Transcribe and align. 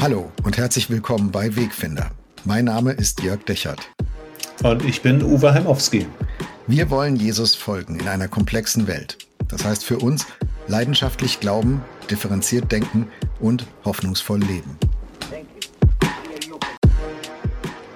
Hallo 0.00 0.32
und 0.44 0.56
herzlich 0.56 0.88
willkommen 0.88 1.30
bei 1.30 1.54
Wegfinder. 1.56 2.10
Mein 2.46 2.64
Name 2.64 2.92
ist 2.92 3.22
Jörg 3.22 3.44
Dechert. 3.44 3.80
Und 4.62 4.82
ich 4.82 5.02
bin 5.02 5.22
Uwe 5.22 5.52
Heimowski. 5.52 6.06
Wir 6.66 6.88
wollen 6.88 7.16
Jesus 7.16 7.54
folgen 7.54 8.00
in 8.00 8.08
einer 8.08 8.26
komplexen 8.26 8.86
Welt. 8.86 9.18
Das 9.48 9.62
heißt 9.66 9.84
für 9.84 9.98
uns 9.98 10.24
leidenschaftlich 10.68 11.38
glauben, 11.38 11.82
differenziert 12.10 12.72
denken 12.72 13.08
und 13.40 13.66
hoffnungsvoll 13.84 14.40
leben. 14.40 14.78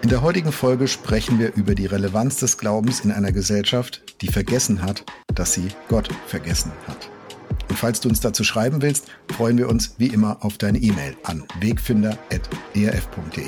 In 0.03 0.11
der 0.11 0.21
heutigen 0.21 0.53
Folge 0.53 0.89
sprechen 0.89 1.39
wir 1.39 1.55
über 1.55 1.75
die 1.75 1.87
Relevanz 1.87 2.37
des 2.37 2.59
Glaubens 2.59 3.01
in 3.01 3.13
einer 3.13 3.33
Gesellschaft, 3.33 4.03
die 4.21 4.29
vergessen 4.29 4.83
hat, 4.83 5.05
dass 5.35 5.55
sie 5.55 5.69
Gott 5.89 6.11
vergessen 6.27 6.71
hat. 6.87 7.09
Und 7.75 7.79
falls 7.79 7.99
du 7.99 8.09
uns 8.09 8.21
dazu 8.21 8.45
schreiben 8.45 8.83
willst, 8.83 9.11
freuen 9.33 9.59
wir 9.59 9.69
uns 9.69 9.97
wie 9.99 10.07
immer 10.07 10.45
auf 10.45 10.59
deine 10.59 10.79
E-Mail 10.79 11.17
an 11.25 11.43
wegfinder.erf.de. 11.59 13.45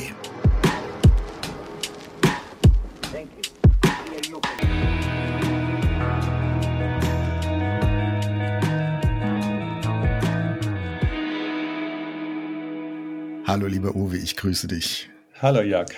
Hallo 13.46 13.68
lieber 13.68 13.94
Uwe, 13.94 14.16
ich 14.16 14.34
grüße 14.34 14.66
dich. 14.66 15.08
Hallo 15.40 15.62
Jörg. 15.62 15.92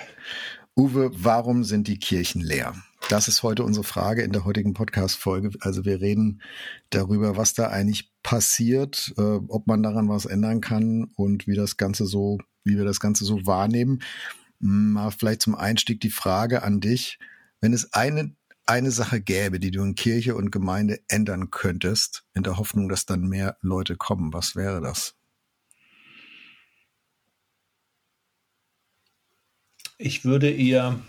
Uwe, 0.77 1.09
warum 1.15 1.63
sind 1.63 1.87
die 1.87 1.97
Kirchen 1.97 2.41
leer? 2.41 2.75
Das 3.09 3.27
ist 3.27 3.41
heute 3.41 3.63
unsere 3.63 3.83
Frage 3.83 4.21
in 4.21 4.31
der 4.33 4.45
heutigen 4.45 4.75
Podcast-Folge. 4.75 5.57
Also 5.61 5.83
wir 5.83 5.99
reden 5.99 6.43
darüber, 6.91 7.37
was 7.37 7.55
da 7.55 7.69
eigentlich 7.69 8.11
passiert, 8.21 9.15
äh, 9.17 9.39
ob 9.47 9.65
man 9.65 9.81
daran 9.81 10.09
was 10.09 10.27
ändern 10.27 10.61
kann 10.61 11.05
und 11.15 11.47
wie 11.47 11.55
das 11.55 11.77
Ganze 11.77 12.05
so, 12.05 12.37
wie 12.63 12.77
wir 12.77 12.85
das 12.85 12.99
Ganze 12.99 13.25
so 13.25 13.47
wahrnehmen. 13.47 14.03
Mal 14.59 15.09
vielleicht 15.09 15.41
zum 15.41 15.55
Einstieg 15.55 16.01
die 16.01 16.11
Frage 16.11 16.61
an 16.61 16.81
dich. 16.81 17.17
Wenn 17.61 17.73
es 17.73 17.93
eine, 17.93 18.35
eine 18.67 18.91
Sache 18.91 19.21
gäbe, 19.21 19.59
die 19.59 19.71
du 19.71 19.81
in 19.81 19.95
Kirche 19.95 20.35
und 20.35 20.51
Gemeinde 20.51 20.99
ändern 21.07 21.49
könntest, 21.49 22.25
in 22.35 22.43
der 22.43 22.59
Hoffnung, 22.59 22.89
dass 22.89 23.07
dann 23.07 23.21
mehr 23.21 23.57
Leute 23.61 23.95
kommen, 23.95 24.33
was 24.33 24.55
wäre 24.55 24.81
das? 24.81 25.15
Ich 29.97 30.25
würde 30.25 30.51
ihr 30.51 31.01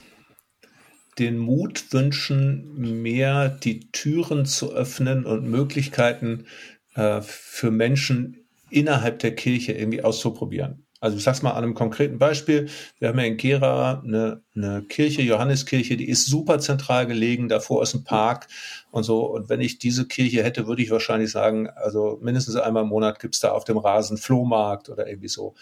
den 1.19 1.39
Mut 1.39 1.93
wünschen, 1.93 3.03
mehr 3.03 3.49
die 3.49 3.91
Türen 3.93 4.47
zu 4.47 4.73
öffnen 4.73 5.27
und 5.27 5.45
Möglichkeiten 5.45 6.47
äh, 6.95 7.21
für 7.23 7.71
Menschen 7.71 8.47
innerhalb 8.71 9.19
der 9.19 9.35
Kirche 9.35 9.73
irgendwie 9.73 10.03
auszuprobieren. 10.03 10.87
Also 11.01 11.17
ich 11.17 11.25
sag's 11.25 11.41
mal 11.41 11.53
an 11.53 11.65
einem 11.65 11.75
konkreten 11.75 12.19
Beispiel. 12.19 12.69
Wir 12.99 13.09
haben 13.09 13.19
ja 13.19 13.25
in 13.25 13.39
Gera 13.39 14.03
eine, 14.05 14.43
eine 14.55 14.83
Kirche, 14.83 15.23
Johanneskirche, 15.23 15.97
die 15.97 16.09
ist 16.09 16.27
super 16.27 16.59
zentral 16.59 17.07
gelegen, 17.07 17.49
davor 17.49 17.83
ist 17.83 17.95
ein 17.95 18.05
Park 18.05 18.49
und 18.91 19.05
so. 19.05 19.25
Und 19.25 19.49
wenn 19.49 19.63
ich 19.63 19.79
diese 19.79 20.07
Kirche 20.07 20.45
hätte, 20.45 20.67
würde 20.67 20.83
ich 20.83 20.91
wahrscheinlich 20.91 21.31
sagen, 21.31 21.69
also 21.71 22.19
mindestens 22.23 22.57
einmal 22.57 22.83
im 22.83 22.91
Monat 22.91 23.19
gibt's 23.19 23.41
da 23.41 23.53
auf 23.53 23.65
dem 23.65 23.79
Rasen 23.79 24.19
Flohmarkt 24.19 24.91
oder 24.91 25.09
irgendwie 25.09 25.29
so. 25.29 25.55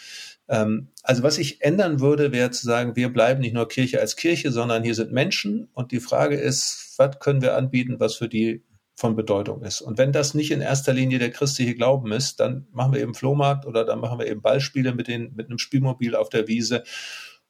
Ähm, 0.49 0.89
also 1.05 1.23
was 1.23 1.39
ich 1.39 1.63
ändern 1.63 2.01
würde, 2.01 2.33
wäre 2.33 2.51
zu 2.51 2.67
sagen, 2.67 2.97
wir 2.97 3.13
bleiben 3.13 3.41
nicht 3.41 3.55
nur 3.55 3.69
Kirche 3.69 4.01
als 4.01 4.17
Kirche, 4.17 4.51
sondern 4.51 4.83
hier 4.83 4.95
sind 4.95 5.13
Menschen. 5.13 5.69
Und 5.73 5.93
die 5.93 6.01
Frage 6.01 6.37
ist, 6.37 6.95
was 6.97 7.21
können 7.21 7.43
wir 7.43 7.57
anbieten, 7.57 8.01
was 8.01 8.17
für 8.17 8.29
die 8.29 8.65
von 8.99 9.15
Bedeutung 9.15 9.63
ist. 9.63 9.81
Und 9.81 9.97
wenn 9.97 10.11
das 10.11 10.35
nicht 10.35 10.51
in 10.51 10.61
erster 10.61 10.93
Linie 10.93 11.21
der 11.21 11.31
christliche 11.31 11.77
Glauben 11.77 12.11
ist, 12.11 12.41
dann 12.41 12.67
machen 12.73 12.93
wir 12.93 13.01
eben 13.01 13.15
Flohmarkt 13.15 13.65
oder 13.65 13.85
dann 13.85 14.01
machen 14.01 14.19
wir 14.19 14.27
eben 14.27 14.43
Ballspiele 14.43 14.93
mit, 14.93 15.07
den, 15.07 15.33
mit 15.37 15.47
einem 15.47 15.59
Spielmobil 15.59 16.17
auf 16.17 16.31
der 16.31 16.49
Wiese. 16.49 16.83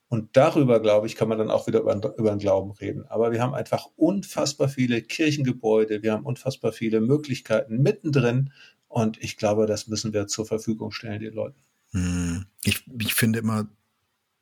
Und 0.08 0.36
darüber, 0.36 0.78
glaube 0.78 1.06
ich, 1.06 1.16
kann 1.16 1.30
man 1.30 1.38
dann 1.38 1.50
auch 1.50 1.66
wieder 1.66 1.80
über, 1.80 1.94
über 2.18 2.28
den 2.28 2.38
Glauben 2.38 2.72
reden. 2.72 3.06
Aber 3.08 3.32
wir 3.32 3.40
haben 3.40 3.54
einfach 3.54 3.86
unfassbar 3.96 4.68
viele 4.68 5.00
Kirchengebäude, 5.00 6.02
wir 6.02 6.12
haben 6.12 6.26
unfassbar 6.26 6.72
viele 6.72 7.00
Möglichkeiten 7.00 7.78
mittendrin. 7.82 8.52
Und 8.86 9.16
ich 9.22 9.38
glaube, 9.38 9.64
das 9.64 9.86
müssen 9.86 10.12
wir 10.12 10.26
zur 10.26 10.44
Verfügung 10.44 10.90
stellen, 10.90 11.20
den 11.20 11.32
Leuten. 11.32 11.62
Hm. 11.92 12.44
Ich, 12.62 12.84
ich 13.00 13.14
finde 13.14 13.38
immer, 13.38 13.70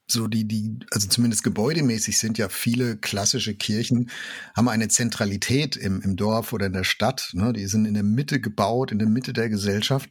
so 0.09 0.29
die, 0.29 0.47
die, 0.47 0.79
also 0.93 1.09
zumindest 1.09 1.43
gebäudemäßig 1.43 2.19
sind 2.19 2.39
ja 2.39 2.49
viele 2.49 2.97
klassische 2.97 3.55
Kirchen, 3.55 4.11
haben 4.55 4.69
eine 4.69 4.89
Zentralität 4.89 5.77
im, 5.77 6.01
im 6.01 6.17
Dorf 6.17 6.53
oder 6.53 6.67
in 6.67 6.73
der 6.73 6.85
Stadt. 6.85 7.31
Ne? 7.33 7.53
Die 7.53 7.67
sind 7.67 7.87
in 7.87 7.95
der 7.95 8.05
Mitte 8.05 8.41
gebaut, 8.41 8.93
in 8.93 8.99
der 8.99 9.09
Mitte 9.09 9.33
der 9.33 9.49
Gesellschaft. 9.49 10.09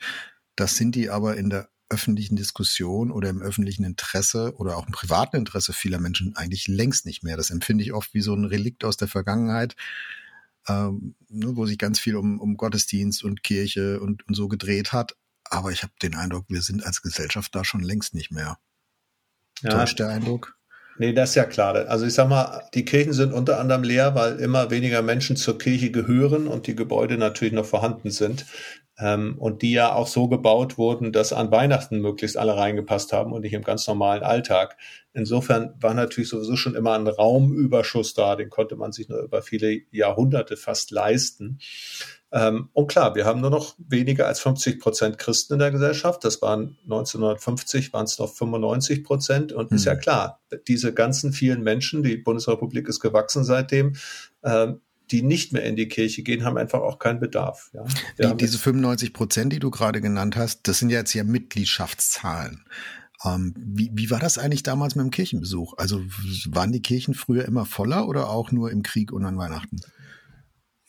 Das 0.55 0.75
sind 0.75 0.95
die 0.95 1.09
aber 1.09 1.37
in 1.37 1.49
der 1.49 1.69
öffentlichen 1.89 2.35
Diskussion 2.35 3.11
oder 3.11 3.29
im 3.29 3.41
öffentlichen 3.41 3.83
Interesse 3.83 4.55
oder 4.57 4.75
auch 4.77 4.87
im 4.87 4.91
privaten 4.91 5.37
Interesse 5.37 5.71
vieler 5.71 5.99
Menschen 5.99 6.35
eigentlich 6.35 6.67
längst 6.67 7.05
nicht 7.05 7.23
mehr. 7.23 7.37
Das 7.37 7.51
empfinde 7.51 7.83
ich 7.83 7.93
oft 7.93 8.13
wie 8.13 8.21
so 8.21 8.33
ein 8.33 8.45
Relikt 8.45 8.83
aus 8.83 8.97
der 8.97 9.07
Vergangenheit, 9.07 9.75
ähm, 10.67 11.15
ne, 11.29 11.55
wo 11.55 11.65
sich 11.65 11.77
ganz 11.77 11.99
viel 11.99 12.15
um, 12.15 12.39
um 12.39 12.57
Gottesdienst 12.57 13.23
und 13.23 13.43
Kirche 13.43 13.99
und, 13.99 14.27
und 14.27 14.33
so 14.33 14.47
gedreht 14.47 14.93
hat. 14.93 15.15
Aber 15.43 15.71
ich 15.71 15.83
habe 15.83 15.93
den 16.01 16.15
Eindruck, 16.15 16.45
wir 16.49 16.63
sind 16.63 16.83
als 16.83 17.01
Gesellschaft 17.01 17.53
da 17.53 17.63
schon 17.63 17.83
längst 17.83 18.15
nicht 18.15 18.31
mehr. 18.31 18.57
Ja. 19.61 19.71
Täuscht 19.71 19.99
der 19.99 20.09
Eindruck? 20.09 20.55
Nee, 20.97 21.11
das 21.11 21.29
ist 21.31 21.35
ja 21.35 21.43
klar. 21.43 21.75
Also 21.89 22.05
ich 22.05 22.13
sag 22.13 22.29
mal, 22.29 22.63
die 22.73 22.85
Kirchen 22.85 23.11
sind 23.11 23.33
unter 23.33 23.59
anderem 23.59 23.83
leer, 23.83 24.15
weil 24.15 24.39
immer 24.39 24.71
weniger 24.71 25.01
Menschen 25.01 25.35
zur 25.35 25.57
Kirche 25.57 25.91
gehören 25.91 26.47
und 26.47 26.67
die 26.67 26.75
Gebäude 26.75 27.17
natürlich 27.17 27.53
noch 27.53 27.65
vorhanden 27.65 28.11
sind. 28.11 28.45
Ähm, 28.97 29.37
und 29.37 29.61
die 29.61 29.73
ja 29.73 29.93
auch 29.93 30.07
so 30.07 30.29
gebaut 30.29 30.77
wurden, 30.77 31.11
dass 31.11 31.33
an 31.33 31.51
Weihnachten 31.51 31.99
möglichst 31.99 32.37
alle 32.37 32.55
reingepasst 32.55 33.11
haben 33.11 33.33
und 33.33 33.41
nicht 33.41 33.51
im 33.51 33.63
ganz 33.63 33.85
normalen 33.87 34.23
Alltag. 34.23 34.77
Insofern 35.13 35.73
war 35.81 35.93
natürlich 35.93 36.29
sowieso 36.29 36.55
schon 36.55 36.75
immer 36.75 36.93
ein 36.93 37.07
Raumüberschuss 37.07 38.13
da, 38.13 38.37
den 38.37 38.49
konnte 38.49 38.77
man 38.77 38.93
sich 38.93 39.09
nur 39.09 39.19
über 39.21 39.41
viele 39.41 39.81
Jahrhunderte 39.91 40.55
fast 40.55 40.91
leisten. 40.91 41.59
Ähm, 42.31 42.69
und 42.73 42.87
klar, 42.87 43.15
wir 43.15 43.25
haben 43.25 43.41
nur 43.41 43.49
noch 43.49 43.75
weniger 43.77 44.27
als 44.27 44.39
50 44.41 44.79
Prozent 44.79 45.17
Christen 45.17 45.53
in 45.53 45.59
der 45.59 45.71
Gesellschaft. 45.71 46.23
Das 46.23 46.41
waren 46.41 46.77
1950 46.83 47.93
waren 47.93 48.05
es 48.05 48.19
noch 48.19 48.33
95 48.33 49.03
Prozent. 49.03 49.53
Und 49.53 49.71
mhm. 49.71 49.77
ist 49.77 49.85
ja 49.85 49.93
hm. 49.93 49.99
klar, 49.99 50.41
diese 50.67 50.93
ganzen 50.93 51.33
vielen 51.33 51.63
Menschen, 51.63 52.03
die 52.03 52.17
Bundesrepublik 52.17 52.87
ist 52.87 52.99
gewachsen 52.99 53.43
seitdem, 53.43 53.93
ähm, 54.43 54.81
die 55.11 55.21
nicht 55.21 55.53
mehr 55.53 55.63
in 55.63 55.75
die 55.75 55.87
Kirche 55.87 56.23
gehen, 56.23 56.43
haben 56.43 56.57
einfach 56.57 56.81
auch 56.81 56.99
keinen 56.99 57.19
Bedarf. 57.19 57.71
Ja. 57.73 58.31
Die, 58.31 58.37
diese 58.37 58.57
95 58.57 59.13
Prozent, 59.13 59.53
die 59.53 59.59
du 59.59 59.69
gerade 59.69 60.01
genannt 60.01 60.35
hast, 60.35 60.67
das 60.67 60.79
sind 60.79 60.89
ja 60.89 60.99
jetzt 60.99 61.13
ja 61.13 61.23
Mitgliedschaftszahlen. 61.23 62.65
Ähm, 63.23 63.53
wie, 63.57 63.91
wie 63.93 64.09
war 64.09 64.19
das 64.19 64.37
eigentlich 64.37 64.63
damals 64.63 64.95
mit 64.95 65.05
dem 65.05 65.11
Kirchenbesuch? 65.11 65.75
Also 65.77 66.01
waren 66.47 66.71
die 66.71 66.81
Kirchen 66.81 67.13
früher 67.13 67.45
immer 67.45 67.65
voller 67.65 68.07
oder 68.07 68.29
auch 68.29 68.51
nur 68.51 68.71
im 68.71 68.83
Krieg 68.83 69.11
und 69.11 69.25
an 69.25 69.37
Weihnachten? 69.37 69.79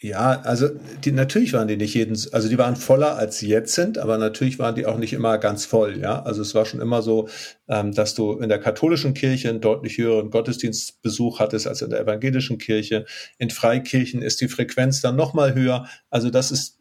Ja, 0.06 0.40
also 0.42 0.68
die 1.04 1.10
natürlich 1.10 1.52
waren 1.52 1.66
die 1.66 1.76
nicht 1.76 1.94
jeden, 1.94 2.16
also 2.30 2.48
die 2.48 2.58
waren 2.58 2.76
voller 2.76 3.16
als 3.16 3.38
sie 3.38 3.48
jetzt 3.48 3.74
sind, 3.74 3.98
aber 3.98 4.18
natürlich 4.18 4.56
waren 4.60 4.76
die 4.76 4.86
auch 4.86 4.98
nicht 4.98 5.12
immer 5.12 5.36
ganz 5.38 5.66
voll, 5.66 5.98
ja. 5.98 6.22
Also 6.22 6.42
es 6.42 6.54
war 6.54 6.64
schon 6.64 6.80
immer 6.80 7.02
so, 7.02 7.28
ähm, 7.68 7.92
dass 7.92 8.14
du 8.14 8.34
in 8.38 8.48
der 8.48 8.60
katholischen 8.60 9.14
Kirche 9.14 9.48
einen 9.48 9.60
deutlich 9.60 9.98
höheren 9.98 10.30
Gottesdienstbesuch 10.30 11.40
hattest 11.40 11.66
als 11.66 11.82
in 11.82 11.90
der 11.90 12.00
evangelischen 12.00 12.58
Kirche. 12.58 13.04
In 13.38 13.50
Freikirchen 13.50 14.22
ist 14.22 14.40
die 14.40 14.48
Frequenz 14.48 15.00
dann 15.00 15.16
nochmal 15.16 15.54
höher. 15.54 15.88
Also 16.08 16.30
das 16.30 16.52
ist 16.52 16.75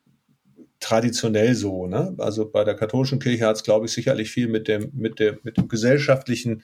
traditionell 0.85 1.55
so, 1.55 1.87
ne? 1.87 2.13
Also 2.19 2.47
bei 2.47 2.63
der 2.63 2.75
katholischen 2.75 3.17
Kirche 3.17 3.47
hat 3.47 3.55
es, 3.55 3.63
glaube 3.63 3.87
ich, 3.87 3.91
sicherlich 3.91 4.29
viel 4.29 4.47
mit 4.47 4.67
dem, 4.67 4.91
mit 4.93 5.19
dem, 5.19 5.39
mit 5.41 5.57
dem 5.57 5.67
gesellschaftlichen 5.67 6.61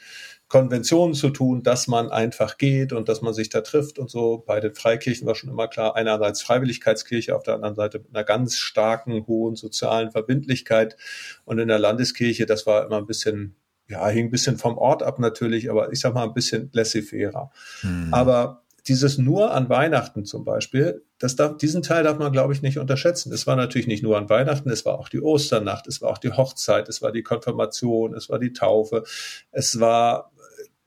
Konventionen 0.48 1.16
zu 1.16 1.32
tun, 1.32 1.64
dass 1.64 1.88
man 1.88 2.12
einfach 2.12 2.60
geht 2.60 2.94
und 2.94 3.10
dass 3.10 3.24
man 3.24 3.34
sich 3.34 3.50
da 3.50 3.62
trifft 3.62 3.98
und 3.98 4.12
so. 4.12 4.44
Bei 4.46 4.60
den 4.60 4.76
Freikirchen 4.76 5.26
war 5.26 5.34
schon 5.34 5.50
immer 5.50 5.68
klar, 5.68 5.96
einerseits 5.96 6.44
Freiwilligkeitskirche, 6.44 7.36
auf 7.36 7.42
der 7.42 7.56
anderen 7.56 7.74
Seite 7.74 7.98
mit 7.98 8.10
einer 8.14 8.24
ganz 8.24 8.58
starken, 8.58 9.26
hohen 9.26 9.56
sozialen 9.56 10.12
Verbindlichkeit. 10.12 10.98
Und 11.44 11.58
in 11.58 11.68
der 11.68 11.80
Landeskirche, 11.80 12.46
das 12.46 12.68
war 12.68 12.86
immer 12.86 12.98
ein 12.98 13.08
bisschen, 13.08 13.56
ja, 13.90 14.08
hing 14.08 14.28
ein 14.28 14.32
bisschen 14.32 14.60
vom 14.60 14.78
Ort 14.78 15.02
ab 15.02 15.18
natürlich, 15.18 15.72
aber 15.72 15.92
ich 15.92 16.00
sag 16.00 16.14
mal 16.14 16.26
ein 16.26 16.36
bisschen 16.36 16.70
laissez-faire. 16.74 17.50
Hm. 17.80 18.10
Aber 18.12 18.62
dieses 18.88 19.18
nur 19.18 19.54
an 19.54 19.70
Weihnachten 19.70 20.26
zum 20.26 20.44
Beispiel, 20.44 21.04
das 21.20 21.36
darf, 21.36 21.58
diesen 21.58 21.84
Teil 21.84 22.04
darf 22.04 22.18
man, 22.18 22.32
glaube 22.32 22.54
ich, 22.54 22.62
nicht 22.62 22.80
unterschätzen. 22.80 23.32
Es 23.32 23.46
war 23.46 23.56
natürlich 23.56 23.88
nicht 23.88 24.04
nur 24.04 24.18
an 24.18 24.30
Weihnachten, 24.30 24.70
es 24.70 24.86
war 24.86 24.98
auch 24.98 25.10
die 25.10 25.22
Osternacht, 25.22 25.88
es 25.88 26.02
war 26.02 26.10
auch 26.10 26.18
die 26.18 26.32
Hochzeit, 26.32 26.90
es 26.90 27.02
war 27.02 27.12
die 27.12 27.24
Konfirmation, 27.24 28.16
es 28.16 28.30
war 28.30 28.40
die 28.40 28.54
Taufe, 28.54 29.04
es 29.52 29.80
war 29.80 30.32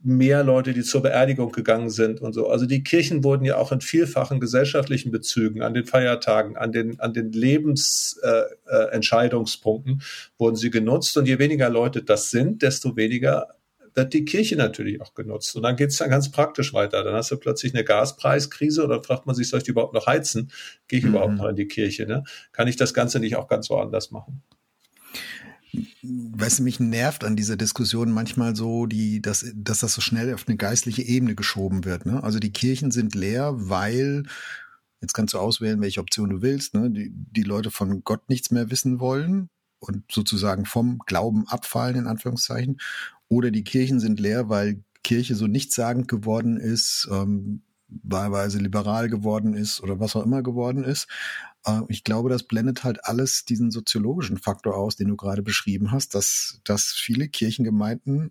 mehr 0.05 0.44
Leute, 0.44 0.73
die 0.75 0.82
zur 0.82 1.02
Beerdigung 1.02 1.50
gegangen 1.50 1.88
sind 1.88 2.20
und 2.20 2.35
so. 2.35 2.49
Also 2.49 2.67
die 2.67 2.85
Kirchen 2.85 3.25
wurden 3.25 3.46
ja 3.46 3.56
auch 3.56 3.73
in 3.73 3.81
vielfachen 3.81 4.38
gesellschaftlichen 4.38 5.11
Bezügen, 5.11 5.62
an 5.62 5.73
den 5.73 5.87
Feiertagen, 5.87 6.58
an 6.58 6.73
den, 6.73 7.00
an 7.00 7.14
den 7.14 7.32
Lebensentscheidungspunkten 7.32 9.93
äh, 9.93 9.97
äh, 9.97 10.38
wurden 10.38 10.56
sie 10.56 10.69
genutzt. 10.70 11.17
Und 11.17 11.26
je 11.26 11.38
weniger 11.38 11.70
Leute 11.70 12.02
das 12.02 12.31
sind, 12.31 12.61
desto 12.61 12.97
weniger 12.97 13.55
wird 13.94 14.12
die 14.12 14.25
Kirche 14.25 14.56
natürlich 14.56 15.00
auch 15.00 15.14
genutzt. 15.14 15.55
Und 15.56 15.62
dann 15.62 15.76
geht's 15.76 15.99
dann 15.99 16.11
ganz 16.11 16.31
praktisch 16.31 16.73
weiter. 16.75 17.05
Dann 17.05 17.14
hast 17.14 17.31
du 17.31 17.37
plötzlich 17.37 17.75
eine 17.75 17.85
Gaspreiskrise 17.85 18.85
oder 18.85 19.02
fragt 19.02 19.26
man 19.26 19.35
sich, 19.35 19.49
soll 19.49 19.61
ich 19.62 19.69
überhaupt 19.69 19.94
noch 19.94 20.06
heizen? 20.06 20.50
Gehe 20.88 20.99
ich 20.99 21.05
mhm. 21.05 21.11
überhaupt 21.12 21.35
noch 21.35 21.49
in 21.49 21.56
die 21.56 21.69
Kirche? 21.69 22.06
Ne? 22.06 22.25
Kann 22.52 22.69
ich 22.69 22.76
das 22.76 22.94
Ganze 22.94 23.20
nicht 23.20 23.37
auch 23.37 23.49
ganz 23.49 23.70
woanders 23.70 24.11
machen? 24.11 24.43
weißt 26.02 26.58
du, 26.61 26.62
mich 26.62 26.81
nervt 26.81 27.25
an 27.25 27.37
dieser 27.37 27.56
Diskussion 27.56 28.11
manchmal 28.11 28.55
so, 28.55 28.87
die, 28.87 29.20
dass, 29.20 29.44
dass 29.55 29.81
das 29.81 29.94
so 29.94 30.00
schnell 30.00 30.32
auf 30.35 30.47
eine 30.47 30.56
geistliche 30.56 31.02
Ebene 31.02 31.35
geschoben 31.35 31.85
wird. 31.85 32.06
Ne? 32.06 32.23
Also 32.23 32.38
die 32.38 32.52
Kirchen 32.52 32.90
sind 32.90 33.14
leer, 33.14 33.55
weil, 33.56 34.25
jetzt 35.00 35.14
kannst 35.14 35.35
du 35.35 35.38
auswählen, 35.38 35.81
welche 35.81 36.00
Option 36.00 36.31
du 36.31 36.43
willst, 36.43 36.75
ne? 36.75 36.90
die, 36.90 37.11
die 37.12 37.43
Leute 37.43 37.70
von 37.70 38.05
Gott 38.05 38.29
nichts 38.29 38.50
mehr 38.50 38.70
wissen 38.70 39.00
wollen 39.00 39.49
und 39.79 40.05
sozusagen 40.11 40.67
vom 40.67 41.00
Glauben 41.06 41.47
abfallen, 41.49 41.97
in 41.97 42.06
Anführungszeichen. 42.06 42.79
Oder 43.34 43.50
die 43.50 43.64
Kirchen 43.64 43.98
sind 43.98 44.20
leer, 44.20 44.48
weil 44.48 44.84
Kirche 45.02 45.34
so 45.34 45.48
nichtssagend 45.48 46.06
geworden 46.06 46.56
ist, 46.56 47.08
ähm, 47.10 47.62
wahlweise 47.88 48.58
liberal 48.58 49.08
geworden 49.08 49.54
ist 49.54 49.81
oder 49.82 49.98
was 49.98 50.14
auch 50.14 50.25
immer 50.25 50.44
geworden 50.44 50.84
ist. 50.84 51.08
Äh, 51.66 51.81
ich 51.88 52.04
glaube, 52.04 52.28
das 52.31 52.44
blendet 52.44 52.84
halt 52.84 53.04
alles 53.04 53.44
diesen 53.44 53.72
soziologischen 53.72 54.38
Faktor 54.38 54.76
aus, 54.76 54.94
den 54.94 55.08
du 55.08 55.16
gerade 55.16 55.42
beschrieben 55.42 55.90
hast, 55.90 56.14
dass, 56.14 56.60
dass 56.62 56.92
viele 56.92 57.28
Kirchengemeinden 57.28 58.31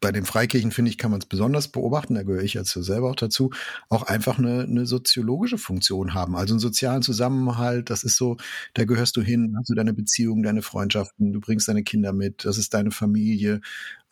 bei 0.00 0.12
den 0.12 0.24
Freikirchen, 0.24 0.72
finde 0.72 0.90
ich, 0.90 0.98
kann 0.98 1.10
man 1.10 1.20
es 1.20 1.26
besonders 1.26 1.68
beobachten, 1.68 2.14
da 2.14 2.22
gehöre 2.22 2.42
ich 2.42 2.54
jetzt 2.54 2.72
selber 2.72 3.10
auch 3.10 3.16
dazu, 3.16 3.50
auch 3.88 4.02
einfach 4.02 4.38
eine, 4.38 4.62
eine 4.62 4.86
soziologische 4.86 5.58
Funktion 5.58 6.12
haben. 6.12 6.36
Also 6.36 6.54
einen 6.54 6.60
sozialen 6.60 7.02
Zusammenhalt, 7.02 7.88
das 7.88 8.04
ist 8.04 8.16
so, 8.16 8.36
da 8.74 8.84
gehörst 8.84 9.16
du 9.16 9.22
hin, 9.22 9.54
hast 9.58 9.70
du 9.70 9.74
deine 9.74 9.94
Beziehungen, 9.94 10.42
deine 10.42 10.62
Freundschaften, 10.62 11.32
du 11.32 11.40
bringst 11.40 11.68
deine 11.68 11.82
Kinder 11.82 12.12
mit, 12.12 12.44
das 12.44 12.58
ist 12.58 12.74
deine 12.74 12.90
Familie. 12.90 13.60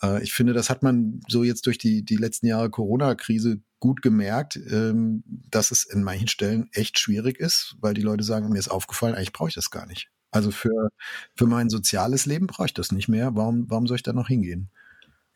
Äh, 0.02 0.22
ich 0.22 0.32
finde, 0.32 0.54
das 0.54 0.70
hat 0.70 0.82
man 0.82 1.20
so 1.28 1.44
jetzt 1.44 1.66
durch 1.66 1.78
die, 1.78 2.02
die 2.02 2.16
letzten 2.16 2.46
Jahre 2.46 2.70
Corona-Krise 2.70 3.60
gut 3.78 4.00
gemerkt, 4.00 4.56
ähm, 4.56 5.22
dass 5.50 5.70
es 5.70 5.84
in 5.84 6.02
manchen 6.02 6.28
Stellen 6.28 6.69
echt 6.72 6.98
schwierig 6.98 7.38
ist, 7.38 7.76
weil 7.81 7.92
die 7.92 8.00
Leute 8.02 8.25
sagen, 8.25 8.48
mir 8.48 8.58
ist 8.58 8.70
aufgefallen, 8.70 9.14
eigentlich 9.14 9.34
brauche 9.34 9.50
ich 9.50 9.54
das 9.54 9.70
gar 9.70 9.86
nicht. 9.86 10.08
Also 10.31 10.50
für, 10.50 10.88
für 11.36 11.46
mein 11.46 11.69
soziales 11.69 12.26
Leben 12.26 12.46
brauche 12.46 12.66
ich 12.66 12.75
das 12.75 12.90
nicht 12.90 13.08
mehr. 13.08 13.36
Warum, 13.36 13.70
warum 13.70 13.86
soll 13.86 13.96
ich 13.96 14.02
da 14.02 14.12
noch 14.12 14.28
hingehen? 14.28 14.70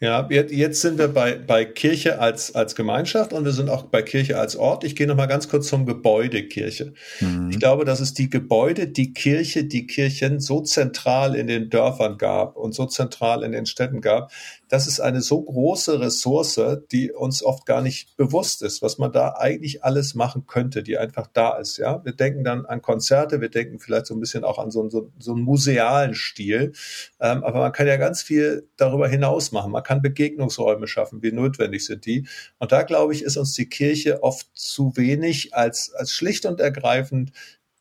Ja, 0.01 0.29
jetzt 0.31 0.81
sind 0.81 0.97
wir 0.97 1.09
bei, 1.09 1.37
bei 1.37 1.65
Kirche 1.65 2.21
als, 2.21 2.55
als 2.55 2.77
Gemeinschaft 2.77 3.33
und 3.33 3.45
wir 3.45 3.51
sind 3.51 3.69
auch 3.69 3.83
bei 3.83 4.01
Kirche 4.01 4.39
als 4.39 4.55
Ort. 4.55 4.85
Ich 4.85 4.95
gehe 4.95 5.09
noch 5.09 5.17
mal 5.17 5.27
ganz 5.27 5.49
kurz 5.49 5.67
zum 5.67 5.87
Gebäude 5.87 6.45
Kirche. 6.45 6.93
Mhm. 7.19 7.51
Ich 7.51 7.59
glaube, 7.59 7.85
dass 7.85 7.99
es 7.99 8.15
die 8.15 8.31
Gebäude, 8.31 8.87
die 8.87 9.13
Kirche, 9.13 9.65
die 9.65 9.89
Kirchen 9.89 10.39
so 10.39 10.61
zentral 10.61 11.35
in 11.35 11.49
den 11.49 11.69
Dörfern 11.69 12.17
gab 12.17 12.57
und 12.57 12.77
so 12.77 12.87
zentral 12.87 13.43
in 13.43 13.51
den 13.51 13.67
Städten 13.67 14.01
gab, 14.01 14.31
das 14.69 14.87
ist 14.87 15.01
eine 15.01 15.23
so 15.23 15.43
große 15.43 16.01
Ressource, 16.01 16.61
die 16.93 17.13
uns 17.13 17.43
oft 17.43 17.67
gar 17.67 17.83
nicht 17.83 18.17
bewusst 18.17 18.63
ist, 18.63 18.83
was 18.83 18.99
man 18.99 19.13
da 19.13 19.35
eigentlich 19.39 19.83
alles 19.83 20.15
machen 20.15 20.47
könnte, 20.47 20.83
die 20.83 20.99
einfach 20.99 21.27
da 21.33 21.57
ist. 21.57 21.79
Ja, 21.79 22.05
wir 22.05 22.13
denken 22.13 22.45
dann 22.45 22.67
an 22.67 22.83
Konzerte, 22.83 23.41
wir 23.41 23.49
denken 23.49 23.79
vielleicht 23.79 24.07
so 24.07 24.15
ein 24.15 24.21
bisschen 24.21 24.45
auch 24.45 24.59
an 24.59 24.71
so, 24.71 24.89
so, 24.91 25.11
so 25.19 25.33
einen 25.33 25.43
musealen 25.43 26.15
Stil, 26.15 26.73
ähm, 27.21 27.43
aber 27.45 27.61
man 27.61 27.73
kann 27.73 27.87
ja 27.87 27.97
ganz 27.97 28.23
viel 28.23 28.69
darüber 28.77 29.09
hinaus 29.09 29.53
machen. 29.53 29.73
Man 29.73 29.83
kann 29.83 30.03
Begegnungsräume 30.03 30.87
schaffen, 30.87 31.23
wie 31.23 31.33
notwendig 31.33 31.85
sind 31.85 32.07
die. 32.07 32.27
Und 32.59 32.73
da 32.73 32.83
glaube 32.83 33.15
ich, 33.15 33.23
ist 33.23 33.37
uns 33.37 33.55
die 33.55 33.69
Kirche 33.69 34.23
oft 34.23 34.49
zu 34.55 34.97
wenig 34.97 35.55
als 35.55 35.93
als 35.95 36.13
schlicht 36.13 36.47
und 36.47 36.61
ergreifend 36.61 37.33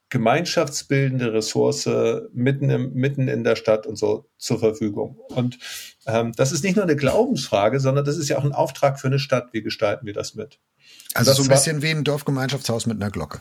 gemeinschaftsbildende 0.09 1.33
Ressource 1.33 1.89
mitten, 2.33 2.69
im, 2.69 2.94
mitten 2.94 3.27
in 3.27 3.44
der 3.44 3.56
Stadt 3.56 3.86
und 3.86 3.98
so 3.98 4.30
zur 4.38 4.59
Verfügung. 4.59 5.19
Und 5.30 5.59
ähm, 6.06 6.31
das 6.36 6.51
ist 6.51 6.63
nicht 6.63 6.75
nur 6.75 6.86
eine 6.86 6.95
Glaubensfrage, 6.95 7.80
sondern 7.80 8.06
das 8.06 8.18
ist 8.18 8.30
ja 8.30 8.38
auch 8.38 8.45
ein 8.45 8.54
Auftrag 8.54 9.00
für 9.00 9.07
eine 9.07 9.19
Stadt. 9.19 9.50
Wie 9.51 9.62
gestalten 9.62 10.06
wir 10.06 10.13
das 10.13 10.36
mit? 10.36 10.59
Also 11.13 11.31
das 11.31 11.38
so 11.38 11.44
ein 11.44 11.50
bisschen 11.50 11.81
wie 11.81 11.89
ein 11.89 12.04
Dorfgemeinschaftshaus 12.04 12.86
mit 12.86 13.01
einer 13.01 13.12
Glocke. 13.12 13.39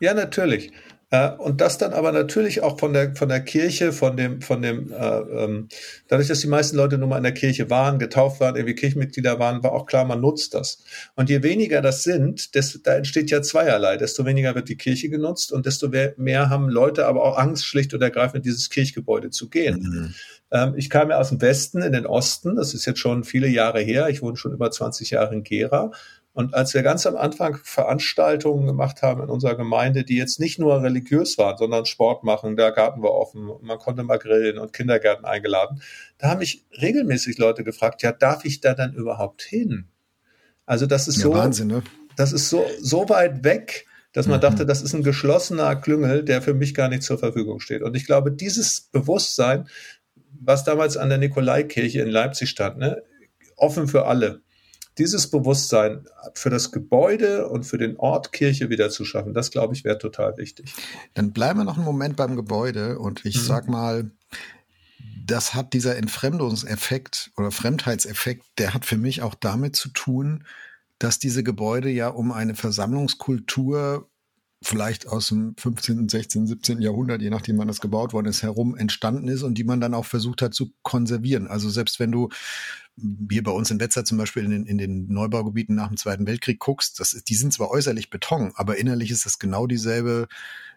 Ja, 0.00 0.14
natürlich. 0.14 0.72
Äh, 1.10 1.30
und 1.32 1.60
das 1.60 1.76
dann 1.76 1.92
aber 1.92 2.12
natürlich 2.12 2.62
auch 2.62 2.78
von 2.78 2.92
der, 2.92 3.16
von 3.16 3.28
der 3.28 3.40
Kirche, 3.40 3.92
von 3.92 4.16
dem, 4.16 4.40
von 4.40 4.62
dem, 4.62 4.92
äh, 4.92 5.18
ähm, 5.18 5.68
dadurch, 6.08 6.28
dass 6.28 6.40
die 6.40 6.46
meisten 6.46 6.76
Leute 6.76 6.98
nun 6.98 7.08
mal 7.08 7.16
in 7.16 7.24
der 7.24 7.34
Kirche 7.34 7.68
waren, 7.68 7.98
getauft 7.98 8.40
waren, 8.40 8.54
irgendwie 8.54 8.76
Kirchenmitglieder 8.76 9.38
waren, 9.40 9.62
war 9.62 9.72
auch 9.72 9.86
klar, 9.86 10.04
man 10.04 10.20
nutzt 10.20 10.54
das. 10.54 10.84
Und 11.16 11.28
je 11.28 11.42
weniger 11.42 11.82
das 11.82 12.04
sind, 12.04 12.54
desto, 12.54 12.78
da 12.82 12.94
entsteht 12.94 13.30
ja 13.30 13.42
zweierlei. 13.42 13.96
Desto 13.96 14.24
weniger 14.24 14.54
wird 14.54 14.68
die 14.68 14.76
Kirche 14.76 15.08
genutzt 15.08 15.50
und 15.50 15.66
desto 15.66 15.90
mehr 16.16 16.48
haben 16.48 16.68
Leute 16.68 17.06
aber 17.06 17.24
auch 17.24 17.36
Angst, 17.36 17.66
schlicht 17.66 17.92
und 17.92 18.02
ergreifend 18.02 18.44
dieses 18.44 18.70
Kirchgebäude 18.70 19.30
zu 19.30 19.48
gehen. 19.48 19.80
Mhm. 19.80 20.14
Ähm, 20.52 20.74
ich 20.76 20.90
kam 20.90 21.10
ja 21.10 21.18
aus 21.18 21.30
dem 21.30 21.40
Westen 21.40 21.82
in 21.82 21.92
den 21.92 22.06
Osten, 22.06 22.54
das 22.54 22.72
ist 22.72 22.86
jetzt 22.86 23.00
schon 23.00 23.24
viele 23.24 23.48
Jahre 23.48 23.80
her. 23.80 24.08
Ich 24.10 24.22
wohne 24.22 24.36
schon 24.36 24.52
über 24.52 24.70
20 24.70 25.10
Jahre 25.10 25.34
in 25.34 25.42
Gera 25.42 25.90
und 26.32 26.54
als 26.54 26.74
wir 26.74 26.82
ganz 26.82 27.06
am 27.06 27.16
Anfang 27.16 27.58
Veranstaltungen 27.64 28.66
gemacht 28.66 29.02
haben 29.02 29.22
in 29.22 29.28
unserer 29.28 29.56
Gemeinde, 29.56 30.04
die 30.04 30.16
jetzt 30.16 30.38
nicht 30.38 30.60
nur 30.60 30.80
religiös 30.82 31.38
waren, 31.38 31.56
sondern 31.56 31.86
Sport 31.86 32.22
machen, 32.22 32.56
der 32.56 32.70
Garten 32.70 33.02
war 33.02 33.12
offen, 33.12 33.50
man 33.62 33.78
konnte 33.78 34.04
mal 34.04 34.18
grillen 34.18 34.58
und 34.58 34.72
Kindergärten 34.72 35.24
eingeladen, 35.24 35.82
da 36.18 36.28
haben 36.28 36.38
mich 36.38 36.64
regelmäßig 36.80 37.38
Leute 37.38 37.64
gefragt, 37.64 38.02
ja, 38.02 38.12
darf 38.12 38.44
ich 38.44 38.60
da 38.60 38.74
dann 38.74 38.94
überhaupt 38.94 39.42
hin? 39.42 39.86
Also 40.66 40.86
das 40.86 41.08
ist 41.08 41.16
ja, 41.16 41.22
so, 41.22 41.32
Wahnsinn, 41.34 41.66
ne? 41.66 41.82
das 42.14 42.32
ist 42.32 42.48
so, 42.48 42.64
so 42.80 43.08
weit 43.08 43.42
weg, 43.42 43.86
dass 44.12 44.28
man 44.28 44.38
mhm. 44.38 44.42
dachte, 44.42 44.66
das 44.66 44.82
ist 44.82 44.94
ein 44.94 45.02
geschlossener 45.02 45.74
Klüngel, 45.74 46.24
der 46.24 46.42
für 46.42 46.54
mich 46.54 46.74
gar 46.74 46.88
nicht 46.88 47.02
zur 47.02 47.18
Verfügung 47.18 47.58
steht. 47.58 47.82
Und 47.82 47.96
ich 47.96 48.06
glaube, 48.06 48.30
dieses 48.30 48.80
Bewusstsein, 48.80 49.68
was 50.40 50.62
damals 50.62 50.96
an 50.96 51.08
der 51.08 51.18
Nikolaikirche 51.18 52.00
in 52.00 52.08
Leipzig 52.08 52.50
stand, 52.50 52.78
ne, 52.78 53.02
offen 53.56 53.88
für 53.88 54.06
alle, 54.06 54.42
dieses 55.00 55.30
Bewusstsein 55.30 56.06
für 56.34 56.50
das 56.50 56.72
Gebäude 56.72 57.48
und 57.48 57.64
für 57.64 57.78
den 57.78 57.96
Ort 57.96 58.32
Kirche 58.32 58.68
wieder 58.68 58.90
zu 58.90 59.06
schaffen, 59.06 59.32
das 59.32 59.50
glaube 59.50 59.74
ich 59.74 59.82
wäre 59.82 59.98
total 59.98 60.36
wichtig. 60.36 60.74
Dann 61.14 61.32
bleiben 61.32 61.58
wir 61.58 61.64
noch 61.64 61.76
einen 61.76 61.86
Moment 61.86 62.16
beim 62.16 62.36
Gebäude 62.36 62.98
und 62.98 63.24
ich 63.24 63.36
mhm. 63.36 63.40
sag 63.40 63.68
mal, 63.68 64.10
das 65.24 65.54
hat 65.54 65.72
dieser 65.72 65.96
Entfremdungseffekt 65.96 67.32
oder 67.38 67.50
Fremdheitseffekt, 67.50 68.44
der 68.58 68.74
hat 68.74 68.84
für 68.84 68.98
mich 68.98 69.22
auch 69.22 69.34
damit 69.34 69.74
zu 69.74 69.88
tun, 69.88 70.44
dass 70.98 71.18
diese 71.18 71.42
Gebäude 71.42 71.88
ja 71.88 72.08
um 72.08 72.30
eine 72.30 72.54
Versammlungskultur 72.54 74.06
vielleicht 74.62 75.08
aus 75.08 75.28
dem 75.28 75.54
15., 75.56 76.10
16., 76.10 76.46
17. 76.46 76.82
Jahrhundert, 76.82 77.22
je 77.22 77.30
nachdem 77.30 77.56
wann 77.56 77.68
das 77.68 77.80
gebaut 77.80 78.12
worden 78.12 78.26
ist, 78.26 78.42
herum 78.42 78.76
entstanden 78.76 79.28
ist 79.28 79.42
und 79.42 79.54
die 79.54 79.64
man 79.64 79.80
dann 79.80 79.94
auch 79.94 80.04
versucht 80.04 80.42
hat 80.42 80.52
zu 80.52 80.74
konservieren. 80.82 81.46
Also 81.46 81.70
selbst 81.70 81.98
wenn 81.98 82.12
du 82.12 82.28
hier 83.30 83.42
bei 83.42 83.50
uns 83.50 83.70
in 83.70 83.80
Wetzlar 83.80 84.04
zum 84.04 84.18
Beispiel 84.18 84.44
in 84.44 84.50
den, 84.50 84.66
in 84.66 84.78
den 84.78 85.12
Neubaugebieten 85.12 85.74
nach 85.74 85.88
dem 85.88 85.96
Zweiten 85.96 86.26
Weltkrieg 86.26 86.58
guckst, 86.58 87.00
das, 87.00 87.10
die 87.10 87.34
sind 87.34 87.52
zwar 87.52 87.70
äußerlich 87.70 88.10
Beton, 88.10 88.52
aber 88.54 88.76
innerlich 88.76 89.10
ist 89.10 89.26
das 89.26 89.38
genau 89.38 89.66
dieselbe 89.66 90.28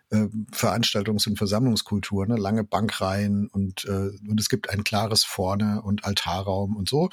äh, 0.10 0.28
Veranstaltungs- 0.52 1.28
und 1.28 1.38
Versammlungskultur, 1.38 2.28
ne? 2.28 2.36
lange 2.36 2.64
Bankreihen 2.64 3.48
und, 3.48 3.86
äh, 3.86 4.12
und 4.28 4.40
es 4.40 4.50
gibt 4.50 4.70
ein 4.70 4.84
klares 4.84 5.24
Vorne 5.24 5.82
und 5.82 6.06
Altarraum 6.06 6.76
und 6.76 6.90
so. 6.90 7.10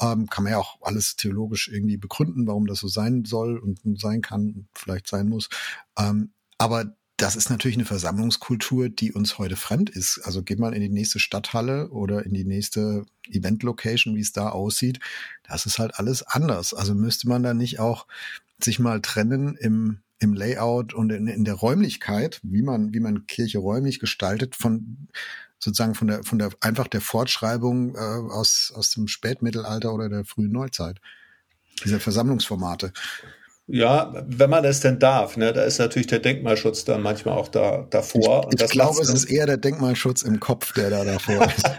Ähm, 0.00 0.28
kann 0.28 0.44
man 0.44 0.52
ja 0.52 0.58
auch 0.58 0.78
alles 0.82 1.16
theologisch 1.16 1.68
irgendwie 1.68 1.96
begründen, 1.96 2.46
warum 2.46 2.66
das 2.66 2.80
so 2.80 2.88
sein 2.88 3.24
soll 3.24 3.58
und 3.58 3.80
sein 4.00 4.20
kann, 4.20 4.68
vielleicht 4.74 5.06
sein 5.06 5.28
muss. 5.28 5.48
Ähm, 5.98 6.32
aber 6.58 6.96
das 7.20 7.36
ist 7.36 7.50
natürlich 7.50 7.76
eine 7.76 7.84
Versammlungskultur, 7.84 8.88
die 8.88 9.12
uns 9.12 9.36
heute 9.36 9.56
fremd 9.56 9.90
ist. 9.90 10.20
Also 10.24 10.42
geht 10.42 10.58
mal 10.58 10.72
in 10.72 10.80
die 10.80 10.88
nächste 10.88 11.18
Stadthalle 11.18 11.90
oder 11.90 12.24
in 12.24 12.32
die 12.32 12.46
nächste 12.46 13.04
Event-Location, 13.28 14.16
wie 14.16 14.22
es 14.22 14.32
da 14.32 14.48
aussieht. 14.48 15.00
Das 15.46 15.66
ist 15.66 15.78
halt 15.78 15.96
alles 15.96 16.22
anders. 16.22 16.72
Also 16.72 16.94
müsste 16.94 17.28
man 17.28 17.42
da 17.42 17.52
nicht 17.52 17.78
auch 17.78 18.06
sich 18.58 18.78
mal 18.78 19.02
trennen 19.02 19.54
im, 19.56 19.98
im 20.18 20.32
Layout 20.32 20.94
und 20.94 21.12
in, 21.12 21.26
in 21.26 21.44
der 21.44 21.54
Räumlichkeit, 21.54 22.40
wie 22.42 22.62
man, 22.62 22.94
wie 22.94 23.00
man 23.00 23.26
Kirche 23.26 23.58
räumlich 23.58 24.00
gestaltet, 24.00 24.56
von 24.56 25.08
sozusagen 25.58 25.94
von 25.94 26.08
der, 26.08 26.24
von 26.24 26.38
der, 26.38 26.50
einfach 26.60 26.88
der 26.88 27.02
Fortschreibung 27.02 27.96
äh, 27.96 27.98
aus, 27.98 28.72
aus 28.74 28.92
dem 28.92 29.08
Spätmittelalter 29.08 29.92
oder 29.92 30.08
der 30.08 30.24
frühen 30.24 30.52
Neuzeit. 30.52 31.02
Diese 31.84 32.00
Versammlungsformate. 32.00 32.94
Ja, 33.72 34.12
wenn 34.26 34.50
man 34.50 34.64
es 34.64 34.80
denn 34.80 34.98
darf, 34.98 35.36
ne, 35.36 35.52
da 35.52 35.62
ist 35.62 35.78
natürlich 35.78 36.08
der 36.08 36.18
Denkmalschutz 36.18 36.84
dann 36.84 37.02
manchmal 37.02 37.38
auch 37.38 37.46
da 37.46 37.86
davor. 37.90 38.48
Ich, 38.52 38.60
ich 38.60 38.70
glaube, 38.70 39.00
es 39.00 39.10
ist 39.10 39.26
eher 39.26 39.46
der 39.46 39.58
Denkmalschutz 39.58 40.22
im 40.22 40.40
Kopf, 40.40 40.72
der 40.72 40.90
da 40.90 41.04
davor 41.04 41.46
ist. 41.56 41.70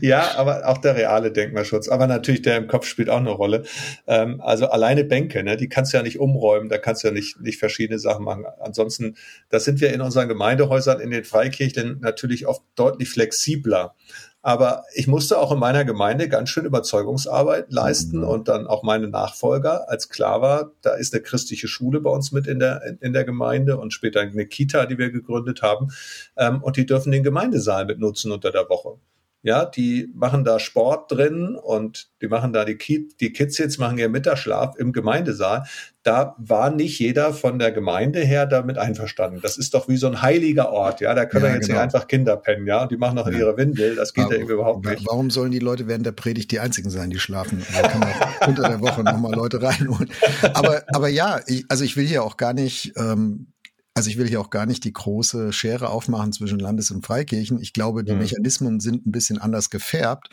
ja, 0.00 0.36
aber 0.36 0.66
auch 0.66 0.78
der 0.78 0.96
reale 0.96 1.30
Denkmalschutz. 1.30 1.88
Aber 1.88 2.08
natürlich 2.08 2.42
der 2.42 2.56
im 2.56 2.66
Kopf 2.66 2.86
spielt 2.86 3.08
auch 3.08 3.18
eine 3.18 3.30
Rolle. 3.30 3.62
Ähm, 4.08 4.40
also 4.40 4.66
alleine 4.66 5.04
Bänke, 5.04 5.44
ne, 5.44 5.56
die 5.56 5.68
kannst 5.68 5.92
du 5.92 5.98
ja 5.98 6.02
nicht 6.02 6.18
umräumen, 6.18 6.68
da 6.68 6.78
kannst 6.78 7.04
du 7.04 7.08
ja 7.08 7.14
nicht, 7.14 7.40
nicht 7.40 7.60
verschiedene 7.60 8.00
Sachen 8.00 8.24
machen. 8.24 8.44
Ansonsten, 8.58 9.16
da 9.48 9.60
sind 9.60 9.80
wir 9.80 9.92
in 9.92 10.00
unseren 10.00 10.28
Gemeindehäusern 10.28 10.98
in 10.98 11.10
den 11.10 11.22
Freikirchen 11.22 12.00
natürlich 12.00 12.48
oft 12.48 12.62
deutlich 12.74 13.10
flexibler. 13.10 13.94
Aber 14.42 14.84
ich 14.94 15.06
musste 15.06 15.38
auch 15.38 15.52
in 15.52 15.58
meiner 15.58 15.84
Gemeinde 15.84 16.28
ganz 16.28 16.48
schön 16.48 16.64
Überzeugungsarbeit 16.64 17.70
leisten 17.70 18.18
mhm. 18.18 18.28
und 18.28 18.48
dann 18.48 18.66
auch 18.66 18.82
meine 18.82 19.08
Nachfolger, 19.08 19.90
als 19.90 20.08
klar 20.08 20.40
war, 20.40 20.72
da 20.80 20.94
ist 20.94 21.12
eine 21.12 21.22
christliche 21.22 21.68
Schule 21.68 22.00
bei 22.00 22.10
uns 22.10 22.32
mit 22.32 22.46
in 22.46 22.58
der, 22.58 22.96
in 23.00 23.12
der 23.12 23.24
Gemeinde 23.24 23.76
und 23.78 23.92
später 23.92 24.20
eine 24.20 24.46
Kita, 24.46 24.86
die 24.86 24.96
wir 24.96 25.10
gegründet 25.10 25.60
haben. 25.60 25.88
Ähm, 26.36 26.62
und 26.62 26.76
die 26.76 26.86
dürfen 26.86 27.12
den 27.12 27.22
Gemeindesaal 27.22 27.84
mit 27.84 27.98
nutzen 27.98 28.32
unter 28.32 28.50
der 28.50 28.68
Woche. 28.68 28.98
Ja, 29.42 29.64
die 29.64 30.10
machen 30.14 30.44
da 30.44 30.58
Sport 30.58 31.10
drin 31.10 31.56
und 31.56 32.08
die 32.20 32.28
machen 32.28 32.52
da 32.52 32.66
die, 32.66 32.76
Kids, 32.76 33.16
die 33.16 33.32
Kids 33.32 33.56
jetzt 33.56 33.78
machen 33.78 33.96
ihren 33.96 34.12
Mittagsschlaf 34.12 34.76
im 34.76 34.92
Gemeindesaal. 34.92 35.64
Da 36.02 36.34
war 36.38 36.70
nicht 36.70 36.98
jeder 36.98 37.32
von 37.32 37.58
der 37.58 37.72
Gemeinde 37.72 38.20
her 38.20 38.44
damit 38.46 38.76
einverstanden. 38.76 39.40
Das 39.42 39.56
ist 39.56 39.72
doch 39.72 39.88
wie 39.88 39.96
so 39.96 40.08
ein 40.08 40.20
heiliger 40.20 40.70
Ort, 40.70 41.00
ja. 41.00 41.14
Da 41.14 41.24
können 41.24 41.46
ja, 41.46 41.54
jetzt 41.54 41.68
genau. 41.68 41.78
nicht 41.78 41.84
einfach 41.84 42.06
Kinder 42.06 42.36
pennen, 42.36 42.66
ja, 42.66 42.82
und 42.82 42.90
die 42.90 42.98
machen 42.98 43.16
noch 43.16 43.26
in 43.26 43.38
ihre 43.38 43.56
Windel. 43.56 43.96
Das 43.96 44.12
geht 44.12 44.24
Aber, 44.24 44.32
ja 44.32 44.38
irgendwie 44.40 44.54
überhaupt 44.54 44.84
nicht. 44.84 45.06
Warum 45.06 45.30
sollen 45.30 45.52
die 45.52 45.58
Leute 45.58 45.88
während 45.88 46.04
der 46.04 46.12
Predigt 46.12 46.50
die 46.50 46.60
einzigen 46.60 46.90
sein, 46.90 47.08
die 47.08 47.18
schlafen? 47.18 47.62
Da 47.74 47.88
kann 47.88 48.00
man 48.00 48.12
unter 48.46 48.68
der 48.68 48.80
Woche 48.80 49.02
nochmal 49.02 49.34
Leute 49.34 49.62
reinholen. 49.62 50.10
Aber, 50.54 50.82
aber 50.88 51.08
ja, 51.08 51.40
ich, 51.46 51.64
also 51.68 51.84
ich 51.84 51.96
will 51.96 52.06
hier 52.06 52.24
auch 52.24 52.36
gar 52.36 52.52
nicht 52.52 52.92
ähm, 52.96 53.46
also 53.94 54.08
ich 54.08 54.18
will 54.18 54.28
hier 54.28 54.40
auch 54.40 54.50
gar 54.50 54.66
nicht 54.66 54.84
die 54.84 54.92
große 54.92 55.52
Schere 55.52 55.90
aufmachen 55.90 56.32
zwischen 56.32 56.58
Landes- 56.58 56.90
und 56.90 57.04
Freikirchen. 57.04 57.60
Ich 57.60 57.72
glaube, 57.72 58.04
die 58.04 58.12
mhm. 58.12 58.18
Mechanismen 58.18 58.80
sind 58.80 59.06
ein 59.06 59.12
bisschen 59.12 59.38
anders 59.38 59.70
gefärbt, 59.70 60.28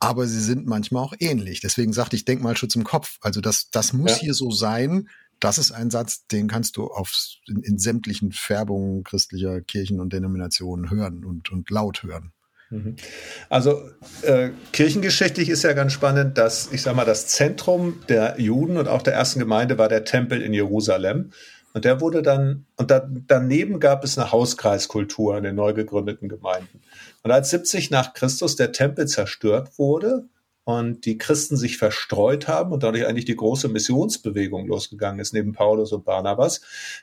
aber 0.00 0.26
sie 0.26 0.40
sind 0.40 0.66
manchmal 0.66 1.04
auch 1.04 1.14
ähnlich. 1.18 1.60
Deswegen 1.60 1.92
sagte 1.92 2.16
ich 2.16 2.24
Denkmalschutz 2.24 2.74
im 2.76 2.84
Kopf. 2.84 3.18
Also 3.20 3.40
das, 3.40 3.70
das 3.70 3.92
muss 3.92 4.12
ja. 4.12 4.18
hier 4.18 4.34
so 4.34 4.50
sein. 4.50 5.08
Das 5.40 5.58
ist 5.58 5.72
ein 5.72 5.90
Satz, 5.90 6.26
den 6.26 6.48
kannst 6.48 6.76
du 6.76 6.86
auf, 6.86 7.12
in, 7.46 7.62
in 7.62 7.78
sämtlichen 7.78 8.32
Färbungen 8.32 9.04
christlicher 9.04 9.60
Kirchen 9.60 10.00
und 10.00 10.12
Denominationen 10.12 10.90
hören 10.90 11.24
und, 11.24 11.50
und 11.52 11.70
laut 11.70 12.02
hören. 12.02 12.32
Mhm. 12.70 12.96
Also 13.48 13.80
äh, 14.22 14.50
kirchengeschichtlich 14.72 15.48
ist 15.48 15.64
ja 15.64 15.72
ganz 15.74 15.92
spannend, 15.92 16.38
dass 16.38 16.72
ich 16.72 16.82
sage 16.82 16.96
mal, 16.96 17.04
das 17.04 17.28
Zentrum 17.28 18.00
der 18.08 18.40
Juden 18.40 18.76
und 18.76 18.88
auch 18.88 19.02
der 19.02 19.14
ersten 19.14 19.38
Gemeinde 19.38 19.78
war 19.78 19.88
der 19.88 20.04
Tempel 20.04 20.42
in 20.42 20.52
Jerusalem. 20.52 21.30
Und 21.74 21.84
der 21.84 22.00
wurde 22.00 22.22
dann, 22.22 22.66
und 22.76 22.92
da, 22.92 23.06
daneben 23.26 23.80
gab 23.80 24.04
es 24.04 24.16
eine 24.16 24.30
Hauskreiskultur 24.30 25.36
in 25.36 25.42
den 25.42 25.56
neu 25.56 25.74
gegründeten 25.74 26.28
Gemeinden. 26.28 26.80
Und 27.24 27.32
als 27.32 27.50
70 27.50 27.90
nach 27.90 28.14
Christus 28.14 28.54
der 28.54 28.70
Tempel 28.70 29.08
zerstört 29.08 29.76
wurde 29.76 30.28
und 30.62 31.04
die 31.04 31.18
Christen 31.18 31.56
sich 31.56 31.76
verstreut 31.76 32.46
haben 32.46 32.72
und 32.72 32.84
dadurch 32.84 33.06
eigentlich 33.06 33.24
die 33.24 33.34
große 33.34 33.68
Missionsbewegung 33.68 34.68
losgegangen 34.68 35.18
ist, 35.18 35.34
neben 35.34 35.52
Paulus 35.52 35.92
und 35.92 36.04
Barnabas, 36.04 36.60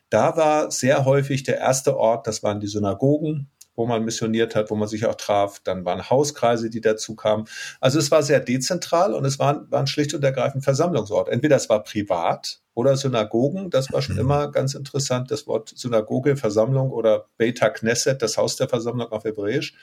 da 0.09 0.37
war 0.37 0.71
sehr 0.71 1.03
häufig 1.03 1.43
der 1.43 1.57
erste 1.57 1.97
Ort, 1.97 2.25
das 2.25 2.41
waren 2.41 2.61
die 2.61 2.67
Synagogen, 2.67 3.49
wo 3.75 3.85
man 3.85 4.05
missioniert 4.05 4.55
hat, 4.55 4.71
wo 4.71 4.75
man 4.75 4.87
sich 4.87 5.05
auch 5.05 5.15
traf. 5.15 5.59
Dann 5.65 5.83
waren 5.83 6.09
Hauskreise, 6.09 6.69
die 6.69 6.81
dazu 6.81 7.15
kamen. 7.15 7.45
Also 7.81 7.99
es 7.99 8.09
war 8.09 8.23
sehr 8.23 8.39
dezentral 8.39 9.13
und 9.13 9.25
es 9.25 9.37
waren, 9.37 9.69
waren 9.69 9.87
schlicht 9.87 10.13
und 10.13 10.23
ergreifend 10.23 10.63
Versammlungsort. 10.63 11.27
Entweder 11.27 11.57
es 11.57 11.67
war 11.67 11.83
privat 11.83 12.60
oder 12.73 12.95
Synagogen. 12.95 13.69
Das 13.69 13.91
war 13.91 14.01
schon 14.01 14.15
mhm. 14.15 14.21
immer 14.21 14.51
ganz 14.51 14.73
interessant. 14.73 15.31
Das 15.31 15.47
Wort 15.47 15.73
Synagoge, 15.75 16.35
Versammlung 16.37 16.91
oder 16.91 17.27
Beta 17.37 17.69
Knesset, 17.69 18.21
das 18.21 18.37
Haus 18.37 18.55
der 18.55 18.69
Versammlung 18.69 19.11
auf 19.11 19.23
Hebräisch. 19.23 19.73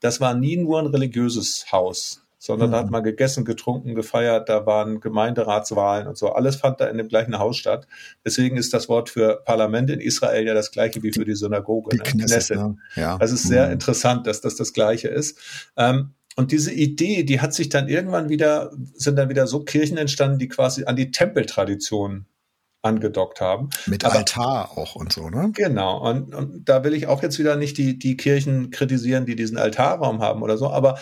Das 0.00 0.20
war 0.20 0.34
nie 0.34 0.56
nur 0.56 0.80
ein 0.80 0.86
religiöses 0.86 1.72
Haus 1.72 2.24
sondern 2.44 2.72
da 2.72 2.80
hat 2.80 2.86
mhm. 2.86 2.92
man 2.92 3.02
gegessen, 3.02 3.46
getrunken, 3.46 3.94
gefeiert, 3.94 4.50
da 4.50 4.66
waren 4.66 5.00
Gemeinderatswahlen 5.00 6.06
und 6.06 6.18
so. 6.18 6.28
Alles 6.32 6.56
fand 6.56 6.78
da 6.78 6.88
in 6.88 6.98
dem 6.98 7.08
gleichen 7.08 7.38
Haus 7.38 7.56
statt. 7.56 7.86
Deswegen 8.22 8.58
ist 8.58 8.74
das 8.74 8.86
Wort 8.90 9.08
für 9.08 9.40
Parlament 9.46 9.88
in 9.88 9.98
Israel 9.98 10.46
ja 10.46 10.52
das 10.52 10.70
gleiche 10.70 11.02
wie 11.02 11.10
für 11.10 11.24
die 11.24 11.36
Synagoge. 11.36 11.88
Die 11.92 11.96
ne? 11.96 12.02
Knesset, 12.02 12.58
Ne? 12.58 12.76
Ja. 12.96 13.16
Das 13.16 13.32
ist 13.32 13.44
sehr 13.44 13.68
mhm. 13.68 13.72
interessant, 13.72 14.26
dass 14.26 14.42
das 14.42 14.56
das 14.56 14.74
gleiche 14.74 15.08
ist. 15.08 15.38
Ähm, 15.78 16.10
und 16.36 16.52
diese 16.52 16.70
Idee, 16.70 17.22
die 17.22 17.40
hat 17.40 17.54
sich 17.54 17.70
dann 17.70 17.88
irgendwann 17.88 18.28
wieder, 18.28 18.72
sind 18.92 19.16
dann 19.16 19.30
wieder 19.30 19.46
so 19.46 19.60
Kirchen 19.60 19.96
entstanden, 19.96 20.38
die 20.38 20.48
quasi 20.48 20.84
an 20.84 20.96
die 20.96 21.12
Tempeltradition 21.12 22.26
angedockt 22.84 23.40
haben. 23.40 23.70
Mit 23.86 24.04
Aber, 24.04 24.16
Altar 24.16 24.76
auch 24.76 24.94
und 24.94 25.12
so, 25.12 25.28
ne? 25.28 25.50
Genau. 25.54 26.08
Und, 26.08 26.34
und 26.34 26.68
da 26.68 26.84
will 26.84 26.94
ich 26.94 27.06
auch 27.06 27.22
jetzt 27.22 27.38
wieder 27.38 27.56
nicht 27.56 27.78
die, 27.78 27.98
die 27.98 28.16
Kirchen 28.16 28.70
kritisieren, 28.70 29.26
die 29.26 29.36
diesen 29.36 29.58
Altarraum 29.58 30.20
haben 30.20 30.42
oder 30.42 30.58
so. 30.58 30.70
Aber 30.70 30.98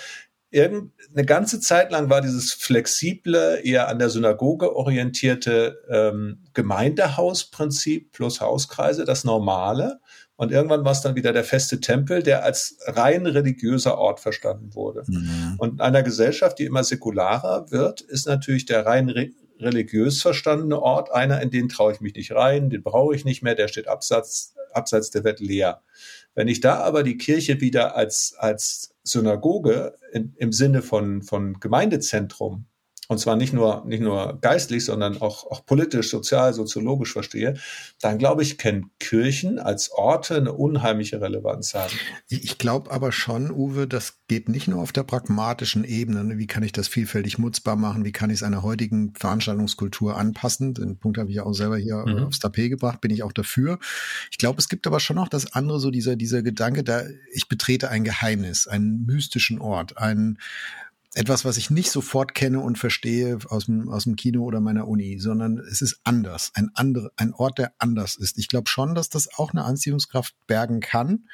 irgend, 0.50 0.92
eine 1.14 1.24
ganze 1.24 1.60
Zeit 1.60 1.90
lang 1.90 2.08
war 2.10 2.20
dieses 2.20 2.52
flexible, 2.52 3.60
eher 3.62 3.88
an 3.88 3.98
der 3.98 4.10
Synagoge 4.10 4.76
orientierte 4.76 5.78
ähm, 5.90 6.44
Gemeindehausprinzip 6.54 8.12
plus 8.12 8.40
Hauskreise 8.40 9.04
das 9.04 9.24
Normale. 9.24 10.00
Und 10.36 10.50
irgendwann 10.50 10.84
war 10.84 10.92
es 10.92 11.02
dann 11.02 11.14
wieder 11.14 11.32
der 11.32 11.44
feste 11.44 11.80
Tempel, 11.80 12.22
der 12.22 12.44
als 12.44 12.78
rein 12.86 13.26
religiöser 13.26 13.98
Ort 13.98 14.18
verstanden 14.18 14.74
wurde. 14.74 15.04
Mhm. 15.06 15.54
Und 15.58 15.74
in 15.74 15.80
einer 15.80 16.02
Gesellschaft, 16.02 16.58
die 16.58 16.64
immer 16.64 16.84
säkularer 16.84 17.70
wird, 17.70 18.00
ist 18.00 18.26
natürlich 18.26 18.66
der 18.66 18.84
rein 18.84 19.08
re 19.08 19.30
religiös 19.62 20.22
verstandene 20.22 20.80
Ort 20.80 21.12
einer, 21.12 21.40
in 21.40 21.50
den 21.50 21.68
traue 21.68 21.92
ich 21.92 22.00
mich 22.00 22.14
nicht 22.14 22.32
rein, 22.32 22.70
den 22.70 22.82
brauche 22.82 23.14
ich 23.14 23.24
nicht 23.24 23.42
mehr, 23.42 23.54
der 23.54 23.68
steht 23.68 23.88
abseits, 23.88 24.54
abseits 24.72 25.10
der 25.10 25.24
wird 25.24 25.40
leer. 25.40 25.82
Wenn 26.34 26.48
ich 26.48 26.60
da 26.60 26.80
aber 26.80 27.02
die 27.02 27.18
Kirche 27.18 27.60
wieder 27.60 27.96
als, 27.96 28.34
als 28.38 28.94
Synagoge 29.02 29.94
in, 30.12 30.34
im 30.36 30.52
Sinne 30.52 30.82
von, 30.82 31.22
von 31.22 31.60
Gemeindezentrum 31.60 32.66
und 33.12 33.18
zwar 33.18 33.36
nicht 33.36 33.52
nur, 33.52 33.84
nicht 33.86 34.00
nur 34.00 34.38
geistlich, 34.40 34.84
sondern 34.84 35.18
auch, 35.18 35.50
auch 35.50 35.64
politisch, 35.64 36.10
sozial, 36.10 36.54
soziologisch 36.54 37.12
verstehe, 37.12 37.54
dann 38.00 38.18
glaube 38.18 38.42
ich, 38.42 38.58
können 38.58 38.90
Kirchen 38.98 39.58
als 39.58 39.92
Orte 39.92 40.36
eine 40.36 40.52
unheimliche 40.52 41.20
Relevanz 41.20 41.74
haben. 41.74 41.92
Ich 42.28 42.58
glaube 42.58 42.90
aber 42.90 43.12
schon, 43.12 43.50
Uwe, 43.50 43.86
das 43.86 44.18
geht 44.28 44.48
nicht 44.48 44.66
nur 44.66 44.80
auf 44.80 44.92
der 44.92 45.02
pragmatischen 45.02 45.84
Ebene. 45.84 46.24
Ne? 46.24 46.38
Wie 46.38 46.46
kann 46.46 46.62
ich 46.62 46.72
das 46.72 46.88
vielfältig 46.88 47.38
nutzbar 47.38 47.76
machen? 47.76 48.04
Wie 48.04 48.12
kann 48.12 48.30
ich 48.30 48.36
es 48.36 48.42
einer 48.42 48.62
heutigen 48.62 49.12
Veranstaltungskultur 49.14 50.16
anpassen? 50.16 50.74
Den 50.74 50.98
Punkt 50.98 51.18
habe 51.18 51.28
ich 51.28 51.36
ja 51.36 51.44
auch 51.44 51.52
selber 51.52 51.76
hier 51.76 52.04
mhm. 52.06 52.24
aufs 52.24 52.38
Tapet 52.38 52.70
gebracht, 52.70 53.00
bin 53.00 53.10
ich 53.10 53.22
auch 53.22 53.32
dafür. 53.32 53.78
Ich 54.30 54.38
glaube, 54.38 54.58
es 54.58 54.68
gibt 54.70 54.86
aber 54.86 55.00
schon 55.00 55.16
noch 55.16 55.28
das 55.28 55.52
andere, 55.52 55.78
so 55.78 55.90
dieser, 55.90 56.16
dieser 56.16 56.42
Gedanke, 56.42 56.82
da 56.82 57.02
ich 57.32 57.48
betrete 57.48 57.90
ein 57.90 58.04
Geheimnis, 58.04 58.66
einen 58.66 59.04
mystischen 59.04 59.60
Ort, 59.60 59.98
einen 59.98 60.38
etwas, 61.14 61.44
was 61.44 61.56
ich 61.58 61.70
nicht 61.70 61.90
sofort 61.90 62.34
kenne 62.34 62.60
und 62.60 62.78
verstehe 62.78 63.38
aus 63.48 63.66
dem, 63.66 63.88
aus 63.90 64.04
dem 64.04 64.16
Kino 64.16 64.44
oder 64.44 64.60
meiner 64.60 64.88
Uni, 64.88 65.18
sondern 65.18 65.58
es 65.58 65.82
ist 65.82 66.00
anders, 66.04 66.52
ein 66.54 66.70
andere, 66.74 67.12
ein 67.16 67.34
Ort, 67.34 67.58
der 67.58 67.74
anders 67.78 68.16
ist. 68.16 68.38
Ich 68.38 68.48
glaube 68.48 68.68
schon, 68.68 68.94
dass 68.94 69.10
das 69.10 69.28
auch 69.36 69.52
eine 69.52 69.64
Anziehungskraft 69.64 70.34
bergen 70.46 70.80
kann, 70.80 71.28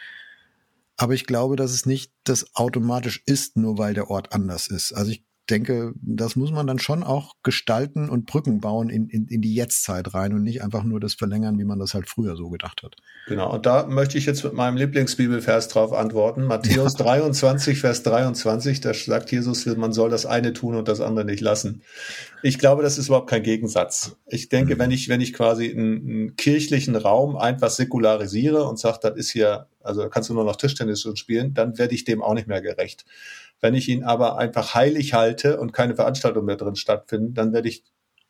aber 0.96 1.14
ich 1.14 1.26
glaube, 1.26 1.54
dass 1.54 1.70
es 1.70 1.86
nicht 1.86 2.12
das 2.24 2.56
automatisch 2.56 3.22
ist, 3.24 3.56
nur 3.56 3.78
weil 3.78 3.94
der 3.94 4.10
Ort 4.10 4.32
anders 4.32 4.66
ist. 4.66 4.92
Also 4.92 5.12
ich 5.12 5.24
denke, 5.50 5.92
das 6.00 6.36
muss 6.36 6.52
man 6.52 6.66
dann 6.66 6.78
schon 6.78 7.02
auch 7.02 7.34
gestalten 7.42 8.08
und 8.08 8.26
Brücken 8.26 8.60
bauen 8.60 8.88
in, 8.88 9.08
in, 9.08 9.26
in 9.26 9.40
die 9.40 9.54
Jetztzeit 9.54 10.14
rein 10.14 10.32
und 10.34 10.42
nicht 10.42 10.62
einfach 10.62 10.84
nur 10.84 11.00
das 11.00 11.14
verlängern, 11.14 11.58
wie 11.58 11.64
man 11.64 11.78
das 11.78 11.94
halt 11.94 12.08
früher 12.08 12.36
so 12.36 12.48
gedacht 12.48 12.82
hat. 12.82 12.96
Genau, 13.26 13.52
und 13.52 13.66
da 13.66 13.86
möchte 13.86 14.18
ich 14.18 14.26
jetzt 14.26 14.44
mit 14.44 14.52
meinem 14.52 14.76
Lieblingsbibelvers 14.76 15.68
drauf 15.68 15.92
antworten. 15.92 16.44
Matthäus 16.44 16.98
ja. 16.98 17.04
23, 17.04 17.78
Vers 17.78 18.02
23, 18.02 18.80
da 18.80 18.94
sagt 18.94 19.32
Jesus, 19.32 19.66
man 19.66 19.92
soll 19.92 20.10
das 20.10 20.26
eine 20.26 20.52
tun 20.52 20.74
und 20.74 20.88
das 20.88 21.00
andere 21.00 21.24
nicht 21.24 21.40
lassen. 21.40 21.82
Ich 22.42 22.58
glaube, 22.58 22.82
das 22.82 22.98
ist 22.98 23.08
überhaupt 23.08 23.30
kein 23.30 23.42
Gegensatz. 23.42 24.16
Ich 24.26 24.48
denke, 24.48 24.74
mhm. 24.74 24.78
wenn 24.78 24.90
ich, 24.90 25.08
wenn 25.08 25.20
ich 25.20 25.32
quasi 25.32 25.70
einen, 25.70 26.08
einen 26.08 26.36
kirchlichen 26.36 26.96
Raum 26.96 27.36
einfach 27.36 27.70
säkularisiere 27.70 28.64
und 28.64 28.78
sage, 28.78 28.98
das 29.02 29.16
ist 29.16 29.30
hier, 29.30 29.66
also 29.82 30.02
da 30.02 30.08
kannst 30.08 30.30
du 30.30 30.34
nur 30.34 30.44
noch 30.44 30.56
Tischtennis 30.56 31.08
spielen, 31.14 31.54
dann 31.54 31.78
werde 31.78 31.94
ich 31.94 32.04
dem 32.04 32.22
auch 32.22 32.34
nicht 32.34 32.48
mehr 32.48 32.62
gerecht. 32.62 33.04
Wenn 33.60 33.74
ich 33.74 33.88
ihn 33.88 34.04
aber 34.04 34.38
einfach 34.38 34.74
heilig 34.74 35.14
halte 35.14 35.60
und 35.60 35.72
keine 35.72 35.96
Veranstaltungen 35.96 36.46
mehr 36.46 36.56
drin 36.56 36.76
stattfinden, 36.76 37.34
dann 37.34 37.52
werde 37.52 37.68
ich 37.68 37.84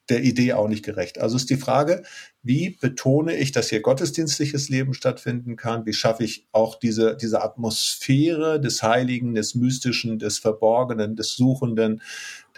der 0.08 0.22
Idee 0.22 0.54
auch 0.54 0.68
nicht 0.68 0.84
gerecht. 0.84 1.18
Also 1.18 1.36
ist 1.36 1.50
die 1.50 1.56
Frage, 1.56 2.02
wie 2.42 2.70
betone 2.80 3.36
ich, 3.36 3.52
dass 3.52 3.68
hier 3.68 3.80
gottesdienstliches 3.80 4.68
Leben 4.68 4.94
stattfinden 4.94 5.56
kann? 5.56 5.84
Wie 5.86 5.92
schaffe 5.92 6.24
ich 6.24 6.46
auch 6.52 6.78
diese, 6.78 7.16
diese 7.16 7.42
Atmosphäre 7.42 8.60
des 8.60 8.82
Heiligen, 8.82 9.34
des 9.34 9.54
Mystischen, 9.54 10.18
des 10.18 10.38
Verborgenen, 10.38 11.16
des 11.16 11.34
Suchenden, 11.36 12.00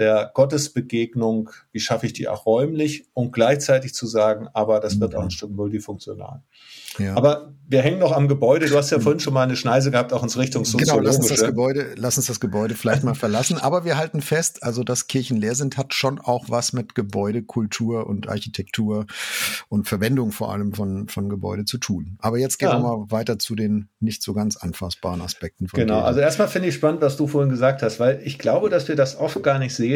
der 0.01 0.31
Gottesbegegnung? 0.35 1.51
Wie 1.73 1.81
schaffe 1.81 2.07
ich 2.07 2.13
die 2.13 2.27
auch 2.29 2.47
räumlich 2.47 3.05
und 3.15 3.33
gleichzeitig 3.33 3.95
zu 3.95 4.07
sagen, 4.07 4.49
aber 4.53 4.81
das 4.81 4.99
wird 4.99 5.15
auch 5.15 5.23
ein 5.23 5.31
Stück 5.31 5.51
multifunktional? 5.51 6.43
Ja. 6.99 7.15
Aber 7.17 7.53
wir 7.69 7.83
hängen 7.83 8.01
noch 8.01 8.13
am 8.13 8.27
Gebäude. 8.27 8.67
Du 8.67 8.77
hast 8.77 8.91
ja 8.91 8.99
vorhin 8.99 9.21
schon 9.21 9.33
mal 9.33 9.45
eine 9.45 9.55
Schneise 9.55 9.93
gehabt, 9.93 10.13
auch 10.13 10.25
ins 10.25 10.37
Richtung. 10.37 10.65
Genau, 10.65 10.99
lass 10.99 11.19
uns 11.19 11.29
das 11.29 11.45
Gebäude, 11.45 11.95
lass 11.97 12.17
uns 12.17 12.27
das 12.27 12.41
Gebäude 12.41 12.75
vielleicht 12.75 13.05
mal 13.05 13.15
verlassen. 13.15 13.59
Aber 13.59 13.85
wir 13.85 13.97
halten 13.97 14.23
fest, 14.23 14.65
also 14.65 14.83
dass 14.83 15.07
Kirchen 15.07 15.37
leer 15.37 15.55
sind, 15.55 15.79
hat 15.79 15.95
schon 15.95 16.19
auch 16.19 16.47
was 16.49 16.73
mit 16.73 16.97
Gebäudekultur 16.97 18.09
und 18.09 18.29
Architektur 18.29 19.07
und 19.69 19.87
Verwendung 19.87 20.33
vor 20.33 20.53
allem 20.53 20.75
von, 20.75 21.09
von 21.09 21.29
Gebäude 21.29 21.65
zu 21.65 21.79
tun. 21.79 22.17
Aber 22.19 22.39
jetzt 22.39 22.59
gehen 22.59 22.71
ja. 22.71 22.79
wir 22.79 22.81
mal 22.81 23.11
weiter 23.11 23.39
zu 23.39 23.55
den 23.55 23.89
nicht 24.01 24.23
so 24.23 24.35
ganz 24.35 24.57
anfassbaren 24.57 25.21
Aspekten 25.21 25.69
von 25.69 25.79
Genau, 25.79 25.95
Kirchen. 25.95 26.07
also 26.07 26.21
erstmal 26.21 26.49
finde 26.49 26.69
ich 26.69 26.75
spannend, 26.75 27.03
was 27.03 27.17
du 27.17 27.29
vorhin 27.29 27.51
gesagt 27.51 27.83
hast, 27.83 28.01
weil 28.01 28.21
ich 28.25 28.39
glaube, 28.39 28.69
dass 28.69 28.89
wir 28.89 28.97
das 28.97 29.17
oft 29.17 29.41
gar 29.45 29.61
nicht 29.61 29.75
sehen, 29.75 29.90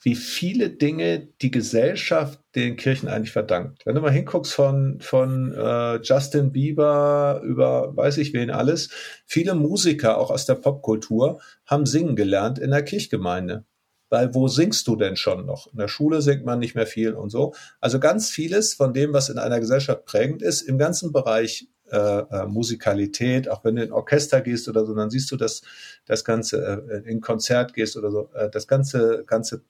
wie 0.00 0.14
viele 0.14 0.70
Dinge 0.70 1.28
die 1.40 1.50
Gesellschaft 1.50 2.40
den 2.54 2.76
Kirchen 2.76 3.08
eigentlich 3.08 3.32
verdankt. 3.32 3.86
Wenn 3.86 3.94
du 3.94 4.00
mal 4.00 4.10
hinguckst 4.10 4.52
von, 4.52 4.98
von 5.00 5.52
äh, 5.52 5.96
Justin 6.02 6.52
Bieber 6.52 7.40
über 7.44 7.96
weiß 7.96 8.18
ich 8.18 8.32
wen 8.32 8.50
alles, 8.50 8.90
viele 9.26 9.54
Musiker 9.54 10.18
auch 10.18 10.30
aus 10.30 10.46
der 10.46 10.56
Popkultur 10.56 11.40
haben 11.66 11.86
singen 11.86 12.16
gelernt 12.16 12.58
in 12.58 12.70
der 12.70 12.82
Kirchgemeinde. 12.82 13.64
Weil 14.10 14.34
wo 14.34 14.46
singst 14.46 14.86
du 14.88 14.96
denn 14.96 15.16
schon 15.16 15.46
noch? 15.46 15.72
In 15.72 15.78
der 15.78 15.88
Schule 15.88 16.20
singt 16.20 16.44
man 16.44 16.58
nicht 16.58 16.74
mehr 16.74 16.86
viel 16.86 17.14
und 17.14 17.30
so. 17.30 17.54
Also 17.80 17.98
ganz 17.98 18.28
vieles 18.28 18.74
von 18.74 18.92
dem, 18.92 19.14
was 19.14 19.30
in 19.30 19.38
einer 19.38 19.58
Gesellschaft 19.58 20.04
prägend 20.04 20.42
ist, 20.42 20.60
im 20.60 20.76
ganzen 20.76 21.12
Bereich 21.12 21.68
äh, 21.92 22.20
äh, 22.20 22.46
Musikalität. 22.46 23.48
Auch 23.48 23.64
wenn 23.64 23.76
du 23.76 23.84
in 23.84 23.92
Orchester 23.92 24.40
gehst 24.40 24.68
oder 24.68 24.86
so, 24.86 24.94
dann 24.94 25.10
siehst 25.10 25.30
du 25.30 25.36
das, 25.36 25.62
das 26.06 26.24
Ganze 26.24 26.84
äh, 26.90 27.10
in 27.10 27.20
Konzert 27.20 27.74
gehst 27.74 27.96
oder 27.96 28.10
so, 28.10 28.30
äh, 28.34 28.50
das 28.50 28.66
ganze, 28.66 29.24
ganze 29.26 29.62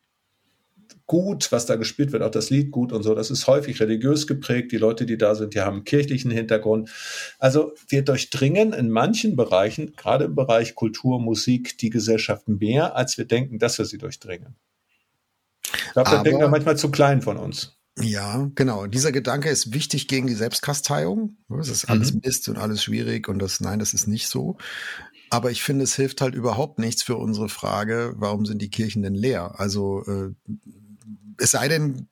gut, 1.07 1.53
was 1.53 1.67
da 1.67 1.77
gespielt 1.77 2.13
wird, 2.13 2.23
auch 2.23 2.31
das 2.31 2.51
Lied 2.51 2.71
gut 2.71 2.93
und 2.93 3.03
so. 3.03 3.15
Das 3.15 3.31
ist 3.31 3.47
häufig 3.47 3.81
religiös 3.81 4.27
geprägt. 4.27 4.73
Die 4.73 4.79
Leute, 4.79 5.05
die 5.05 5.19
da 5.19 5.35
sind, 5.35 5.55
die 5.55 5.61
haben 5.61 5.77
einen 5.77 5.85
kirchlichen 5.85 6.31
Hintergrund. 6.31 6.91
Also 7.39 7.73
wir 7.89 8.03
durchdringen 8.03 8.73
in 8.73 8.89
manchen 8.89 9.37
Bereichen, 9.37 9.95
gerade 9.97 10.27
im 10.27 10.35
Bereich 10.35 10.75
Kultur, 10.75 11.21
Musik, 11.21 11.77
die 11.79 11.91
Gesellschaft 11.91 12.49
mehr, 12.49 12.97
als 12.97 13.19
wir 13.19 13.25
denken, 13.25 13.59
dass 13.59 13.79
wir 13.79 13.85
sie 13.85 13.99
durchdringen. 13.99 14.55
Ich 15.65 15.93
glaube, 15.93 16.11
da 16.11 16.23
denken 16.23 16.41
wir 16.41 16.49
manchmal 16.49 16.77
zu 16.77 16.91
klein 16.91 17.21
von 17.21 17.37
uns. 17.37 17.77
Ja, 17.99 18.51
genau. 18.55 18.87
Dieser 18.87 19.13
Gedanke 19.13 19.51
ist 19.51 19.75
wichtig 19.75 20.09
gegen 20.09 20.27
die 20.27 20.35
Selbstkasteiung. 20.35 21.37
Es 21.61 21.69
ist 21.69 21.87
alles 21.87 22.13
mhm. 22.13 22.23
Mist 22.25 22.49
und 22.49 22.57
alles 22.57 22.83
schwierig 22.83 23.29
und 23.29 23.39
das, 23.39 23.61
nein, 23.61 23.79
das 23.79 23.93
ist 23.93 24.07
nicht 24.07 24.29
so. 24.29 24.57
Aber 25.31 25.51
ich 25.51 25.63
finde, 25.63 25.85
es 25.85 25.97
hilft 25.97 26.21
halt 26.21 26.35
überhaupt 26.35 26.79
nichts 26.79 27.03
für 27.03 27.17
unsere 27.17 27.49
Frage, 27.49 28.15
warum 28.17 28.47
sind 28.47 28.61
die 28.61 28.71
Kirchen 28.71 29.03
denn 29.03 29.15
leer? 29.15 29.59
Also 29.59 30.05
äh, 30.07 30.35
es 31.39 31.53
sei 31.53 31.69
denn, 31.69 32.09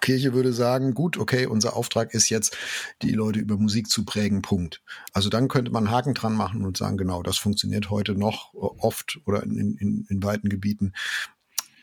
Kirche 0.00 0.34
würde 0.34 0.52
sagen, 0.52 0.92
gut, 0.92 1.16
okay, 1.16 1.46
unser 1.46 1.76
Auftrag 1.76 2.12
ist 2.12 2.28
jetzt, 2.28 2.56
die 3.00 3.12
Leute 3.12 3.40
über 3.40 3.56
Musik 3.56 3.88
zu 3.88 4.04
prägen, 4.04 4.42
Punkt. 4.42 4.82
Also 5.14 5.30
dann 5.30 5.48
könnte 5.48 5.70
man 5.70 5.90
Haken 5.90 6.12
dran 6.12 6.34
machen 6.34 6.64
und 6.66 6.76
sagen, 6.76 6.98
genau, 6.98 7.22
das 7.22 7.38
funktioniert 7.38 7.88
heute 7.88 8.14
noch 8.14 8.52
oft 8.52 9.18
oder 9.24 9.42
in, 9.42 9.76
in, 9.78 10.06
in 10.08 10.22
weiten 10.22 10.50
Gebieten. 10.50 10.92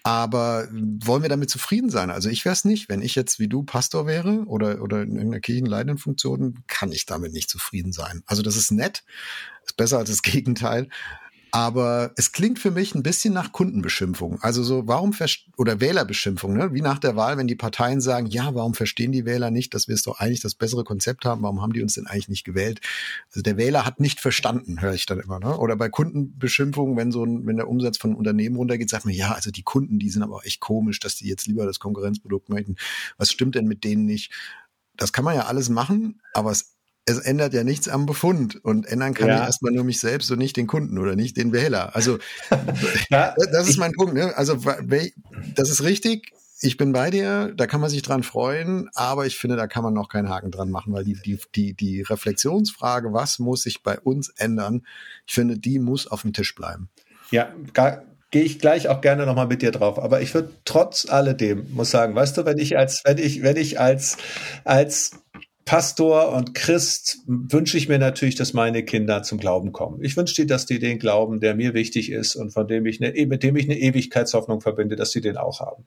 Aber 0.04 0.68
wollen 0.72 1.22
wir 1.22 1.30
damit 1.30 1.50
zufrieden 1.50 1.90
sein? 1.90 2.10
Also 2.10 2.30
ich 2.30 2.44
wäre 2.44 2.54
es 2.54 2.66
nicht. 2.66 2.90
Wenn 2.90 3.02
ich 3.02 3.14
jetzt 3.16 3.40
wie 3.40 3.48
du 3.48 3.64
Pastor 3.64 4.08
wäre 4.08 4.46
oder, 4.46 4.82
oder 4.82 5.04
in 5.04 5.12
irgendeiner 5.12 5.42
kirchenleitenden 5.42 6.00
Funktion, 6.00 6.64
kann 6.68 6.92
ich 6.92 7.06
damit 7.06 7.34
nicht 7.34 7.50
zufrieden 7.50 7.92
sein. 7.92 8.24
Also 8.26 8.42
das 8.42 8.56
ist 8.56 8.72
nett, 8.72 9.04
ist 9.64 9.78
besser 9.78 10.00
als 10.00 10.10
das 10.10 10.22
Gegenteil. 10.24 10.90
Aber 11.54 12.14
es 12.16 12.32
klingt 12.32 12.60
für 12.60 12.72
mich 12.72 12.96
ein 12.96 13.04
bisschen 13.04 13.34
nach 13.34 13.52
Kundenbeschimpfung. 13.52 14.40
Also 14.42 14.64
so, 14.64 14.88
warum 14.88 15.12
oder 15.58 15.82
Wählerbeschimpfung, 15.82 16.54
ne? 16.56 16.74
Wie 16.74 16.82
nach 16.82 16.98
der 16.98 17.18
Wahl, 17.18 17.38
wenn 17.38 17.48
die 17.48 17.56
Parteien 17.56 18.00
sagen, 18.00 18.28
ja, 18.28 18.56
warum 18.56 18.74
verstehen 18.74 19.12
die 19.12 19.26
Wähler 19.26 19.52
nicht, 19.52 19.74
dass 19.74 19.90
wir 19.90 19.96
es 19.96 20.04
doch 20.04 20.20
eigentlich 20.20 20.40
das 20.40 20.56
bessere 20.56 20.86
Konzept 20.86 21.26
haben, 21.26 21.44
warum 21.44 21.62
haben 21.62 21.74
die 21.74 21.82
uns 21.82 21.96
denn 21.96 22.08
eigentlich 22.08 22.30
nicht 22.30 22.46
gewählt? 22.46 22.80
Also 23.28 23.42
der 23.42 23.58
Wähler 23.58 23.86
hat 23.86 24.00
nicht 24.00 24.22
verstanden, 24.22 24.82
höre 24.82 24.94
ich 24.94 25.06
dann 25.06 25.20
immer, 25.20 25.40
ne? 25.40 25.58
Oder 25.58 25.76
bei 25.76 25.90
Kundenbeschimpfung, 25.90 26.96
wenn 26.96 27.12
so 27.12 27.26
ein, 27.26 27.46
wenn 27.46 27.58
der 27.58 27.68
Umsatz 27.68 27.98
von 27.98 28.16
Unternehmen 28.16 28.56
runtergeht, 28.56 28.90
sagt 28.90 29.04
man, 29.04 29.14
ja, 29.14 29.34
also 29.34 29.52
die 29.52 29.64
Kunden, 29.64 30.00
die 30.00 30.10
sind 30.10 30.24
aber 30.24 30.38
auch 30.38 30.46
echt 30.46 30.62
komisch, 30.62 31.02
dass 31.02 31.18
die 31.18 31.28
jetzt 31.28 31.48
lieber 31.48 31.66
das 31.66 31.80
Konkurrenzprodukt 31.80 32.48
möchten. 32.48 32.78
Was 33.18 33.30
stimmt 33.30 33.56
denn 33.56 33.68
mit 33.68 33.84
denen 33.84 34.06
nicht? 34.06 34.32
Das 34.96 35.12
kann 35.12 35.26
man 35.26 35.36
ja 35.36 35.48
alles 35.48 35.70
machen, 35.70 36.22
aber 36.34 36.52
es 36.52 36.71
es 37.06 37.18
ändert 37.18 37.54
ja 37.54 37.64
nichts 37.64 37.88
am 37.88 38.06
Befund 38.06 38.64
und 38.64 38.86
ändern 38.86 39.14
kann 39.14 39.28
ja. 39.28 39.36
ich 39.36 39.42
erstmal 39.42 39.72
nur 39.72 39.84
mich 39.84 40.00
selbst 40.00 40.30
und 40.32 40.38
nicht 40.38 40.56
den 40.56 40.68
Kunden 40.68 40.98
oder 40.98 41.16
nicht 41.16 41.36
den 41.38 41.52
Wähler. 41.52 41.96
Also 41.96 42.20
ja, 43.10 43.34
das 43.52 43.68
ist 43.68 43.78
mein 43.78 43.94
Punkt. 43.94 44.14
Ne? 44.14 44.36
Also 44.38 44.58
das 45.56 45.70
ist 45.70 45.84
richtig. 45.84 46.34
Ich 46.64 46.78
bin 46.78 46.92
bei 46.92 47.10
dir, 47.10 47.54
da 47.58 47.66
kann 47.66 47.82
man 47.82 47.90
sich 47.90 48.04
dran 48.04 48.22
freuen, 48.22 48.88
aber 48.94 49.26
ich 49.26 49.40
finde, 49.40 49.56
da 49.56 49.66
kann 49.66 49.84
man 49.84 49.96
noch 49.96 50.10
keinen 50.10 50.30
Haken 50.30 50.52
dran 50.52 50.70
machen, 50.70 50.94
weil 50.94 51.04
die, 51.04 51.16
die, 51.16 51.40
die, 51.56 51.74
die 51.74 52.04
Reflexionsfrage, 52.04 53.14
was 53.14 53.40
muss 53.40 53.64
sich 53.64 53.82
bei 53.82 54.00
uns 54.00 54.30
ändern, 54.30 54.86
ich 55.26 55.34
finde, 55.34 55.58
die 55.58 55.80
muss 55.80 56.06
auf 56.06 56.22
dem 56.22 56.34
Tisch 56.34 56.54
bleiben. 56.54 56.90
Ja, 57.32 57.52
gar, 57.74 58.04
gehe 58.30 58.44
ich 58.44 58.60
gleich 58.60 58.88
auch 58.90 59.02
gerne 59.02 59.26
nochmal 59.26 59.48
mit 59.48 59.64
dir 59.64 59.72
drauf. 59.72 59.98
Aber 59.98 60.22
ich 60.22 60.36
würde 60.36 60.52
trotz 60.64 61.10
alledem 61.10 61.66
muss 61.74 61.90
sagen, 61.90 62.14
weißt 62.14 62.38
du, 62.38 62.46
wenn 62.46 62.60
ich 62.60 62.78
als, 62.78 63.02
wenn 63.06 63.18
ich, 63.18 63.42
wenn 63.42 63.58
ich 63.58 63.80
als, 63.80 64.18
als 64.64 65.12
Pastor 65.66 66.34
und 66.34 66.56
Christ 66.56 67.20
wünsche 67.28 67.78
ich 67.78 67.88
mir 67.88 68.00
natürlich, 68.00 68.36
dass 68.36 68.54
meine 68.54 68.84
Kinder 68.84 69.22
zum 69.22 69.38
Glauben 69.38 69.72
kommen. 69.72 70.04
Ich 70.04 70.18
wünsche 70.18 70.36
dir, 70.36 70.48
dass 70.48 70.66
die 70.66 70.80
den 70.80 70.98
glauben, 70.98 71.40
der 71.40 71.56
mir 71.56 71.74
wichtig 71.74 72.12
ist 72.12 72.36
und 72.36 72.52
von 72.52 72.68
dem 72.68 72.86
ich 72.86 73.02
eine, 73.02 73.26
mit 73.28 73.44
dem 73.44 73.56
ich 73.56 73.66
eine 73.66 73.78
Ewigkeitshoffnung 73.78 74.62
verbinde, 74.62 74.96
dass 74.96 75.12
sie 75.12 75.22
den 75.22 75.38
auch 75.38 75.60
haben. 75.60 75.86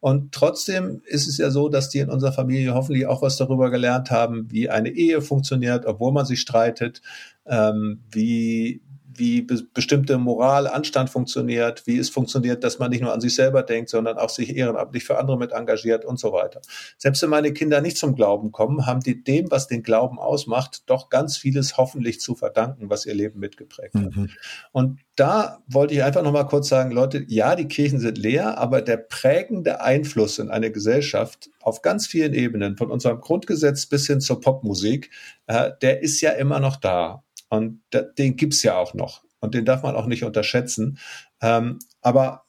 Und 0.00 0.32
trotzdem 0.32 1.02
ist 1.06 1.28
es 1.28 1.38
ja 1.38 1.50
so, 1.50 1.68
dass 1.68 1.88
die 1.88 2.00
in 2.00 2.10
unserer 2.10 2.32
Familie 2.32 2.74
hoffentlich 2.74 3.06
auch 3.06 3.22
was 3.22 3.36
darüber 3.36 3.70
gelernt 3.70 4.10
haben, 4.10 4.50
wie 4.50 4.68
eine 4.68 4.90
Ehe 4.90 5.22
funktioniert, 5.22 5.86
obwohl 5.86 6.12
man 6.12 6.26
sich 6.26 6.40
streitet, 6.40 7.00
ähm, 7.46 8.02
wie 8.10 8.82
wie 9.18 9.42
be 9.42 9.62
bestimmte 9.74 10.18
Moral, 10.18 10.66
Anstand 10.66 11.10
funktioniert, 11.10 11.86
wie 11.86 11.98
es 11.98 12.10
funktioniert, 12.10 12.64
dass 12.64 12.78
man 12.78 12.90
nicht 12.90 13.02
nur 13.02 13.12
an 13.12 13.20
sich 13.20 13.34
selber 13.34 13.62
denkt, 13.62 13.90
sondern 13.90 14.18
auch 14.18 14.30
sich 14.30 14.56
ehrenamtlich 14.56 15.04
für 15.04 15.18
andere 15.18 15.38
mit 15.38 15.52
engagiert 15.52 16.04
und 16.04 16.18
so 16.18 16.32
weiter. 16.32 16.60
Selbst 16.98 17.22
wenn 17.22 17.30
meine 17.30 17.52
Kinder 17.52 17.80
nicht 17.80 17.96
zum 17.96 18.14
Glauben 18.14 18.52
kommen, 18.52 18.86
haben 18.86 19.00
die 19.00 19.22
dem, 19.22 19.50
was 19.50 19.66
den 19.66 19.82
Glauben 19.82 20.18
ausmacht, 20.18 20.82
doch 20.86 21.08
ganz 21.08 21.36
vieles 21.36 21.76
hoffentlich 21.76 22.20
zu 22.20 22.34
verdanken, 22.34 22.90
was 22.90 23.06
ihr 23.06 23.14
Leben 23.14 23.40
mitgeprägt 23.40 23.94
hat. 23.94 24.16
Mhm. 24.16 24.30
Und 24.72 25.00
da 25.16 25.62
wollte 25.66 25.94
ich 25.94 26.02
einfach 26.02 26.22
noch 26.22 26.32
mal 26.32 26.44
kurz 26.44 26.68
sagen, 26.68 26.90
Leute, 26.90 27.24
ja, 27.28 27.56
die 27.56 27.68
Kirchen 27.68 28.00
sind 28.00 28.18
leer, 28.18 28.58
aber 28.58 28.82
der 28.82 28.98
prägende 28.98 29.80
Einfluss 29.80 30.38
in 30.38 30.50
eine 30.50 30.70
Gesellschaft 30.70 31.50
auf 31.60 31.82
ganz 31.82 32.06
vielen 32.06 32.34
Ebenen, 32.34 32.76
von 32.76 32.90
unserem 32.90 33.20
Grundgesetz 33.20 33.86
bis 33.86 34.06
hin 34.06 34.20
zur 34.20 34.40
Popmusik, 34.40 35.10
äh, 35.46 35.72
der 35.82 36.02
ist 36.02 36.20
ja 36.20 36.30
immer 36.30 36.60
noch 36.60 36.76
da. 36.76 37.24
Und 37.48 37.82
den 38.18 38.36
gibt's 38.36 38.62
ja 38.62 38.76
auch 38.76 38.94
noch. 38.94 39.24
Und 39.40 39.54
den 39.54 39.64
darf 39.64 39.82
man 39.82 39.94
auch 39.94 40.06
nicht 40.06 40.24
unterschätzen. 40.24 40.98
Ähm, 41.40 41.78
aber 42.00 42.46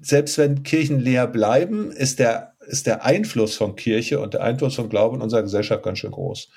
selbst 0.00 0.38
wenn 0.38 0.62
Kirchen 0.62 1.00
leer 1.00 1.26
bleiben, 1.26 1.90
ist 1.90 2.18
der, 2.18 2.54
ist 2.66 2.86
der 2.86 3.04
Einfluss 3.04 3.56
von 3.56 3.74
Kirche 3.74 4.20
und 4.20 4.34
der 4.34 4.42
Einfluss 4.42 4.76
von 4.76 4.88
Glauben 4.88 5.16
in 5.16 5.22
unserer 5.22 5.42
Gesellschaft 5.42 5.82
ganz 5.82 5.98
schön 5.98 6.12
groß. 6.12 6.48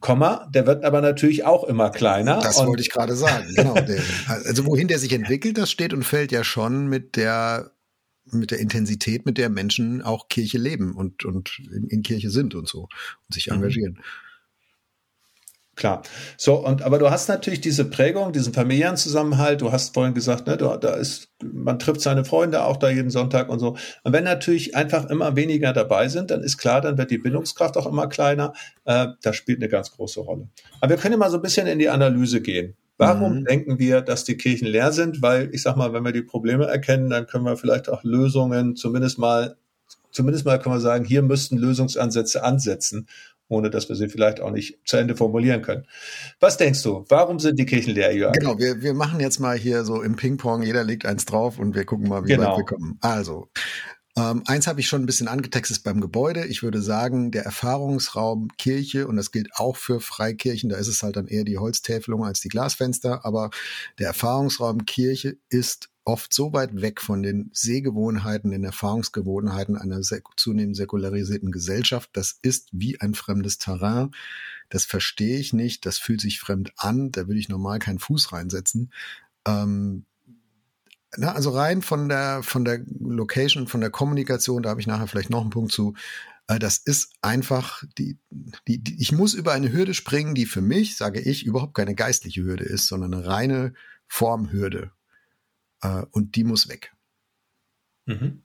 Komma, 0.00 0.48
der 0.52 0.66
wird 0.66 0.84
aber 0.84 1.00
natürlich 1.00 1.44
auch 1.44 1.64
immer 1.64 1.90
kleiner. 1.90 2.40
Das 2.40 2.64
wollte 2.64 2.82
ich 2.82 2.90
gerade 2.90 3.14
sagen, 3.14 3.54
genau. 3.54 3.74
also 4.26 4.66
wohin 4.66 4.88
der 4.88 4.98
sich 4.98 5.12
entwickelt, 5.12 5.58
das 5.58 5.70
steht 5.70 5.92
und 5.92 6.04
fällt 6.04 6.32
ja 6.32 6.42
schon 6.42 6.88
mit 6.88 7.16
der 7.16 7.72
mit 8.24 8.52
der 8.52 8.60
Intensität, 8.60 9.26
mit 9.26 9.36
der 9.36 9.50
Menschen 9.50 10.00
auch 10.00 10.28
Kirche 10.28 10.56
leben 10.56 10.94
und, 10.94 11.24
und 11.24 11.58
in, 11.74 11.88
in 11.88 12.02
Kirche 12.02 12.30
sind 12.30 12.54
und 12.54 12.68
so 12.68 12.82
und 12.82 13.34
sich 13.34 13.48
mhm. 13.48 13.54
engagieren. 13.54 13.92
Mhm. 13.94 14.31
Klar. 15.74 16.02
So, 16.36 16.64
und 16.64 16.82
aber 16.82 16.98
du 16.98 17.10
hast 17.10 17.28
natürlich 17.28 17.62
diese 17.62 17.86
Prägung, 17.86 18.32
diesen 18.32 18.52
familiären 18.52 18.98
Zusammenhalt. 18.98 19.62
Du 19.62 19.72
hast 19.72 19.94
vorhin 19.94 20.12
gesagt, 20.12 20.46
ne, 20.46 20.58
du, 20.58 20.76
da 20.76 20.94
ist, 20.94 21.30
man 21.42 21.78
trifft 21.78 22.02
seine 22.02 22.26
Freunde 22.26 22.64
auch 22.64 22.76
da 22.76 22.90
jeden 22.90 23.08
Sonntag 23.08 23.48
und 23.48 23.58
so. 23.58 23.76
Und 24.04 24.12
wenn 24.12 24.24
natürlich 24.24 24.76
einfach 24.76 25.08
immer 25.08 25.34
weniger 25.34 25.72
dabei 25.72 26.08
sind, 26.08 26.30
dann 26.30 26.42
ist 26.42 26.58
klar, 26.58 26.82
dann 26.82 26.98
wird 26.98 27.10
die 27.10 27.16
Bindungskraft 27.16 27.78
auch 27.78 27.86
immer 27.86 28.06
kleiner. 28.06 28.52
Äh, 28.84 29.08
das 29.22 29.36
spielt 29.36 29.60
eine 29.60 29.70
ganz 29.70 29.92
große 29.92 30.20
Rolle. 30.20 30.48
Aber 30.80 30.90
wir 30.90 30.96
können 30.98 31.18
mal 31.18 31.30
so 31.30 31.38
ein 31.38 31.42
bisschen 31.42 31.66
in 31.66 31.78
die 31.78 31.88
Analyse 31.88 32.42
gehen. 32.42 32.76
Warum 32.98 33.40
mhm. 33.40 33.44
denken 33.46 33.78
wir, 33.78 34.02
dass 34.02 34.24
die 34.24 34.36
Kirchen 34.36 34.68
leer 34.68 34.92
sind? 34.92 35.22
Weil 35.22 35.48
ich 35.54 35.62
sag 35.62 35.76
mal, 35.76 35.94
wenn 35.94 36.04
wir 36.04 36.12
die 36.12 36.22
Probleme 36.22 36.66
erkennen, 36.66 37.08
dann 37.08 37.26
können 37.26 37.46
wir 37.46 37.56
vielleicht 37.56 37.88
auch 37.88 38.04
Lösungen, 38.04 38.76
zumindest 38.76 39.18
mal, 39.18 39.56
zumindest 40.10 40.44
mal 40.44 40.58
können 40.58 40.74
wir 40.74 40.80
sagen, 40.80 41.06
hier 41.06 41.22
müssten 41.22 41.56
Lösungsansätze 41.56 42.44
ansetzen 42.44 43.08
ohne 43.48 43.70
dass 43.70 43.88
wir 43.88 43.96
sie 43.96 44.08
vielleicht 44.08 44.40
auch 44.40 44.50
nicht 44.50 44.78
zu 44.86 44.96
Ende 44.96 45.16
formulieren 45.16 45.62
können. 45.62 45.86
Was 46.40 46.56
denkst 46.56 46.82
du? 46.82 47.04
Warum 47.08 47.38
sind 47.38 47.58
die 47.58 47.66
Kirchen 47.66 47.94
leer, 47.94 48.14
Jörg? 48.14 48.32
Genau, 48.32 48.58
wir, 48.58 48.82
wir 48.82 48.94
machen 48.94 49.20
jetzt 49.20 49.38
mal 49.38 49.56
hier 49.56 49.84
so 49.84 50.02
im 50.02 50.16
Ping-Pong, 50.16 50.62
jeder 50.62 50.84
legt 50.84 51.04
eins 51.04 51.24
drauf 51.24 51.58
und 51.58 51.74
wir 51.74 51.84
gucken 51.84 52.08
mal, 52.08 52.24
wie 52.24 52.28
genau. 52.28 52.52
weit 52.52 52.58
wir 52.58 52.64
kommen. 52.64 52.98
Also, 53.00 53.48
ähm, 54.16 54.42
eins 54.46 54.66
habe 54.66 54.80
ich 54.80 54.88
schon 54.88 55.02
ein 55.02 55.06
bisschen 55.06 55.28
angetextet 55.28 55.82
beim 55.82 56.00
Gebäude. 56.00 56.44
Ich 56.44 56.62
würde 56.62 56.82
sagen, 56.82 57.30
der 57.30 57.44
Erfahrungsraum 57.44 58.48
Kirche, 58.58 59.06
und 59.06 59.16
das 59.16 59.32
gilt 59.32 59.54
auch 59.54 59.76
für 59.76 60.00
Freikirchen, 60.00 60.68
da 60.68 60.76
ist 60.76 60.88
es 60.88 61.02
halt 61.02 61.16
dann 61.16 61.28
eher 61.28 61.44
die 61.44 61.56
Holztäfelung 61.56 62.24
als 62.24 62.40
die 62.40 62.50
Glasfenster, 62.50 63.24
aber 63.24 63.50
der 63.98 64.08
Erfahrungsraum 64.08 64.84
Kirche 64.84 65.38
ist 65.48 65.88
oft 66.04 66.34
so 66.34 66.52
weit 66.52 66.80
weg 66.80 67.00
von 67.00 67.22
den 67.22 67.50
Sehgewohnheiten, 67.52 68.50
den 68.50 68.64
Erfahrungsgewohnheiten 68.64 69.76
einer 69.76 70.02
sek 70.02 70.24
zunehmend 70.36 70.76
säkularisierten 70.76 71.52
Gesellschaft. 71.52 72.10
Das 72.12 72.38
ist 72.42 72.68
wie 72.72 73.00
ein 73.00 73.14
fremdes 73.14 73.58
Terrain. 73.58 74.10
Das 74.68 74.84
verstehe 74.84 75.38
ich 75.38 75.52
nicht. 75.52 75.86
Das 75.86 75.98
fühlt 75.98 76.20
sich 76.20 76.40
fremd 76.40 76.72
an. 76.76 77.12
Da 77.12 77.28
würde 77.28 77.38
ich 77.38 77.48
normal 77.48 77.78
keinen 77.78 77.98
Fuß 77.98 78.32
reinsetzen. 78.32 78.92
Ähm, 79.46 80.04
na, 81.16 81.32
also 81.32 81.50
rein 81.50 81.82
von 81.82 82.08
der, 82.08 82.42
von 82.42 82.64
der 82.64 82.80
Location, 83.00 83.66
von 83.66 83.80
der 83.80 83.90
Kommunikation, 83.90 84.62
da 84.62 84.70
habe 84.70 84.80
ich 84.80 84.86
nachher 84.86 85.06
vielleicht 85.06 85.30
noch 85.30 85.42
einen 85.42 85.50
Punkt 85.50 85.72
zu. 85.72 85.94
Äh, 86.48 86.58
das 86.58 86.78
ist 86.78 87.14
einfach, 87.20 87.84
die, 87.98 88.18
die, 88.66 88.82
die, 88.82 89.00
ich 89.00 89.12
muss 89.12 89.34
über 89.34 89.52
eine 89.52 89.72
Hürde 89.72 89.94
springen, 89.94 90.34
die 90.34 90.46
für 90.46 90.62
mich, 90.62 90.96
sage 90.96 91.20
ich, 91.20 91.44
überhaupt 91.44 91.74
keine 91.74 91.94
geistliche 91.94 92.42
Hürde 92.42 92.64
ist, 92.64 92.86
sondern 92.86 93.14
eine 93.14 93.26
reine 93.26 93.74
Formhürde. 94.06 94.92
Äh, 95.82 96.04
und 96.10 96.36
die 96.36 96.44
muss 96.44 96.68
weg. 96.68 96.92
Mhm. 98.06 98.42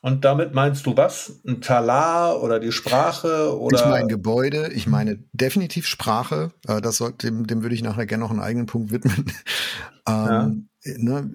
Und 0.00 0.24
damit 0.24 0.52
meinst 0.52 0.84
du 0.86 0.96
was? 0.96 1.40
Ein 1.46 1.60
Talar 1.60 2.42
oder 2.42 2.58
die 2.58 2.72
Sprache 2.72 3.56
oder? 3.56 3.78
Ich 3.78 3.86
meine 3.86 4.08
Gebäude, 4.08 4.72
ich 4.72 4.88
meine 4.88 5.22
definitiv 5.32 5.86
Sprache. 5.86 6.50
Äh, 6.66 6.80
das 6.80 6.96
soll, 6.96 7.12
dem, 7.12 7.46
dem 7.46 7.62
würde 7.62 7.76
ich 7.76 7.84
nachher 7.84 8.06
gerne 8.06 8.24
noch 8.24 8.32
einen 8.32 8.40
eigenen 8.40 8.66
Punkt 8.66 8.90
widmen. 8.90 9.26
ähm, 10.08 10.26
ja. 10.26 10.52
Ne, 10.84 11.30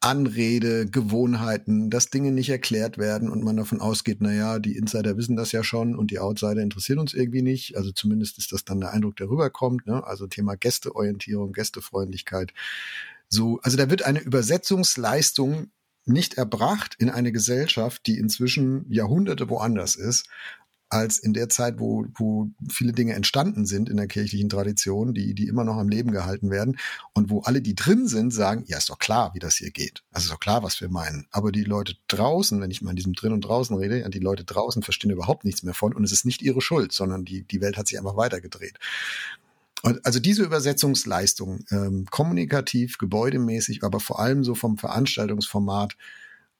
Anrede, 0.00 0.86
Gewohnheiten, 0.86 1.88
dass 1.88 2.10
Dinge 2.10 2.32
nicht 2.32 2.50
erklärt 2.50 2.98
werden 2.98 3.30
und 3.30 3.44
man 3.44 3.56
davon 3.56 3.80
ausgeht, 3.80 4.18
na 4.20 4.32
ja, 4.32 4.58
die 4.58 4.76
Insider 4.76 5.16
wissen 5.16 5.36
das 5.36 5.52
ja 5.52 5.62
schon 5.62 5.94
und 5.96 6.10
die 6.10 6.18
Outsider 6.18 6.60
interessieren 6.60 6.98
uns 6.98 7.14
irgendwie 7.14 7.42
nicht. 7.42 7.76
Also 7.76 7.92
zumindest 7.92 8.38
ist 8.38 8.52
das 8.52 8.64
dann 8.64 8.80
der 8.80 8.92
Eindruck, 8.92 9.16
der 9.16 9.28
rüberkommt. 9.28 9.86
Ne? 9.86 10.04
Also 10.04 10.26
Thema 10.26 10.56
Gästeorientierung, 10.56 11.52
Gästefreundlichkeit. 11.52 12.52
So, 13.28 13.60
also 13.62 13.76
da 13.76 13.88
wird 13.90 14.04
eine 14.04 14.20
Übersetzungsleistung 14.20 15.68
nicht 16.04 16.34
erbracht 16.34 16.96
in 16.98 17.10
eine 17.10 17.30
Gesellschaft, 17.30 18.06
die 18.06 18.18
inzwischen 18.18 18.90
Jahrhunderte 18.90 19.48
woanders 19.48 19.94
ist 19.94 20.26
als 20.92 21.18
in 21.18 21.32
der 21.32 21.48
Zeit, 21.48 21.80
wo, 21.80 22.04
wo 22.14 22.50
viele 22.70 22.92
Dinge 22.92 23.14
entstanden 23.14 23.64
sind 23.64 23.88
in 23.88 23.96
der 23.96 24.08
kirchlichen 24.08 24.50
Tradition, 24.50 25.14
die, 25.14 25.34
die 25.34 25.48
immer 25.48 25.64
noch 25.64 25.78
am 25.78 25.88
Leben 25.88 26.12
gehalten 26.12 26.50
werden 26.50 26.76
und 27.14 27.30
wo 27.30 27.40
alle, 27.40 27.62
die 27.62 27.74
drin 27.74 28.06
sind, 28.06 28.30
sagen, 28.30 28.64
ja, 28.66 28.76
ist 28.76 28.90
doch 28.90 28.98
klar, 28.98 29.32
wie 29.32 29.38
das 29.38 29.56
hier 29.56 29.70
geht. 29.70 30.02
Also 30.12 30.26
ist 30.26 30.32
doch 30.32 30.40
klar, 30.40 30.62
was 30.62 30.82
wir 30.82 30.90
meinen. 30.90 31.26
Aber 31.30 31.50
die 31.50 31.64
Leute 31.64 31.94
draußen, 32.08 32.60
wenn 32.60 32.70
ich 32.70 32.82
mal 32.82 32.90
in 32.90 32.96
diesem 32.96 33.14
drin 33.14 33.32
und 33.32 33.40
draußen 33.40 33.74
rede, 33.74 34.08
die 34.10 34.18
Leute 34.18 34.44
draußen 34.44 34.82
verstehen 34.82 35.10
überhaupt 35.10 35.46
nichts 35.46 35.62
mehr 35.62 35.72
von 35.72 35.94
und 35.94 36.04
es 36.04 36.12
ist 36.12 36.26
nicht 36.26 36.42
ihre 36.42 36.60
Schuld, 36.60 36.92
sondern 36.92 37.24
die, 37.24 37.44
die 37.44 37.62
Welt 37.62 37.78
hat 37.78 37.88
sich 37.88 37.98
einfach 37.98 38.16
weitergedreht. 38.18 38.78
Und 39.82 40.04
also 40.04 40.20
diese 40.20 40.44
Übersetzungsleistung, 40.44 41.64
ähm, 41.70 42.06
kommunikativ, 42.10 42.98
gebäudemäßig, 42.98 43.82
aber 43.82 43.98
vor 43.98 44.20
allem 44.20 44.44
so 44.44 44.54
vom 44.54 44.76
Veranstaltungsformat, 44.76 45.96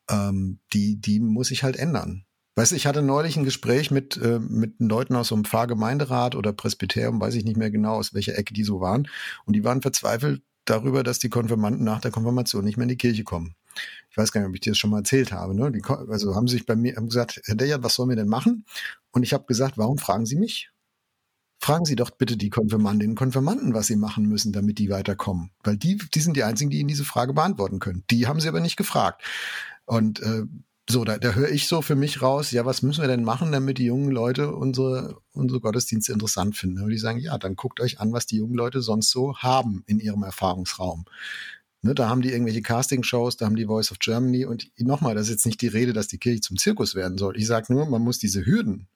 ähm, 0.08 0.58
die, 0.72 0.96
die 0.96 1.20
muss 1.20 1.48
sich 1.48 1.62
halt 1.62 1.76
ändern. 1.76 2.24
Weißt 2.54 2.72
du, 2.72 2.76
ich 2.76 2.86
hatte 2.86 3.00
neulich 3.00 3.36
ein 3.36 3.44
Gespräch 3.44 3.90
mit, 3.90 4.16
äh, 4.18 4.38
mit 4.38 4.74
Leuten 4.78 5.16
aus 5.16 5.28
so 5.28 5.34
einem 5.34 5.44
Pfarrgemeinderat 5.44 6.34
oder 6.34 6.52
Presbyterium, 6.52 7.20
weiß 7.20 7.34
ich 7.34 7.44
nicht 7.44 7.56
mehr 7.56 7.70
genau, 7.70 7.94
aus 7.94 8.12
welcher 8.12 8.36
Ecke 8.36 8.52
die 8.52 8.64
so 8.64 8.80
waren. 8.80 9.08
Und 9.46 9.54
die 9.54 9.64
waren 9.64 9.80
verzweifelt 9.80 10.42
darüber, 10.66 11.02
dass 11.02 11.18
die 11.18 11.30
Konfirmanden 11.30 11.84
nach 11.84 12.00
der 12.00 12.10
Konfirmation 12.10 12.64
nicht 12.64 12.76
mehr 12.76 12.84
in 12.84 12.90
die 12.90 12.96
Kirche 12.96 13.24
kommen. 13.24 13.54
Ich 14.10 14.16
weiß 14.18 14.32
gar 14.32 14.42
nicht, 14.42 14.48
ob 14.48 14.54
ich 14.54 14.60
dir 14.60 14.72
das 14.72 14.78
schon 14.78 14.90
mal 14.90 14.98
erzählt 14.98 15.32
habe. 15.32 15.54
Ne? 15.54 15.72
Die, 15.72 15.82
also 15.84 16.34
haben 16.34 16.46
sich 16.46 16.66
bei 16.66 16.76
mir 16.76 16.96
haben 16.96 17.08
gesagt, 17.08 17.40
Herr 17.44 17.54
Dejert, 17.54 17.82
was 17.82 17.94
sollen 17.94 18.10
wir 18.10 18.16
denn 18.16 18.28
machen? 18.28 18.66
Und 19.10 19.22
ich 19.22 19.32
habe 19.32 19.46
gesagt, 19.46 19.78
warum 19.78 19.96
fragen 19.96 20.26
Sie 20.26 20.36
mich? 20.36 20.70
Fragen 21.58 21.84
Sie 21.86 21.96
doch 21.96 22.10
bitte 22.10 22.36
die 22.36 22.50
Konfirmandinnen 22.50 23.12
und 23.12 23.18
Konfirmanden, 23.18 23.72
was 23.72 23.86
sie 23.86 23.96
machen 23.96 24.26
müssen, 24.26 24.52
damit 24.52 24.78
die 24.78 24.90
weiterkommen. 24.90 25.52
Weil 25.62 25.76
die, 25.76 25.96
die 25.96 26.20
sind 26.20 26.36
die 26.36 26.42
einzigen, 26.42 26.70
die 26.70 26.80
Ihnen 26.80 26.88
diese 26.88 27.04
Frage 27.04 27.32
beantworten 27.32 27.78
können. 27.78 28.04
Die 28.10 28.26
haben 28.26 28.40
Sie 28.40 28.48
aber 28.48 28.60
nicht 28.60 28.76
gefragt. 28.76 29.22
Und 29.84 30.20
äh, 30.20 30.42
so, 30.90 31.04
da, 31.04 31.16
da 31.18 31.32
höre 31.32 31.50
ich 31.50 31.68
so 31.68 31.80
für 31.80 31.94
mich 31.94 32.22
raus, 32.22 32.50
ja, 32.50 32.64
was 32.64 32.82
müssen 32.82 33.02
wir 33.02 33.08
denn 33.08 33.24
machen, 33.24 33.52
damit 33.52 33.78
die 33.78 33.84
jungen 33.84 34.10
Leute 34.10 34.54
unsere, 34.54 35.20
unsere 35.32 35.60
Gottesdienste 35.60 36.12
interessant 36.12 36.56
finden? 36.56 36.80
Würde 36.80 36.94
ich 36.94 37.00
sagen, 37.00 37.18
ja, 37.18 37.38
dann 37.38 37.56
guckt 37.56 37.80
euch 37.80 38.00
an, 38.00 38.12
was 38.12 38.26
die 38.26 38.38
jungen 38.38 38.54
Leute 38.54 38.82
sonst 38.82 39.10
so 39.10 39.36
haben 39.36 39.84
in 39.86 40.00
ihrem 40.00 40.22
Erfahrungsraum. 40.22 41.04
Ne, 41.82 41.94
da 41.94 42.08
haben 42.08 42.22
die 42.22 42.30
irgendwelche 42.30 42.62
Castingshows, 42.62 43.36
da 43.36 43.46
haben 43.46 43.56
die 43.56 43.66
Voice 43.66 43.90
of 43.90 43.98
Germany 43.98 44.44
und 44.44 44.70
nochmal, 44.78 45.14
das 45.14 45.24
ist 45.24 45.30
jetzt 45.30 45.46
nicht 45.46 45.60
die 45.62 45.68
Rede, 45.68 45.92
dass 45.92 46.06
die 46.06 46.18
Kirche 46.18 46.40
zum 46.40 46.56
Zirkus 46.56 46.94
werden 46.94 47.18
soll. 47.18 47.36
Ich 47.36 47.46
sage 47.46 47.72
nur, 47.72 47.86
man 47.86 48.02
muss 48.02 48.18
diese 48.18 48.46
Hürden, 48.46 48.88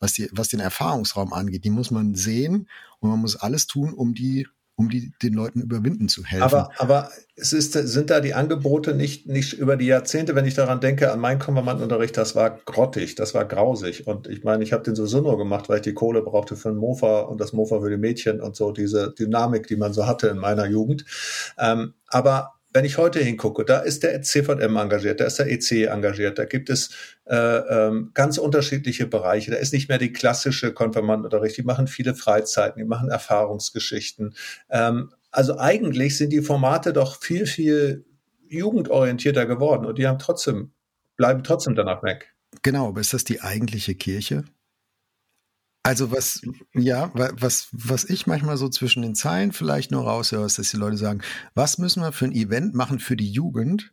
was, 0.00 0.12
die, 0.14 0.28
was 0.32 0.48
den 0.48 0.60
Erfahrungsraum 0.60 1.32
angeht, 1.32 1.64
die 1.64 1.70
muss 1.70 1.90
man 1.90 2.14
sehen 2.14 2.68
und 2.98 3.10
man 3.10 3.20
muss 3.20 3.36
alles 3.36 3.66
tun, 3.66 3.94
um 3.94 4.14
die 4.14 4.48
um 4.76 4.90
die, 4.90 5.12
den 5.22 5.32
Leuten 5.32 5.62
überwinden 5.62 6.08
zu 6.08 6.24
helfen. 6.24 6.44
Aber, 6.44 6.70
aber 6.76 7.10
es 7.34 7.54
ist, 7.54 7.72
sind 7.72 8.10
da 8.10 8.20
die 8.20 8.34
Angebote 8.34 8.94
nicht, 8.94 9.26
nicht 9.26 9.54
über 9.54 9.76
die 9.76 9.86
Jahrzehnte, 9.86 10.34
wenn 10.34 10.44
ich 10.44 10.54
daran 10.54 10.80
denke, 10.80 11.10
an 11.12 11.20
meinen 11.20 11.38
Konfirmandenunterricht, 11.38 12.16
das 12.16 12.36
war 12.36 12.50
grottig, 12.50 13.14
das 13.14 13.34
war 13.34 13.46
grausig. 13.46 14.06
Und 14.06 14.28
ich 14.28 14.44
meine, 14.44 14.62
ich 14.62 14.74
habe 14.74 14.82
den 14.82 14.94
sowieso 14.94 15.22
nur 15.22 15.38
gemacht, 15.38 15.68
weil 15.68 15.76
ich 15.76 15.82
die 15.82 15.94
Kohle 15.94 16.20
brauchte 16.20 16.56
für 16.56 16.68
ein 16.68 16.76
Mofa 16.76 17.20
und 17.20 17.40
das 17.40 17.54
Mofa 17.54 17.80
für 17.80 17.90
die 17.90 17.96
Mädchen 17.96 18.40
und 18.42 18.54
so, 18.54 18.70
diese 18.70 19.12
Dynamik, 19.12 19.66
die 19.66 19.76
man 19.76 19.94
so 19.94 20.06
hatte 20.06 20.28
in 20.28 20.38
meiner 20.38 20.66
Jugend. 20.66 21.06
Ähm, 21.58 21.94
aber 22.08 22.55
wenn 22.76 22.84
ich 22.84 22.98
heute 22.98 23.20
hingucke, 23.20 23.64
da 23.64 23.78
ist 23.78 24.02
der 24.02 24.20
CVM 24.20 24.76
engagiert, 24.76 25.20
da 25.20 25.24
ist 25.24 25.38
der 25.38 25.50
EC 25.50 25.88
engagiert, 25.90 26.38
da 26.38 26.44
gibt 26.44 26.68
es 26.68 26.90
äh, 27.24 27.34
ähm, 27.34 28.10
ganz 28.12 28.36
unterschiedliche 28.36 29.06
Bereiche. 29.06 29.50
Da 29.50 29.56
ist 29.56 29.72
nicht 29.72 29.88
mehr 29.88 29.96
die 29.96 30.12
klassische 30.12 30.74
Konfirmandenunterricht, 30.74 31.56
die 31.56 31.62
machen 31.62 31.86
viele 31.86 32.14
Freizeiten, 32.14 32.78
die 32.78 32.84
machen 32.84 33.08
Erfahrungsgeschichten. 33.08 34.34
Ähm, 34.68 35.10
also 35.30 35.58
eigentlich 35.58 36.18
sind 36.18 36.34
die 36.34 36.42
Formate 36.42 36.92
doch 36.92 37.18
viel, 37.18 37.46
viel 37.46 38.04
jugendorientierter 38.46 39.46
geworden 39.46 39.86
und 39.86 39.96
die 39.96 40.06
haben 40.06 40.18
trotzdem, 40.18 40.72
bleiben 41.16 41.44
trotzdem 41.44 41.76
danach 41.76 42.02
weg. 42.02 42.34
Genau, 42.60 42.88
aber 42.88 43.00
ist 43.00 43.14
das 43.14 43.24
die 43.24 43.40
eigentliche 43.40 43.94
Kirche? 43.94 44.44
Also 45.86 46.10
was, 46.10 46.42
ja, 46.74 47.12
was, 47.14 47.68
was 47.70 48.02
ich 48.02 48.26
manchmal 48.26 48.56
so 48.56 48.68
zwischen 48.68 49.02
den 49.02 49.14
Zeilen 49.14 49.52
vielleicht 49.52 49.92
nur 49.92 50.02
raushöre, 50.02 50.44
ist, 50.44 50.58
dass 50.58 50.70
die 50.70 50.76
Leute 50.76 50.96
sagen, 50.96 51.20
was 51.54 51.78
müssen 51.78 52.02
wir 52.02 52.10
für 52.10 52.24
ein 52.24 52.32
Event 52.32 52.74
machen 52.74 52.98
für 52.98 53.16
die 53.16 53.30
Jugend, 53.30 53.92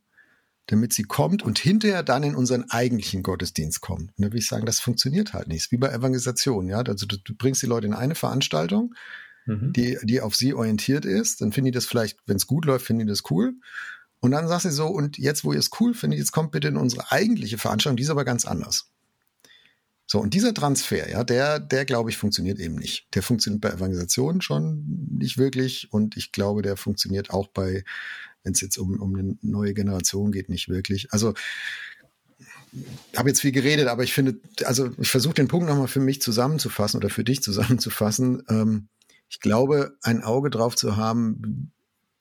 damit 0.65 0.91
sie 0.93 1.03
kommt 1.03 1.43
und 1.43 1.59
hinterher 1.59 2.01
dann 2.01 2.23
in 2.23 2.33
unseren 2.33 2.67
eigentlichen 2.71 3.21
Gottesdienst 3.21 3.81
kommt. 3.81 4.09
Und 4.17 4.17
da 4.17 4.25
würde 4.25 4.39
ich 4.39 4.47
sagen, 4.47 4.65
das 4.65 4.79
funktioniert 4.79 5.33
halt 5.33 5.47
nicht. 5.47 5.71
Wie 5.71 5.77
bei 5.77 5.89
Evangelisation, 5.89 6.67
ja. 6.67 6.81
Also 6.81 7.05
du, 7.05 7.17
du 7.17 7.35
bringst 7.35 7.61
die 7.61 7.67
Leute 7.67 7.85
in 7.85 7.93
eine 7.93 8.15
Veranstaltung, 8.15 8.95
mhm. 9.45 9.71
die, 9.73 9.99
die 10.01 10.19
auf 10.19 10.35
sie 10.35 10.55
orientiert 10.55 11.05
ist, 11.05 11.41
dann 11.41 11.51
finden 11.51 11.65
die 11.65 11.75
das 11.75 11.85
vielleicht, 11.85 12.17
wenn 12.25 12.37
es 12.37 12.47
gut 12.47 12.65
läuft, 12.65 12.87
finden 12.87 13.05
die 13.05 13.11
das 13.11 13.29
cool. 13.29 13.53
Und 14.19 14.31
dann 14.31 14.47
sagst 14.47 14.65
du 14.65 14.71
so, 14.71 14.87
und 14.87 15.19
jetzt, 15.19 15.43
wo 15.43 15.53
ihr 15.53 15.59
es 15.59 15.69
cool 15.79 15.93
findet, 15.93 16.17
jetzt 16.17 16.31
kommt 16.31 16.51
bitte 16.51 16.69
in 16.69 16.77
unsere 16.77 17.11
eigentliche 17.11 17.59
Veranstaltung, 17.59 17.97
die 17.97 18.03
ist 18.03 18.09
aber 18.09 18.25
ganz 18.25 18.45
anders. 18.45 18.89
So, 20.13 20.19
und 20.19 20.35
dieser 20.35 20.53
Transfer, 20.53 21.09
ja, 21.09 21.23
der, 21.23 21.59
der 21.59 21.85
glaube 21.85 22.11
ich, 22.11 22.17
funktioniert 22.17 22.59
eben 22.59 22.75
nicht. 22.75 23.07
Der 23.15 23.23
funktioniert 23.23 23.61
bei 23.61 23.69
Evangelisation 23.71 24.41
schon 24.41 24.85
nicht 25.09 25.39
wirklich 25.39 25.91
und 25.91 26.15
ich 26.17 26.31
glaube, 26.31 26.61
der 26.61 26.77
funktioniert 26.77 27.31
auch 27.31 27.47
bei, 27.47 27.83
wenn 28.43 28.53
es 28.53 28.61
jetzt 28.61 28.77
um, 28.77 29.01
um 29.01 29.15
eine 29.15 29.35
neue 29.41 29.73
Generation 29.73 30.31
geht, 30.31 30.49
nicht 30.49 30.69
wirklich. 30.69 31.11
Also, 31.11 31.33
habe 33.15 33.29
jetzt 33.29 33.41
viel 33.41 33.53
geredet, 33.53 33.87
aber 33.87 34.03
ich 34.03 34.13
finde, 34.13 34.39
also 34.65 34.91
ich 34.99 35.09
versuche 35.09 35.33
den 35.33 35.47
Punkt 35.47 35.67
nochmal 35.67 35.87
für 35.87 35.99
mich 35.99 36.21
zusammenzufassen 36.21 36.99
oder 36.99 37.09
für 37.09 37.23
dich 37.23 37.41
zusammenzufassen. 37.41 38.43
Ähm, 38.49 38.89
ich 39.29 39.39
glaube, 39.39 39.97
ein 40.03 40.23
Auge 40.23 40.51
drauf 40.51 40.75
zu 40.75 40.95
haben, 40.95 41.71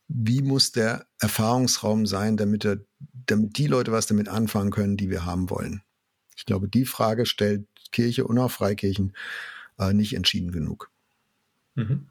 wie 0.09 0.41
muss 0.41 0.73
der 0.73 1.05
Erfahrungsraum 1.21 2.07
sein, 2.07 2.39
damit, 2.39 2.65
er, 2.65 2.79
damit 3.27 3.59
die 3.59 3.67
Leute 3.67 3.93
was 3.93 4.07
damit 4.07 4.31
anfangen 4.31 4.71
können, 4.71 4.97
die 4.97 5.11
wir 5.11 5.27
haben 5.27 5.51
wollen. 5.51 5.83
Ich 6.37 6.47
glaube, 6.47 6.69
die 6.69 6.85
Frage 6.85 7.27
stellt 7.27 7.67
Kirche 7.91 8.25
und 8.27 8.39
auch 8.39 8.51
Freikirchen 8.51 9.15
äh, 9.79 9.93
nicht 9.93 10.15
entschieden 10.15 10.51
genug. 10.51 10.91
Mhm. 11.75 12.09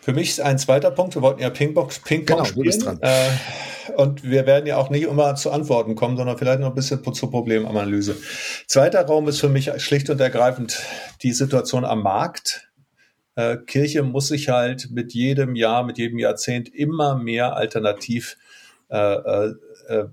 Für 0.00 0.12
mich 0.12 0.30
ist 0.30 0.40
ein 0.40 0.58
zweiter 0.58 0.90
Punkt, 0.90 1.14
wir 1.14 1.22
wollten 1.22 1.42
ja 1.42 1.50
Ping-Pong 1.50 1.90
Ping 2.04 2.24
genau, 2.24 2.44
spielen. 2.44 2.98
Äh, 3.02 3.30
und 3.96 4.24
wir 4.24 4.46
werden 4.46 4.66
ja 4.66 4.76
auch 4.76 4.88
nicht 4.88 5.04
immer 5.04 5.34
zu 5.34 5.50
Antworten 5.50 5.94
kommen, 5.94 6.16
sondern 6.16 6.38
vielleicht 6.38 6.60
noch 6.60 6.68
ein 6.68 6.74
bisschen 6.74 7.02
zur 7.12 7.30
Problemanalyse. 7.30 8.16
Zweiter 8.66 9.04
Raum 9.04 9.28
ist 9.28 9.40
für 9.40 9.48
mich 9.48 9.70
schlicht 9.82 10.08
und 10.10 10.20
ergreifend 10.20 10.80
die 11.22 11.32
Situation 11.32 11.84
am 11.84 12.02
Markt. 12.02 12.70
Äh, 13.34 13.58
Kirche 13.58 14.02
muss 14.02 14.28
sich 14.28 14.48
halt 14.48 14.90
mit 14.90 15.12
jedem 15.12 15.54
Jahr, 15.54 15.84
mit 15.84 15.98
jedem 15.98 16.18
Jahrzehnt 16.18 16.68
immer 16.74 17.16
mehr 17.16 17.56
alternativ 17.56 18.36
äh, 18.88 18.96
äh, 18.96 19.54
äh 19.88 20.04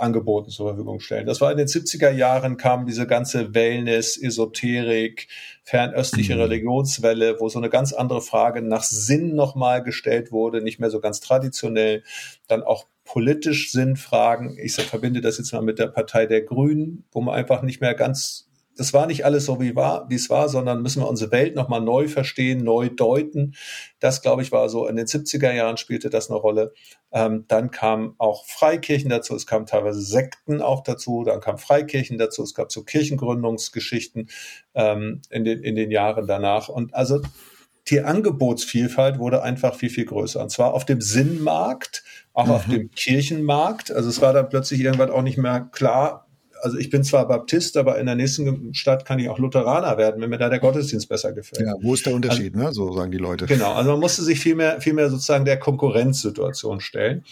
Angeboten 0.00 0.50
zur 0.50 0.68
Verfügung 0.68 1.00
stellen. 1.00 1.26
Das 1.26 1.40
war 1.40 1.50
in 1.50 1.58
den 1.58 1.66
70er 1.66 2.10
Jahren 2.10 2.56
kam 2.56 2.86
diese 2.86 3.06
ganze 3.06 3.54
Wellness, 3.54 4.16
Esoterik, 4.16 5.28
fernöstliche 5.62 6.34
mhm. 6.34 6.42
Religionswelle, 6.42 7.38
wo 7.38 7.48
so 7.48 7.58
eine 7.58 7.70
ganz 7.70 7.92
andere 7.92 8.20
Frage 8.20 8.62
nach 8.62 8.82
Sinn 8.82 9.34
nochmal 9.34 9.82
gestellt 9.82 10.32
wurde, 10.32 10.62
nicht 10.62 10.80
mehr 10.80 10.90
so 10.90 11.00
ganz 11.00 11.20
traditionell, 11.20 12.02
dann 12.48 12.62
auch 12.62 12.86
politisch 13.04 13.72
Sinnfragen. 13.72 14.56
Ich 14.58 14.74
verbinde 14.74 15.20
das 15.20 15.38
jetzt 15.38 15.52
mal 15.52 15.62
mit 15.62 15.78
der 15.78 15.88
Partei 15.88 16.26
der 16.26 16.42
Grünen, 16.42 17.04
wo 17.12 17.20
man 17.20 17.34
einfach 17.34 17.62
nicht 17.62 17.80
mehr 17.80 17.94
ganz 17.94 18.49
das 18.80 18.94
war 18.94 19.06
nicht 19.06 19.26
alles 19.26 19.44
so, 19.44 19.60
wie, 19.60 19.76
war, 19.76 20.08
wie 20.08 20.14
es 20.14 20.30
war, 20.30 20.48
sondern 20.48 20.80
müssen 20.80 21.02
wir 21.02 21.06
unsere 21.06 21.30
Welt 21.32 21.54
nochmal 21.54 21.82
neu 21.82 22.08
verstehen, 22.08 22.64
neu 22.64 22.88
deuten. 22.88 23.54
Das, 23.98 24.22
glaube 24.22 24.40
ich, 24.40 24.52
war 24.52 24.70
so 24.70 24.86
in 24.86 24.96
den 24.96 25.04
70er 25.04 25.52
Jahren 25.52 25.76
spielte 25.76 26.08
das 26.08 26.30
eine 26.30 26.38
Rolle. 26.38 26.72
Ähm, 27.12 27.44
dann 27.46 27.70
kamen 27.70 28.14
auch 28.16 28.46
Freikirchen 28.46 29.10
dazu, 29.10 29.34
es 29.34 29.46
kamen 29.46 29.66
teilweise 29.66 30.00
Sekten 30.00 30.62
auch 30.62 30.82
dazu, 30.82 31.24
dann 31.24 31.40
kamen 31.40 31.58
Freikirchen 31.58 32.16
dazu, 32.16 32.42
es 32.42 32.54
gab 32.54 32.72
so 32.72 32.82
Kirchengründungsgeschichten 32.82 34.30
ähm, 34.74 35.20
in, 35.28 35.44
den, 35.44 35.62
in 35.62 35.74
den 35.74 35.90
Jahren 35.90 36.26
danach. 36.26 36.70
Und 36.70 36.94
also 36.94 37.20
die 37.88 38.00
Angebotsvielfalt 38.00 39.18
wurde 39.18 39.42
einfach 39.42 39.74
viel, 39.74 39.90
viel 39.90 40.06
größer. 40.06 40.40
Und 40.40 40.48
zwar 40.48 40.72
auf 40.72 40.86
dem 40.86 41.02
Sinnmarkt, 41.02 42.02
auch 42.32 42.46
mhm. 42.46 42.52
auf 42.52 42.64
dem 42.64 42.90
Kirchenmarkt. 42.92 43.92
Also 43.92 44.08
es 44.08 44.22
war 44.22 44.32
dann 44.32 44.48
plötzlich 44.48 44.80
irgendwann 44.80 45.10
auch 45.10 45.20
nicht 45.20 45.36
mehr 45.36 45.68
klar, 45.70 46.29
also 46.62 46.78
ich 46.78 46.90
bin 46.90 47.04
zwar 47.04 47.26
Baptist, 47.28 47.76
aber 47.76 47.98
in 47.98 48.06
der 48.06 48.14
nächsten 48.14 48.74
Stadt 48.74 49.04
kann 49.04 49.18
ich 49.18 49.28
auch 49.28 49.38
Lutheraner 49.38 49.98
werden, 49.98 50.20
wenn 50.20 50.30
mir 50.30 50.38
da 50.38 50.48
der 50.48 50.58
Gottesdienst 50.58 51.08
besser 51.08 51.32
gefällt. 51.32 51.66
Ja, 51.66 51.74
wo 51.80 51.94
ist 51.94 52.06
der 52.06 52.14
Unterschied, 52.14 52.54
also, 52.54 52.66
ne? 52.66 52.72
So 52.72 52.92
sagen 52.92 53.10
die 53.10 53.18
Leute. 53.18 53.46
Genau, 53.46 53.72
also 53.72 53.92
man 53.92 54.00
musste 54.00 54.22
sich 54.22 54.40
viel 54.40 54.54
mehr, 54.54 54.80
viel 54.80 54.92
mehr 54.92 55.10
sozusagen 55.10 55.44
der 55.44 55.58
Konkurrenzsituation 55.58 56.80
stellen. 56.80 57.24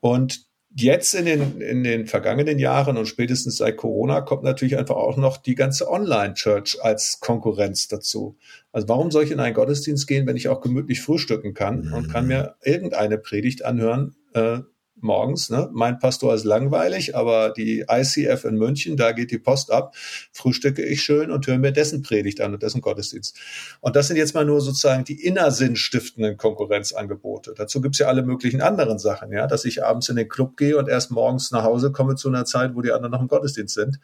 Und 0.00 0.48
jetzt 0.74 1.14
in 1.14 1.24
den, 1.24 1.60
in 1.60 1.82
den 1.82 2.06
vergangenen 2.06 2.58
Jahren 2.58 2.96
und 2.96 3.06
spätestens 3.06 3.56
seit 3.56 3.76
Corona 3.76 4.20
kommt 4.20 4.44
natürlich 4.44 4.76
einfach 4.76 4.96
auch 4.96 5.16
noch 5.16 5.36
die 5.38 5.54
ganze 5.54 5.90
Online-Church 5.90 6.78
als 6.82 7.20
Konkurrenz 7.20 7.88
dazu. 7.88 8.36
Also 8.72 8.88
warum 8.88 9.10
soll 9.10 9.24
ich 9.24 9.30
in 9.30 9.40
einen 9.40 9.54
Gottesdienst 9.54 10.06
gehen, 10.06 10.26
wenn 10.26 10.36
ich 10.36 10.48
auch 10.48 10.60
gemütlich 10.60 11.00
frühstücken 11.00 11.54
kann 11.54 11.92
und 11.92 12.12
kann 12.12 12.24
mhm. 12.24 12.28
mir 12.28 12.56
irgendeine 12.62 13.18
Predigt 13.18 13.64
anhören, 13.64 14.14
äh, 14.34 14.58
morgens. 15.00 15.50
Ne? 15.50 15.68
Mein 15.72 15.98
Pastor 15.98 16.34
ist 16.34 16.44
langweilig, 16.44 17.16
aber 17.16 17.50
die 17.50 17.84
ICF 17.88 18.44
in 18.44 18.56
München, 18.56 18.96
da 18.96 19.12
geht 19.12 19.30
die 19.30 19.38
Post 19.38 19.70
ab, 19.70 19.94
frühstücke 20.32 20.84
ich 20.84 21.02
schön 21.02 21.30
und 21.30 21.46
höre 21.46 21.58
mir 21.58 21.72
dessen 21.72 22.02
Predigt 22.02 22.40
an 22.40 22.54
und 22.54 22.62
dessen 22.62 22.80
Gottesdienst. 22.80 23.38
Und 23.80 23.96
das 23.96 24.08
sind 24.08 24.16
jetzt 24.16 24.34
mal 24.34 24.44
nur 24.44 24.60
sozusagen 24.60 25.04
die 25.04 25.24
innersinnstiftenden 25.24 26.36
Konkurrenzangebote. 26.36 27.54
Dazu 27.56 27.80
gibt's 27.80 27.98
ja 27.98 28.06
alle 28.06 28.22
möglichen 28.22 28.60
anderen 28.60 28.98
Sachen, 28.98 29.32
ja, 29.32 29.46
dass 29.46 29.64
ich 29.64 29.84
abends 29.84 30.08
in 30.08 30.16
den 30.16 30.28
Club 30.28 30.56
gehe 30.56 30.76
und 30.76 30.88
erst 30.88 31.10
morgens 31.10 31.50
nach 31.50 31.64
Hause 31.64 31.92
komme 31.92 32.14
zu 32.16 32.28
einer 32.28 32.44
Zeit, 32.44 32.74
wo 32.74 32.82
die 32.82 32.92
anderen 32.92 33.12
noch 33.12 33.20
im 33.20 33.28
Gottesdienst 33.28 33.74
sind. 33.74 34.00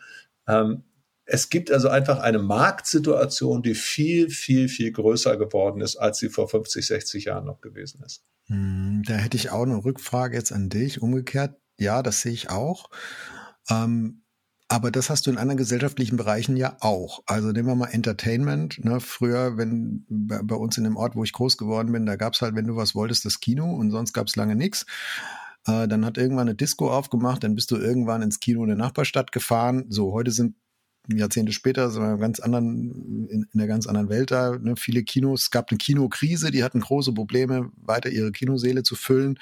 Ähm, 0.47 0.85
es 1.27 1.49
gibt 1.49 1.71
also 1.71 1.89
einfach 1.89 2.19
eine 2.19 2.39
Marktsituation, 2.39 3.63
die 3.63 3.75
viel, 3.75 4.29
viel, 4.29 4.69
viel 4.69 4.93
größer 4.93 5.37
geworden 5.37 5.81
ist, 5.81 5.97
als 5.97 6.19
sie 6.19 6.29
vor 6.29 6.49
50, 6.49 6.87
60 6.87 7.25
Jahren 7.25 7.47
noch 7.47 7.61
gewesen 7.61 8.03
ist. 8.05 8.25
Hm, 8.47 9.03
da 9.07 9.15
hätte 9.15 9.37
ich 9.37 9.51
auch 9.51 9.63
eine 9.63 9.85
Rückfrage 9.85 10.37
jetzt 10.37 10.53
an 10.53 10.69
dich. 10.69 11.03
Umgekehrt, 11.03 11.57
ja, 11.79 12.03
das 12.03 12.21
sehe 12.21 12.33
ich 12.33 12.51
auch. 12.51 12.91
Ähm, 13.71 14.23
aber 14.69 14.91
das 14.91 15.11
hast 15.11 15.27
du 15.27 15.31
in 15.31 15.39
anderen 15.39 15.59
gesellschaftlichen 15.59 16.17
Bereichen 16.17 16.57
ja 16.57 16.77
auch. 16.81 17.23
Also 17.27 17.53
nehmen 17.53 17.69
wir 17.69 17.75
mal 17.75 17.89
Entertainment. 17.89 18.83
Ne? 18.85 18.99
Früher, 19.01 19.57
wenn 19.57 20.05
bei 20.09 20.57
uns 20.57 20.79
in 20.79 20.85
dem 20.85 20.97
Ort, 20.97 21.17
wo 21.17 21.23
ich 21.23 21.33
groß 21.33 21.59
geworden 21.59 21.93
bin, 21.93 22.07
da 22.07 22.17
gab 22.17 22.33
es 22.33 22.41
halt, 22.41 22.55
wenn 22.55 22.67
du 22.67 22.77
was 22.77 22.95
wolltest, 22.95 23.25
das 23.25 23.41
Kino 23.41 23.73
und 23.75 23.91
sonst 23.91 24.13
gab 24.15 24.27
es 24.27 24.37
lange 24.37 24.57
nichts. 24.57 24.87
Äh, 25.67 25.87
dann 25.87 26.05
hat 26.05 26.19
irgendwann 26.19 26.49
eine 26.49 26.57
Disco 26.57 26.91
aufgemacht, 26.91 27.45
dann 27.45 27.55
bist 27.55 27.71
du 27.71 27.77
irgendwann 27.77 28.23
ins 28.23 28.41
Kino 28.41 28.63
in 28.63 28.69
der 28.69 28.77
Nachbarstadt 28.77 29.33
gefahren. 29.33 29.87
So, 29.91 30.13
heute 30.13 30.31
sind 30.31 30.57
Jahrzehnte 31.09 31.53
später 31.53 31.90
sind 31.90 32.03
wir 32.03 32.17
ganz 32.17 32.40
anderen, 32.40 33.29
in, 33.29 33.43
in 33.43 33.49
einer 33.55 33.67
ganz 33.67 33.87
anderen 33.87 34.09
Welt 34.09 34.31
da. 34.31 34.59
Ne? 34.59 34.75
Viele 34.77 35.03
Kinos, 35.03 35.43
es 35.43 35.51
gab 35.51 35.71
eine 35.71 35.77
Kinokrise, 35.77 36.51
die 36.51 36.64
hatten 36.64 36.81
große 36.81 37.12
Probleme, 37.12 37.71
weiter 37.77 38.09
ihre 38.09 38.33
Kinoseele 38.33 38.83
zu 38.83 38.95
füllen. 38.95 39.38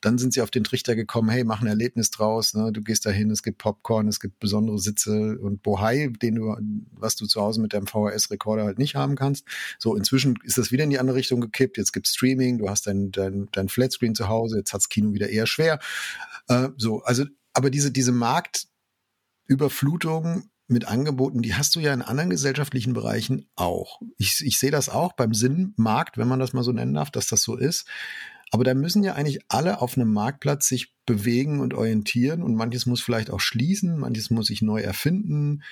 Dann 0.00 0.18
sind 0.18 0.32
sie 0.32 0.42
auf 0.42 0.50
den 0.50 0.64
Trichter 0.64 0.96
gekommen, 0.96 1.28
hey, 1.28 1.44
mach 1.44 1.60
ein 1.60 1.68
Erlebnis 1.68 2.10
draus, 2.10 2.54
ne? 2.54 2.72
du 2.72 2.82
gehst 2.82 3.06
dahin, 3.06 3.30
es 3.30 3.44
gibt 3.44 3.58
Popcorn, 3.58 4.08
es 4.08 4.18
gibt 4.18 4.40
besondere 4.40 4.80
Sitze 4.80 5.38
und 5.38 5.62
Bohai, 5.62 6.12
den 6.20 6.34
du, 6.34 6.56
was 6.92 7.14
du 7.14 7.26
zu 7.26 7.40
Hause 7.40 7.60
mit 7.60 7.72
deinem 7.72 7.86
VHS-Rekorder 7.86 8.64
halt 8.64 8.78
nicht 8.78 8.96
haben 8.96 9.14
kannst. 9.14 9.46
So, 9.78 9.94
inzwischen 9.94 10.36
ist 10.42 10.58
das 10.58 10.72
wieder 10.72 10.82
in 10.84 10.90
die 10.90 10.98
andere 10.98 11.16
Richtung 11.16 11.40
gekippt, 11.40 11.78
jetzt 11.78 11.92
gibt 11.92 12.08
Streaming, 12.08 12.58
du 12.58 12.68
hast 12.68 12.88
dein, 12.88 13.12
dein, 13.12 13.48
dein 13.52 13.68
Flatscreen 13.68 14.16
zu 14.16 14.28
Hause, 14.28 14.58
jetzt 14.58 14.72
hat's 14.72 14.88
Kino 14.88 15.12
wieder 15.12 15.28
eher 15.28 15.46
schwer. 15.46 15.78
Äh, 16.48 16.70
so, 16.76 17.02
also, 17.02 17.24
aber 17.52 17.70
diese, 17.70 17.92
diese 17.92 18.12
Marktüberflutung 18.12 20.50
mit 20.68 20.86
Angeboten, 20.86 21.42
die 21.42 21.54
hast 21.54 21.74
du 21.76 21.80
ja 21.80 21.94
in 21.94 22.02
anderen 22.02 22.30
gesellschaftlichen 22.30 22.92
Bereichen 22.92 23.48
auch. 23.54 24.00
Ich, 24.18 24.44
ich 24.44 24.58
sehe 24.58 24.70
das 24.70 24.88
auch 24.88 25.12
beim 25.12 25.32
Sinnmarkt, 25.32 26.18
wenn 26.18 26.28
man 26.28 26.40
das 26.40 26.52
mal 26.52 26.64
so 26.64 26.72
nennen 26.72 26.94
darf, 26.94 27.10
dass 27.10 27.28
das 27.28 27.42
so 27.42 27.56
ist. 27.56 27.86
Aber 28.50 28.64
da 28.64 28.74
müssen 28.74 29.02
ja 29.02 29.14
eigentlich 29.14 29.40
alle 29.48 29.80
auf 29.80 29.96
einem 29.96 30.12
Marktplatz 30.12 30.68
sich 30.68 30.94
bewegen 31.04 31.60
und 31.60 31.74
orientieren 31.74 32.42
und 32.42 32.54
manches 32.54 32.86
muss 32.86 33.00
vielleicht 33.00 33.30
auch 33.30 33.40
schließen, 33.40 33.98
manches 33.98 34.30
muss 34.30 34.46
sich 34.46 34.62
neu 34.62 34.80
erfinden. 34.80 35.62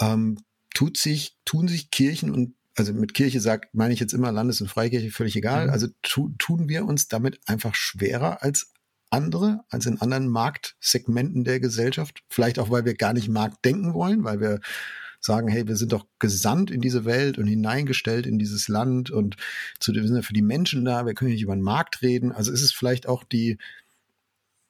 Ähm, 0.00 0.38
tut 0.74 0.96
sich, 0.96 1.36
tun 1.44 1.68
sich 1.68 1.90
Kirchen 1.90 2.30
und 2.30 2.54
also 2.76 2.92
mit 2.94 3.14
Kirche 3.14 3.40
sagt, 3.40 3.74
meine 3.74 3.92
ich 3.92 4.00
jetzt 4.00 4.14
immer 4.14 4.32
Landes- 4.32 4.60
und 4.60 4.68
Freikirche, 4.68 5.10
völlig 5.10 5.36
egal. 5.36 5.66
Mhm. 5.66 5.72
Also 5.72 5.88
tu, 6.02 6.30
tun 6.38 6.68
wir 6.68 6.86
uns 6.86 7.08
damit 7.08 7.40
einfach 7.46 7.74
schwerer 7.74 8.42
als 8.42 8.72
andere 9.10 9.64
als 9.68 9.86
in 9.86 10.00
anderen 10.00 10.28
Marktsegmenten 10.28 11.44
der 11.44 11.60
Gesellschaft. 11.60 12.22
Vielleicht 12.28 12.58
auch, 12.58 12.70
weil 12.70 12.84
wir 12.84 12.94
gar 12.94 13.12
nicht 13.12 13.28
Markt 13.28 13.64
denken 13.64 13.94
wollen, 13.94 14.24
weil 14.24 14.40
wir 14.40 14.60
sagen, 15.20 15.48
hey, 15.48 15.68
wir 15.68 15.76
sind 15.76 15.92
doch 15.92 16.06
gesandt 16.18 16.70
in 16.70 16.80
diese 16.80 17.04
Welt 17.04 17.36
und 17.36 17.46
hineingestellt 17.46 18.26
in 18.26 18.38
dieses 18.38 18.68
Land 18.68 19.10
und 19.10 19.36
zu, 19.78 19.92
wir 19.92 20.06
sind 20.06 20.16
ja 20.16 20.22
für 20.22 20.32
die 20.32 20.42
Menschen 20.42 20.84
da, 20.84 21.04
wir 21.04 21.14
können 21.14 21.32
nicht 21.32 21.42
über 21.42 21.54
den 21.54 21.62
Markt 21.62 22.00
reden. 22.02 22.32
Also 22.32 22.52
ist 22.52 22.62
es 22.62 22.72
vielleicht 22.72 23.06
auch 23.06 23.24
die, 23.24 23.58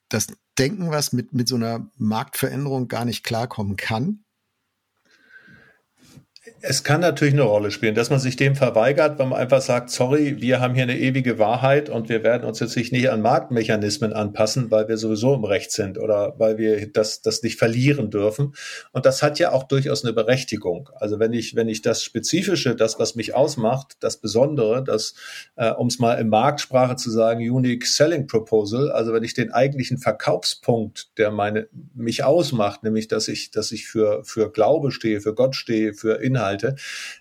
das 0.08 0.26
Denken, 0.58 0.90
was 0.90 1.12
mit, 1.12 1.32
mit 1.32 1.48
so 1.48 1.54
einer 1.54 1.88
Marktveränderung 1.96 2.88
gar 2.88 3.04
nicht 3.04 3.22
klarkommen 3.22 3.76
kann, 3.76 4.24
es 6.62 6.84
kann 6.84 7.02
natürlich 7.02 7.34
eine 7.34 7.42
Rolle 7.42 7.70
spielen, 7.70 7.94
dass 7.94 8.08
man 8.08 8.18
sich 8.18 8.34
dem 8.34 8.56
verweigert, 8.56 9.18
weil 9.18 9.26
man 9.26 9.38
einfach 9.38 9.60
sagt, 9.60 9.90
sorry, 9.90 10.40
wir 10.40 10.60
haben 10.60 10.72
hier 10.72 10.84
eine 10.84 10.98
ewige 10.98 11.38
Wahrheit 11.38 11.90
und 11.90 12.08
wir 12.08 12.22
werden 12.22 12.44
uns 12.44 12.60
jetzt 12.60 12.76
nicht 12.76 13.10
an 13.10 13.20
Marktmechanismen 13.20 14.14
anpassen, 14.14 14.70
weil 14.70 14.88
wir 14.88 14.96
sowieso 14.96 15.34
im 15.34 15.44
Recht 15.44 15.70
sind 15.70 15.98
oder 15.98 16.34
weil 16.38 16.56
wir 16.56 16.90
das, 16.90 17.20
das 17.20 17.42
nicht 17.42 17.58
verlieren 17.58 18.10
dürfen. 18.10 18.54
Und 18.92 19.04
das 19.04 19.22
hat 19.22 19.38
ja 19.38 19.52
auch 19.52 19.64
durchaus 19.64 20.02
eine 20.02 20.14
Berechtigung. 20.14 20.88
Also 20.94 21.18
wenn 21.18 21.34
ich, 21.34 21.56
wenn 21.56 21.68
ich 21.68 21.82
das 21.82 22.02
Spezifische, 22.02 22.74
das, 22.74 22.98
was 22.98 23.16
mich 23.16 23.34
ausmacht, 23.34 23.98
das 24.00 24.16
Besondere, 24.16 24.82
das, 24.82 25.14
äh, 25.56 25.70
um 25.70 25.88
es 25.88 25.98
mal 25.98 26.14
in 26.14 26.30
Marktsprache 26.30 26.96
zu 26.96 27.10
sagen, 27.10 27.40
Unique 27.50 27.86
Selling 27.86 28.26
Proposal, 28.26 28.90
also 28.90 29.12
wenn 29.12 29.24
ich 29.24 29.34
den 29.34 29.52
eigentlichen 29.52 29.98
Verkaufspunkt, 29.98 31.10
der 31.18 31.32
meine, 31.32 31.68
mich 31.94 32.24
ausmacht, 32.24 32.82
nämlich 32.82 33.08
dass 33.08 33.28
ich, 33.28 33.50
dass 33.50 33.72
ich 33.72 33.86
für, 33.86 34.24
für 34.24 34.50
Glaube 34.50 34.90
stehe, 34.90 35.20
für 35.20 35.34
Gott 35.34 35.54
stehe, 35.54 35.92
für 35.92 36.29
Inhalte, 36.30 36.76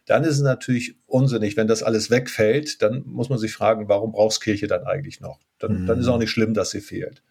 dann 0.06 0.24
ist 0.24 0.36
es 0.36 0.42
natürlich 0.42 0.96
unsinnig. 1.06 1.58
Wenn 1.58 1.68
das 1.68 1.84
alles 1.84 2.10
wegfällt, 2.10 2.82
dann 2.82 3.04
muss 3.06 3.30
man 3.30 3.40
sich 3.40 3.54
fragen, 3.54 3.90
warum 3.90 4.12
brauchst 4.12 4.42
Kirche 4.42 4.68
dann 4.68 4.86
eigentlich 4.86 5.22
noch? 5.22 5.40
Dann, 5.60 5.84
mhm. 5.84 5.86
dann 5.88 6.00
ist 6.00 6.08
auch 6.08 6.18
nicht 6.18 6.32
schlimm, 6.32 6.54
dass 6.54 6.72
sie 6.72 6.82
fehlt. 6.82 7.22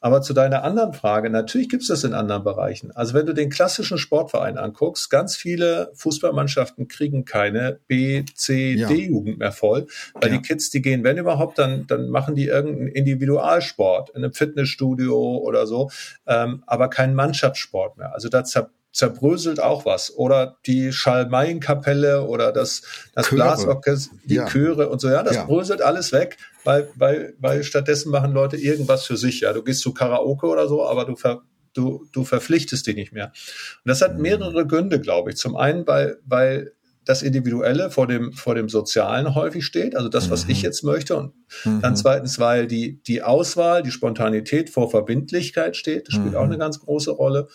Aber 0.00 0.22
zu 0.22 0.32
deiner 0.32 0.64
anderen 0.64 0.92
Frage, 0.92 1.30
natürlich 1.30 1.68
gibt 1.68 1.82
es 1.82 1.88
das 1.88 2.04
in 2.04 2.14
anderen 2.14 2.44
Bereichen. 2.44 2.90
Also 2.92 3.14
wenn 3.14 3.26
du 3.26 3.32
den 3.32 3.50
klassischen 3.50 3.98
Sportverein 3.98 4.58
anguckst, 4.58 5.10
ganz 5.10 5.36
viele 5.36 5.92
Fußballmannschaften 5.94 6.88
kriegen 6.88 7.24
keine 7.24 7.78
B, 7.86 8.24
C, 8.34 8.74
ja. 8.74 8.88
D-Jugend 8.88 9.38
mehr 9.38 9.52
voll, 9.52 9.86
weil 10.14 10.30
ja. 10.30 10.38
die 10.38 10.42
Kids, 10.42 10.70
die 10.70 10.82
gehen, 10.82 11.04
wenn 11.04 11.18
überhaupt, 11.18 11.58
dann, 11.58 11.86
dann 11.86 12.08
machen 12.08 12.34
die 12.34 12.46
irgendeinen 12.46 12.88
Individualsport 12.88 14.10
in 14.10 14.24
einem 14.24 14.32
Fitnessstudio 14.32 15.38
oder 15.38 15.66
so, 15.66 15.90
ähm, 16.26 16.64
aber 16.66 16.88
keinen 16.88 17.14
Mannschaftssport 17.14 17.98
mehr. 17.98 18.12
Also 18.12 18.28
da 18.28 18.44
zerbröselt 18.92 19.60
auch 19.60 19.84
was. 19.84 20.14
Oder 20.14 20.58
die 20.66 20.92
Schalmeienkapelle 20.92 22.24
oder 22.24 22.52
das, 22.52 22.82
das 23.14 23.30
Blasorchester, 23.30 24.14
die 24.24 24.34
ja. 24.34 24.46
Chöre 24.46 24.88
und 24.88 25.00
so, 25.00 25.08
ja, 25.08 25.22
das 25.22 25.36
ja. 25.36 25.44
bröselt 25.44 25.82
alles 25.82 26.12
weg, 26.12 26.36
weil, 26.64 26.88
weil, 26.96 27.34
weil 27.38 27.64
stattdessen 27.64 28.10
machen 28.10 28.32
Leute 28.32 28.56
irgendwas 28.56 29.06
für 29.06 29.16
sich. 29.16 29.40
Ja, 29.40 29.52
du 29.52 29.62
gehst 29.62 29.80
zu 29.80 29.94
Karaoke 29.94 30.46
oder 30.46 30.68
so, 30.68 30.84
aber 30.84 31.04
du 31.04 31.16
ver, 31.16 31.42
du, 31.74 32.06
du 32.12 32.24
verpflichtest 32.24 32.86
dich 32.86 32.96
nicht 32.96 33.12
mehr. 33.12 33.26
Und 33.28 33.88
das 33.88 34.02
hat 34.02 34.16
mhm. 34.16 34.22
mehrere 34.22 34.66
Gründe, 34.66 35.00
glaube 35.00 35.30
ich. 35.30 35.36
Zum 35.36 35.56
einen, 35.56 35.86
weil, 35.86 36.18
weil 36.24 36.72
das 37.04 37.22
Individuelle 37.22 37.90
vor 37.90 38.06
dem, 38.06 38.32
vor 38.32 38.54
dem 38.54 38.68
Sozialen 38.68 39.34
häufig 39.34 39.64
steht, 39.64 39.96
also 39.96 40.08
das, 40.08 40.30
was 40.30 40.44
mhm. 40.44 40.52
ich 40.52 40.62
jetzt 40.62 40.84
möchte. 40.84 41.16
Und 41.16 41.32
mhm. 41.64 41.80
dann 41.80 41.96
zweitens, 41.96 42.38
weil 42.38 42.66
die, 42.66 43.02
die 43.02 43.22
Auswahl, 43.22 43.82
die 43.82 43.90
Spontanität 43.90 44.70
vor 44.70 44.90
Verbindlichkeit 44.90 45.76
steht, 45.76 46.08
das 46.08 46.14
spielt 46.14 46.32
mhm. 46.32 46.36
auch 46.36 46.44
eine 46.44 46.58
ganz 46.58 46.78
große 46.78 47.10
Rolle. 47.10 47.48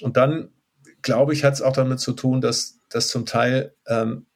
Und 0.00 0.16
dann 0.16 0.48
glaube 1.02 1.32
ich, 1.32 1.44
hat 1.44 1.54
es 1.54 1.62
auch 1.62 1.72
damit 1.72 2.00
zu 2.00 2.12
tun, 2.12 2.40
dass 2.40 2.78
das 2.88 3.08
zum 3.08 3.26
Teil, 3.26 3.74
ähm, 3.86 4.26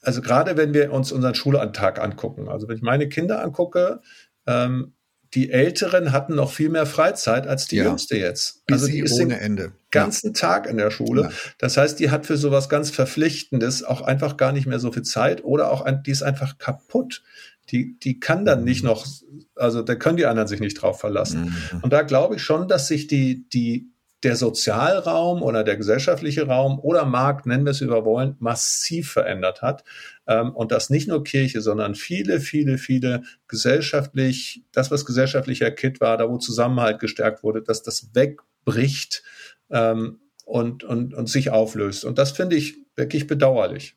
also 0.00 0.20
gerade 0.20 0.56
wenn 0.56 0.74
wir 0.74 0.92
uns 0.92 1.12
unseren 1.12 1.34
Schulantag 1.34 2.00
angucken, 2.00 2.48
also 2.48 2.68
wenn 2.68 2.76
ich 2.76 2.82
meine 2.82 3.08
Kinder 3.08 3.42
angucke, 3.42 4.00
ähm, 4.46 4.94
die 5.34 5.50
Älteren 5.50 6.12
hatten 6.12 6.34
noch 6.34 6.52
viel 6.52 6.68
mehr 6.68 6.84
Freizeit 6.84 7.46
als 7.46 7.66
die 7.66 7.76
ja. 7.76 7.84
Jüngste 7.84 8.18
jetzt. 8.18 8.62
Also 8.70 8.86
die 8.86 9.00
ist 9.00 9.14
ohne 9.14 9.28
den 9.28 9.38
Ende. 9.38 9.72
ganzen 9.90 10.34
ja. 10.34 10.40
Tag 10.40 10.66
in 10.66 10.76
der 10.76 10.90
Schule. 10.90 11.22
Ja. 11.22 11.30
Das 11.58 11.76
heißt, 11.76 11.98
die 11.98 12.10
hat 12.10 12.26
für 12.26 12.36
sowas 12.36 12.68
ganz 12.68 12.90
Verpflichtendes 12.90 13.82
auch 13.82 14.02
einfach 14.02 14.36
gar 14.36 14.52
nicht 14.52 14.66
mehr 14.66 14.78
so 14.78 14.92
viel 14.92 15.04
Zeit 15.04 15.42
oder 15.42 15.70
auch 15.70 15.86
die 16.04 16.10
ist 16.10 16.22
einfach 16.22 16.58
kaputt. 16.58 17.22
Die, 17.70 17.98
die 17.98 18.20
kann 18.20 18.44
dann 18.44 18.64
nicht 18.64 18.82
mhm. 18.82 18.90
noch, 18.90 19.06
also 19.54 19.82
da 19.82 19.94
können 19.94 20.18
die 20.18 20.26
anderen 20.26 20.48
sich 20.48 20.60
nicht 20.60 20.82
drauf 20.82 21.00
verlassen. 21.00 21.44
Mhm. 21.44 21.80
Und 21.80 21.92
da 21.92 22.02
glaube 22.02 22.36
ich 22.36 22.42
schon, 22.42 22.68
dass 22.68 22.88
sich 22.88 23.06
die, 23.06 23.48
die 23.48 23.91
der 24.22 24.36
Sozialraum 24.36 25.42
oder 25.42 25.64
der 25.64 25.76
gesellschaftliche 25.76 26.46
Raum 26.46 26.78
oder 26.78 27.04
Markt, 27.04 27.46
nennen 27.46 27.64
wir 27.64 27.72
es 27.72 27.80
über 27.80 28.04
wollen, 28.04 28.36
massiv 28.38 29.10
verändert 29.10 29.62
hat. 29.62 29.84
Ähm, 30.26 30.54
und 30.54 30.70
das 30.70 30.90
nicht 30.90 31.08
nur 31.08 31.24
Kirche, 31.24 31.60
sondern 31.60 31.94
viele, 31.94 32.40
viele, 32.40 32.78
viele 32.78 33.22
gesellschaftlich, 33.48 34.64
das, 34.72 34.90
was 34.90 35.04
gesellschaftlicher 35.04 35.70
Kit 35.72 36.00
war, 36.00 36.16
da 36.16 36.28
wo 36.28 36.38
Zusammenhalt 36.38 37.00
gestärkt 37.00 37.42
wurde, 37.42 37.62
dass 37.62 37.82
das 37.82 38.14
wegbricht 38.14 39.24
ähm, 39.70 40.20
und, 40.44 40.84
und, 40.84 41.14
und 41.14 41.28
sich 41.28 41.50
auflöst. 41.50 42.04
Und 42.04 42.18
das 42.18 42.30
finde 42.32 42.56
ich 42.56 42.76
wirklich 42.94 43.26
bedauerlich. 43.26 43.96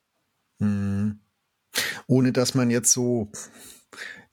Mhm. 0.59 1.19
Ohne 2.07 2.31
dass 2.31 2.55
man 2.55 2.69
jetzt 2.71 2.91
so 2.91 3.29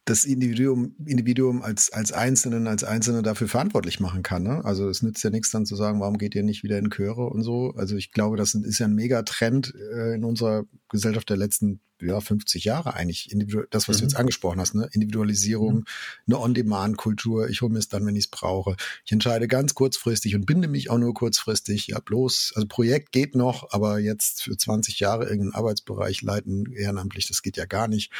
das 0.05 0.25
Individuum, 0.25 0.97
Individuum 1.07 1.63
als, 1.63 1.93
als 1.93 2.13
Einzelnen, 2.13 2.67
als 2.67 2.83
Einzelne 2.83 3.23
dafür 3.23 3.47
verantwortlich 3.47 4.01
machen 4.01 4.23
kann. 4.23 4.43
Ne? 4.43 4.65
Also 4.65 4.89
es 4.89 5.03
nützt 5.03 5.23
ja 5.23 5.31
nichts 5.31 5.51
dann 5.51 5.65
zu 5.65 5.77
sagen, 5.77 6.01
warum 6.01 6.19
geht 6.19 6.35
ihr 6.35 6.43
nicht 6.43 6.65
wieder 6.65 6.79
in 6.79 6.91
Chöre 6.91 7.27
und 7.27 7.43
so. 7.43 7.75
Also 7.77 7.97
ich 7.97 8.11
glaube, 8.11 8.37
das 8.37 8.55
ist 8.55 8.79
ja 8.81 8.87
ein 8.87 8.95
Megatrend 8.95 9.75
äh, 9.75 10.15
in 10.15 10.25
unserer 10.25 10.65
Gesellschaft 10.89 11.31
der 11.31 11.37
letzten 11.37 11.81
ja, 12.03 12.21
50 12.21 12.65
Jahre 12.65 12.95
eigentlich, 12.95 13.35
das, 13.71 13.89
was 13.89 13.97
mhm. 13.97 14.01
du 14.01 14.05
jetzt 14.05 14.17
angesprochen 14.17 14.61
hast, 14.61 14.75
ne? 14.75 14.89
Individualisierung, 14.93 15.75
mhm. 15.75 15.85
eine 16.27 16.41
On-Demand-Kultur, 16.41 17.49
ich 17.49 17.63
hole 17.63 17.73
mir 17.73 17.79
es 17.79 17.89
dann, 17.89 18.05
wenn 18.07 18.17
ich 18.17 18.25
es 18.25 18.31
brauche. 18.31 18.77
Ich 19.05 19.13
entscheide 19.13 19.49
ganz 19.49 19.75
kurzfristig 19.75 20.35
und 20.35 20.47
binde 20.47 20.69
mich 20.69 20.91
auch 20.91 20.99
nur 20.99 21.15
kurzfristig. 21.15 21.89
Ja, 21.89 22.01
bloß, 22.01 22.53
also 22.55 22.67
Projekt 22.69 23.13
geht 23.13 23.35
noch, 23.35 23.73
aber 23.73 23.99
jetzt 23.99 24.43
für 24.43 24.57
20 24.57 25.01
Jahre 25.01 25.25
irgendeinen 25.25 25.55
Arbeitsbereich 25.55 26.23
leiten, 26.23 26.73
ehrenamtlich, 26.73 27.29
das 27.29 27.43
geht 27.43 27.57
ja 27.57 27.67
gar 27.67 27.89
nicht. 27.89 28.13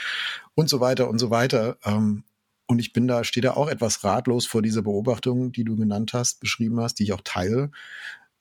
Und 0.55 0.69
so 0.69 0.81
weiter 0.81 1.09
und 1.09 1.19
so 1.19 1.31
weiter. 1.31 1.79
Ähm, 1.85 2.25
und 2.67 2.79
ich 2.79 2.93
bin 2.93 3.07
da, 3.07 3.23
stehe 3.23 3.43
da 3.43 3.53
auch 3.53 3.69
etwas 3.69 4.03
ratlos 4.03 4.47
vor 4.47 4.63
dieser 4.63 4.83
Beobachtung, 4.83 5.53
die 5.53 5.65
du 5.65 5.77
genannt 5.77 6.13
hast, 6.15 6.41
beschrieben 6.41 6.81
hast, 6.81 6.99
die 6.99 7.05
ich 7.05 7.13
auch 7.13 7.21
teile, 7.23 7.71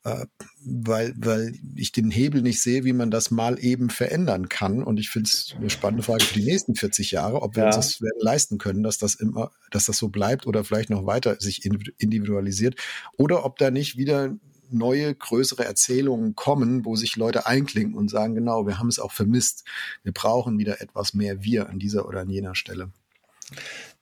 äh, 0.04 0.26
weil, 0.64 1.14
weil 1.16 1.54
ich 1.76 1.92
den 1.92 2.10
Hebel 2.10 2.42
nicht 2.42 2.60
sehe, 2.60 2.84
wie 2.84 2.92
man 2.92 3.10
das 3.10 3.30
mal 3.30 3.62
eben 3.62 3.90
verändern 3.90 4.48
kann. 4.48 4.82
Und 4.82 4.98
ich 4.98 5.10
finde 5.10 5.28
es 5.28 5.54
eine 5.56 5.70
spannende 5.70 6.02
Frage 6.02 6.24
für 6.24 6.40
die 6.40 6.44
nächsten 6.44 6.74
40 6.74 7.12
Jahre, 7.12 7.42
ob 7.42 7.56
wir 7.56 7.62
ja. 7.62 7.66
uns 7.68 7.76
das 7.76 8.00
werden 8.00 8.20
leisten 8.20 8.58
können, 8.58 8.82
dass 8.82 8.98
das 8.98 9.14
immer, 9.14 9.52
dass 9.70 9.84
das 9.84 9.98
so 9.98 10.08
bleibt 10.08 10.46
oder 10.46 10.64
vielleicht 10.64 10.90
noch 10.90 11.06
weiter 11.06 11.36
sich 11.40 11.64
individualisiert 11.64 12.76
oder 13.16 13.44
ob 13.44 13.58
da 13.58 13.70
nicht 13.70 13.96
wieder 13.96 14.34
neue, 14.70 15.14
größere 15.14 15.64
Erzählungen 15.64 16.34
kommen, 16.34 16.84
wo 16.84 16.96
sich 16.96 17.16
Leute 17.16 17.46
einklinken 17.46 17.94
und 17.94 18.08
sagen, 18.08 18.34
genau, 18.34 18.66
wir 18.66 18.78
haben 18.78 18.88
es 18.88 18.98
auch 18.98 19.12
vermisst. 19.12 19.64
Wir 20.02 20.12
brauchen 20.12 20.58
wieder 20.58 20.80
etwas 20.80 21.14
mehr 21.14 21.42
wir 21.42 21.68
an 21.68 21.78
dieser 21.78 22.08
oder 22.08 22.20
an 22.20 22.30
jener 22.30 22.54
Stelle. 22.54 22.90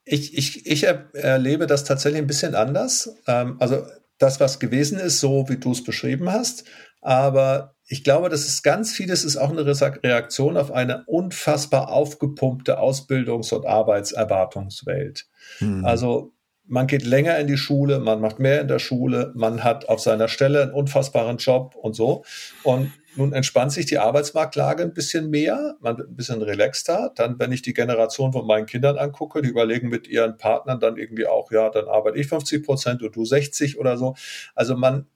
Ich, 0.05 0.37
ich, 0.37 0.67
ich 0.67 0.85
erlebe 0.85 1.67
das 1.67 1.85
tatsächlich 1.85 2.23
ein 2.23 2.27
bisschen 2.27 2.55
anders. 2.55 3.15
Ähm, 3.27 3.57
also 3.59 3.85
das, 4.21 4.39
was 4.39 4.61
gewesen 4.61 4.99
ist, 4.99 5.19
so 5.19 5.49
wie 5.49 5.57
du 5.57 5.73
es 5.73 5.83
beschrieben 5.83 6.31
hast. 6.31 6.65
Aber 7.01 7.75
ich 7.89 8.05
glaube, 8.05 8.29
das 8.29 8.47
ist 8.47 8.63
ganz 8.63 8.93
vieles 8.93 9.25
ist 9.25 9.37
auch 9.37 9.51
eine 9.51 9.67
Reaktion 9.67 10.57
auf 10.57 10.71
eine 10.71 11.05
unfassbar 11.07 11.89
aufgepumpte 11.89 12.79
Ausbildungs- 12.79 13.53
und 13.53 13.67
Arbeitserwartungswelt. 13.67 15.27
Hm. 15.59 15.85
Also 15.85 16.33
man 16.67 16.87
geht 16.87 17.05
länger 17.05 17.37
in 17.39 17.49
die 17.49 17.57
Schule, 17.57 17.99
man 17.99 18.21
macht 18.21 18.39
mehr 18.39 18.61
in 18.61 18.69
der 18.69 18.79
Schule, 18.79 19.33
man 19.35 19.65
hat 19.65 19.89
auf 19.89 19.99
seiner 20.01 20.29
Stelle 20.29 20.63
einen 20.63 20.73
unfassbaren 20.73 21.39
Job 21.39 21.75
und 21.75 21.97
so. 21.97 22.25
Und 22.63 22.93
nun 23.17 23.33
entspannt 23.33 23.73
sich 23.73 23.87
die 23.87 23.99
Arbeitsmarktlage 23.99 24.83
ein 24.83 24.95
bisschen 24.95 25.31
mehr, 25.31 25.77
man 25.81 25.99
wird 25.99 26.11
ein 26.11 26.17
bisschen 26.17 26.43
relaxter. 26.43 27.13
Dann, 27.17 27.39
wenn 27.39 27.53
ich 27.53 27.63
die 27.63 27.75
Generation 27.75 28.33
von 28.33 28.47
meinen 28.47 28.67
Kindern 28.67 28.99
angucke, 28.99 29.43
die 29.43 29.49
überlegen 29.49 29.89
mit 29.89 30.07
ihren 30.07 30.37
Partnern 30.37 30.79
dann 30.81 30.97
irgendwie 30.97 31.27
auch, 31.27 31.51
ja, 31.51 31.71
dann 31.71 31.89
arbeite 31.89 32.19
ich 32.19 32.29
50 32.29 32.65
Prozent 32.65 33.03
und 33.03 33.15
du 33.15 33.25
60 33.25 33.79
oder 33.79 33.97
so. 33.97 34.15
Also 34.55 34.77
man, 34.77 35.07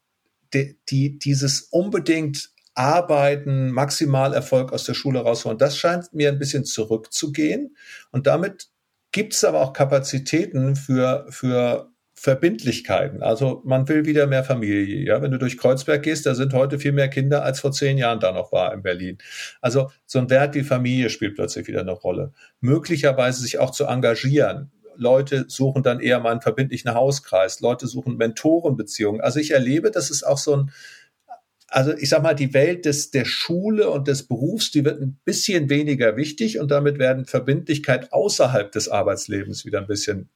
die, 0.52 0.78
die 0.88 1.18
dieses 1.18 1.62
unbedingt 1.62 2.50
Arbeiten, 2.74 3.70
Maximalerfolg 3.70 4.72
aus 4.72 4.84
der 4.84 4.94
Schule 4.94 5.20
rausholen, 5.20 5.58
das 5.58 5.76
scheint 5.76 6.12
mir 6.12 6.28
ein 6.28 6.38
bisschen 6.38 6.64
zurückzugehen. 6.64 7.76
Und 8.10 8.26
damit 8.26 8.68
gibt 9.12 9.34
es 9.34 9.44
aber 9.44 9.60
auch 9.60 9.72
Kapazitäten 9.72 10.74
für, 10.74 11.26
für 11.30 11.93
Verbindlichkeiten. 12.14 13.22
Also 13.22 13.60
man 13.64 13.88
will 13.88 14.06
wieder 14.06 14.26
mehr 14.26 14.44
Familie. 14.44 15.04
Ja, 15.04 15.20
wenn 15.20 15.32
du 15.32 15.38
durch 15.38 15.58
Kreuzberg 15.58 16.02
gehst, 16.04 16.26
da 16.26 16.34
sind 16.34 16.54
heute 16.54 16.78
viel 16.78 16.92
mehr 16.92 17.08
Kinder, 17.08 17.42
als 17.42 17.60
vor 17.60 17.72
zehn 17.72 17.98
Jahren 17.98 18.20
da 18.20 18.30
noch 18.30 18.52
war 18.52 18.72
in 18.72 18.82
Berlin. 18.82 19.18
Also 19.60 19.90
so 20.06 20.20
ein 20.20 20.30
Wert 20.30 20.54
wie 20.54 20.62
Familie 20.62 21.10
spielt 21.10 21.34
plötzlich 21.34 21.66
wieder 21.66 21.80
eine 21.80 21.92
Rolle. 21.92 22.32
Möglicherweise 22.60 23.42
sich 23.42 23.58
auch 23.58 23.72
zu 23.72 23.84
engagieren. 23.84 24.70
Leute 24.96 25.46
suchen 25.48 25.82
dann 25.82 25.98
eher 25.98 26.20
mal 26.20 26.30
einen 26.30 26.40
verbindlichen 26.40 26.94
Hauskreis. 26.94 27.60
Leute 27.60 27.88
suchen 27.88 28.16
Mentorenbeziehungen. 28.16 29.20
Also 29.20 29.40
ich 29.40 29.50
erlebe, 29.50 29.90
dass 29.90 30.10
es 30.10 30.22
auch 30.22 30.38
so 30.38 30.56
ein, 30.56 30.70
also 31.66 31.92
ich 31.92 32.08
sag 32.08 32.22
mal, 32.22 32.34
die 32.34 32.54
Welt 32.54 32.84
des, 32.84 33.10
der 33.10 33.24
Schule 33.24 33.90
und 33.90 34.06
des 34.06 34.28
Berufs, 34.28 34.70
die 34.70 34.84
wird 34.84 35.00
ein 35.02 35.18
bisschen 35.24 35.68
weniger 35.68 36.16
wichtig 36.16 36.60
und 36.60 36.70
damit 36.70 37.00
werden 37.00 37.24
Verbindlichkeit 37.24 38.12
außerhalb 38.12 38.70
des 38.70 38.88
Arbeitslebens 38.88 39.64
wieder 39.64 39.80
ein 39.80 39.88
bisschen, 39.88 40.28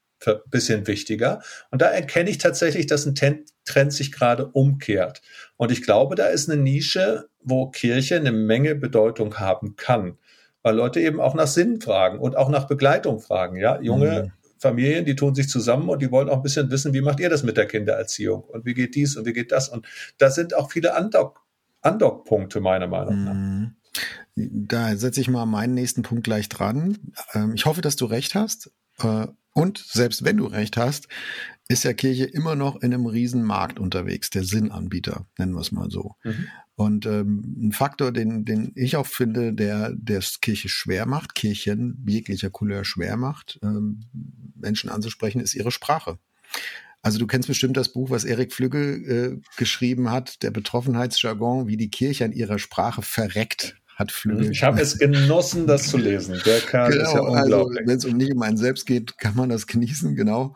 bisschen 0.50 0.86
wichtiger. 0.86 1.42
Und 1.70 1.82
da 1.82 1.86
erkenne 1.86 2.30
ich 2.30 2.38
tatsächlich, 2.38 2.86
dass 2.86 3.06
ein 3.06 3.14
Trend 3.14 3.92
sich 3.92 4.12
gerade 4.12 4.46
umkehrt. 4.46 5.22
Und 5.56 5.70
ich 5.70 5.82
glaube, 5.82 6.14
da 6.14 6.26
ist 6.26 6.50
eine 6.50 6.60
Nische, 6.60 7.28
wo 7.42 7.70
Kirche 7.70 8.16
eine 8.16 8.32
Menge 8.32 8.74
Bedeutung 8.74 9.38
haben 9.38 9.76
kann. 9.76 10.18
Weil 10.62 10.74
Leute 10.74 11.00
eben 11.00 11.20
auch 11.20 11.34
nach 11.34 11.46
Sinn 11.46 11.80
fragen 11.80 12.18
und 12.18 12.36
auch 12.36 12.48
nach 12.48 12.66
Begleitung 12.66 13.20
fragen. 13.20 13.56
Ja, 13.56 13.80
junge 13.80 14.24
mhm. 14.24 14.32
Familien, 14.58 15.04
die 15.04 15.14
tun 15.14 15.34
sich 15.34 15.48
zusammen 15.48 15.88
und 15.88 16.02
die 16.02 16.10
wollen 16.10 16.28
auch 16.28 16.36
ein 16.36 16.42
bisschen 16.42 16.70
wissen, 16.70 16.92
wie 16.92 17.00
macht 17.00 17.20
ihr 17.20 17.30
das 17.30 17.44
mit 17.44 17.56
der 17.56 17.66
Kindererziehung 17.66 18.42
und 18.42 18.66
wie 18.66 18.74
geht 18.74 18.96
dies 18.96 19.16
und 19.16 19.24
wie 19.24 19.32
geht 19.32 19.52
das. 19.52 19.68
Und 19.68 19.86
da 20.18 20.30
sind 20.30 20.54
auch 20.54 20.70
viele 20.72 20.96
Andock, 20.96 21.44
Andockpunkte 21.80 22.60
meiner 22.60 22.88
Meinung 22.88 23.24
nach. 23.24 23.34
Mhm. 23.34 23.74
Da 24.34 24.96
setze 24.96 25.20
ich 25.20 25.28
mal 25.28 25.46
meinen 25.46 25.74
nächsten 25.74 26.02
Punkt 26.02 26.24
gleich 26.24 26.48
dran. 26.48 26.98
Ähm, 27.34 27.54
ich 27.54 27.66
hoffe, 27.66 27.80
dass 27.80 27.96
du 27.96 28.04
recht 28.04 28.34
hast. 28.34 28.70
Und 29.58 29.78
selbst 29.78 30.24
wenn 30.24 30.36
du 30.36 30.46
recht 30.46 30.76
hast, 30.76 31.08
ist 31.66 31.82
ja 31.82 31.92
Kirche 31.92 32.26
immer 32.26 32.54
noch 32.54 32.76
in 32.76 32.94
einem 32.94 33.06
riesen 33.06 33.42
Markt 33.42 33.80
unterwegs, 33.80 34.30
der 34.30 34.44
Sinnanbieter, 34.44 35.26
nennen 35.36 35.52
wir 35.52 35.60
es 35.62 35.72
mal 35.72 35.90
so. 35.90 36.14
Mhm. 36.22 36.46
Und 36.76 37.06
ähm, 37.06 37.56
ein 37.60 37.72
Faktor, 37.72 38.12
den, 38.12 38.44
den 38.44 38.70
ich 38.76 38.96
auch 38.96 39.06
finde, 39.06 39.52
der 39.52 39.90
der 39.94 40.22
Kirche 40.40 40.68
schwer 40.68 41.06
macht, 41.06 41.34
Kirchen 41.34 42.04
jeglicher 42.06 42.50
Couleur 42.50 42.84
schwer 42.84 43.16
macht, 43.16 43.58
ähm, 43.64 44.04
Menschen 44.54 44.90
anzusprechen, 44.90 45.40
ist 45.40 45.56
ihre 45.56 45.72
Sprache. 45.72 46.20
Also 47.02 47.18
du 47.18 47.26
kennst 47.26 47.48
bestimmt 47.48 47.76
das 47.76 47.92
Buch, 47.92 48.10
was 48.10 48.22
Erik 48.22 48.52
Flügge 48.52 48.78
äh, 48.78 49.40
geschrieben 49.56 50.12
hat, 50.12 50.44
der 50.44 50.52
Betroffenheitsjargon, 50.52 51.66
wie 51.66 51.76
die 51.76 51.90
Kirche 51.90 52.24
an 52.24 52.32
ihrer 52.32 52.60
Sprache 52.60 53.02
verreckt 53.02 53.74
hat 53.98 54.12
Flügel. 54.12 54.50
Ich 54.50 54.62
habe 54.62 54.80
es 54.80 54.98
genossen, 54.98 55.66
das 55.66 55.88
zu 55.88 55.96
lesen. 55.96 56.40
Der 56.46 56.60
Kerl 56.60 56.92
genau, 56.92 57.02
ist 57.02 57.12
ja 57.14 57.20
also 57.20 57.32
unglaublich. 57.32 57.78
Also, 57.80 57.90
Wenn 57.90 57.98
es 57.98 58.04
um 58.04 58.16
nicht 58.16 58.32
um 58.32 58.42
einen 58.42 58.56
selbst 58.56 58.86
geht, 58.86 59.18
kann 59.18 59.34
man 59.34 59.48
das 59.48 59.66
genießen, 59.66 60.14
genau. 60.14 60.54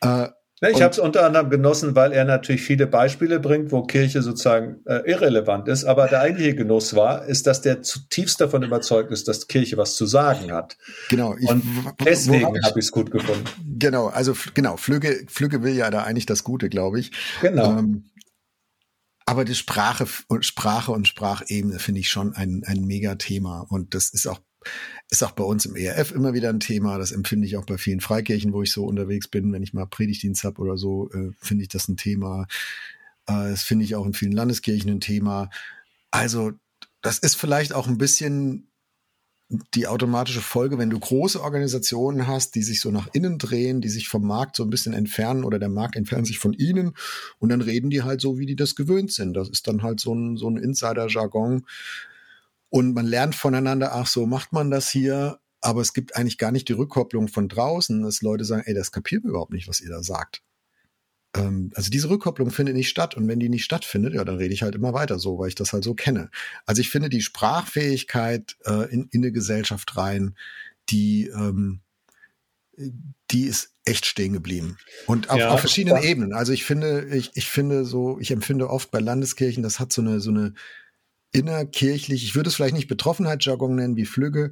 Äh, 0.00 0.28
ich 0.62 0.82
habe 0.82 0.92
es 0.92 0.98
unter 0.98 1.24
anderem 1.24 1.48
genossen, 1.48 1.94
weil 1.94 2.12
er 2.12 2.26
natürlich 2.26 2.60
viele 2.60 2.86
Beispiele 2.86 3.40
bringt, 3.40 3.72
wo 3.72 3.82
Kirche 3.82 4.20
sozusagen 4.20 4.76
äh, 4.84 5.10
irrelevant 5.10 5.68
ist. 5.68 5.84
Aber 5.84 6.06
der 6.06 6.20
eigentliche 6.20 6.54
Genuss 6.54 6.94
war, 6.94 7.24
ist, 7.24 7.46
dass 7.46 7.62
der 7.62 7.80
zutiefst 7.80 8.42
davon 8.42 8.62
überzeugt 8.62 9.10
ist, 9.10 9.26
dass 9.26 9.46
Kirche 9.46 9.78
was 9.78 9.94
zu 9.94 10.04
sagen 10.04 10.52
hat. 10.52 10.76
Genau. 11.08 11.34
Ich, 11.38 11.48
Und 11.48 11.64
deswegen 12.04 12.44
habe 12.44 12.58
ich 12.58 12.84
es 12.84 12.92
gut 12.92 13.10
gefunden. 13.10 13.44
Genau. 13.78 14.08
Also 14.08 14.34
genau. 14.52 14.76
Flügge, 14.76 15.24
Flügge 15.28 15.62
will 15.62 15.74
ja 15.74 15.90
da 15.90 16.02
eigentlich 16.02 16.26
das 16.26 16.44
Gute, 16.44 16.68
glaube 16.68 17.00
ich. 17.00 17.12
Genau. 17.40 17.78
Ähm, 17.78 18.09
aber 19.30 19.44
die 19.44 19.54
Sprache 19.54 20.08
und 20.26 20.44
Sprache 20.44 20.90
und 20.90 21.06
Sprachebene 21.06 21.78
finde 21.78 22.00
ich 22.00 22.10
schon 22.10 22.34
ein, 22.34 22.64
ein 22.66 22.84
Mega-Thema. 22.84 23.60
Und 23.60 23.94
das 23.94 24.08
ist 24.10 24.26
auch 24.26 24.40
ist 25.08 25.22
auch 25.22 25.30
bei 25.30 25.44
uns 25.44 25.66
im 25.66 25.76
ERF 25.76 26.10
immer 26.10 26.34
wieder 26.34 26.48
ein 26.48 26.58
Thema. 26.58 26.98
Das 26.98 27.12
empfinde 27.12 27.46
ich 27.46 27.56
auch 27.56 27.64
bei 27.64 27.78
vielen 27.78 28.00
Freikirchen, 28.00 28.52
wo 28.52 28.62
ich 28.62 28.72
so 28.72 28.84
unterwegs 28.84 29.28
bin. 29.28 29.52
Wenn 29.52 29.62
ich 29.62 29.72
mal 29.72 29.86
Predigtdienst 29.86 30.42
habe 30.42 30.60
oder 30.60 30.76
so, 30.76 31.12
äh, 31.12 31.30
finde 31.38 31.62
ich 31.62 31.68
das 31.68 31.86
ein 31.86 31.96
Thema. 31.96 32.48
Äh, 33.26 33.50
das 33.50 33.62
finde 33.62 33.84
ich 33.84 33.94
auch 33.94 34.04
in 34.04 34.14
vielen 34.14 34.32
Landeskirchen 34.32 34.90
ein 34.90 35.00
Thema. 35.00 35.48
Also, 36.10 36.50
das 37.00 37.18
ist 37.18 37.36
vielleicht 37.36 37.72
auch 37.72 37.86
ein 37.86 37.98
bisschen 37.98 38.69
die 39.74 39.86
automatische 39.86 40.40
Folge, 40.40 40.78
wenn 40.78 40.90
du 40.90 40.98
große 40.98 41.42
Organisationen 41.42 42.26
hast, 42.26 42.54
die 42.54 42.62
sich 42.62 42.80
so 42.80 42.90
nach 42.90 43.08
innen 43.12 43.38
drehen, 43.38 43.80
die 43.80 43.88
sich 43.88 44.08
vom 44.08 44.26
Markt 44.26 44.56
so 44.56 44.62
ein 44.62 44.70
bisschen 44.70 44.94
entfernen 44.94 45.44
oder 45.44 45.58
der 45.58 45.68
Markt 45.68 45.96
entfernt 45.96 46.26
sich 46.26 46.38
von 46.38 46.52
ihnen 46.52 46.92
und 47.38 47.48
dann 47.48 47.60
reden 47.60 47.90
die 47.90 48.02
halt 48.02 48.20
so, 48.20 48.38
wie 48.38 48.46
die 48.46 48.56
das 48.56 48.76
gewöhnt 48.76 49.12
sind. 49.12 49.34
Das 49.34 49.48
ist 49.48 49.66
dann 49.66 49.82
halt 49.82 50.00
so 50.00 50.14
ein, 50.14 50.36
so 50.36 50.48
ein 50.48 50.56
Insider-Jargon, 50.56 51.64
und 52.70 52.94
man 52.94 53.04
lernt 53.04 53.34
voneinander, 53.34 53.94
ach, 53.94 54.06
so 54.06 54.26
macht 54.26 54.52
man 54.52 54.70
das 54.70 54.88
hier. 54.88 55.40
Aber 55.60 55.82
es 55.82 55.92
gibt 55.92 56.16
eigentlich 56.16 56.38
gar 56.38 56.52
nicht 56.52 56.68
die 56.68 56.72
Rückkopplung 56.72 57.28
von 57.28 57.48
draußen, 57.48 58.02
dass 58.02 58.22
Leute 58.22 58.44
sagen, 58.44 58.62
ey, 58.64 58.72
das 58.72 58.92
kapieren 58.92 59.24
wir 59.24 59.30
überhaupt 59.30 59.52
nicht, 59.52 59.68
was 59.68 59.80
ihr 59.80 59.90
da 59.90 60.02
sagt. 60.02 60.42
Ähm, 61.36 61.70
also 61.74 61.90
diese 61.90 62.10
Rückkopplung 62.10 62.50
findet 62.50 62.74
nicht 62.74 62.88
statt. 62.88 63.16
Und 63.16 63.28
wenn 63.28 63.40
die 63.40 63.48
nicht 63.48 63.64
stattfindet, 63.64 64.14
ja, 64.14 64.24
dann 64.24 64.36
rede 64.36 64.54
ich 64.54 64.62
halt 64.62 64.74
immer 64.74 64.92
weiter 64.92 65.18
so, 65.18 65.38
weil 65.38 65.48
ich 65.48 65.54
das 65.54 65.72
halt 65.72 65.84
so 65.84 65.94
kenne. 65.94 66.30
Also 66.66 66.80
ich 66.80 66.90
finde 66.90 67.08
die 67.08 67.22
Sprachfähigkeit 67.22 68.56
äh, 68.64 68.92
in, 68.92 69.08
in 69.10 69.22
eine 69.22 69.32
Gesellschaft 69.32 69.96
rein, 69.96 70.36
die, 70.88 71.28
ähm, 71.28 71.80
die 73.30 73.44
ist 73.44 73.74
echt 73.84 74.06
stehen 74.06 74.32
geblieben. 74.32 74.76
Und 75.06 75.30
auf, 75.30 75.38
ja, 75.38 75.50
auf 75.50 75.60
verschiedenen 75.60 76.02
Ebenen. 76.02 76.32
Also 76.32 76.52
ich 76.52 76.64
finde, 76.64 77.06
ich, 77.12 77.30
ich 77.34 77.48
finde 77.48 77.84
so, 77.84 78.18
ich 78.20 78.30
empfinde 78.30 78.70
oft 78.70 78.90
bei 78.90 79.00
Landeskirchen, 79.00 79.62
das 79.62 79.80
hat 79.80 79.92
so 79.92 80.02
eine, 80.02 80.20
so 80.20 80.30
eine 80.30 80.54
innerkirchlich, 81.32 82.24
ich 82.24 82.34
würde 82.34 82.48
es 82.48 82.56
vielleicht 82.56 82.74
nicht 82.74 82.88
Betroffenheitsjargon 82.88 83.74
nennen 83.74 83.96
wie 83.96 84.06
Flügge, 84.06 84.50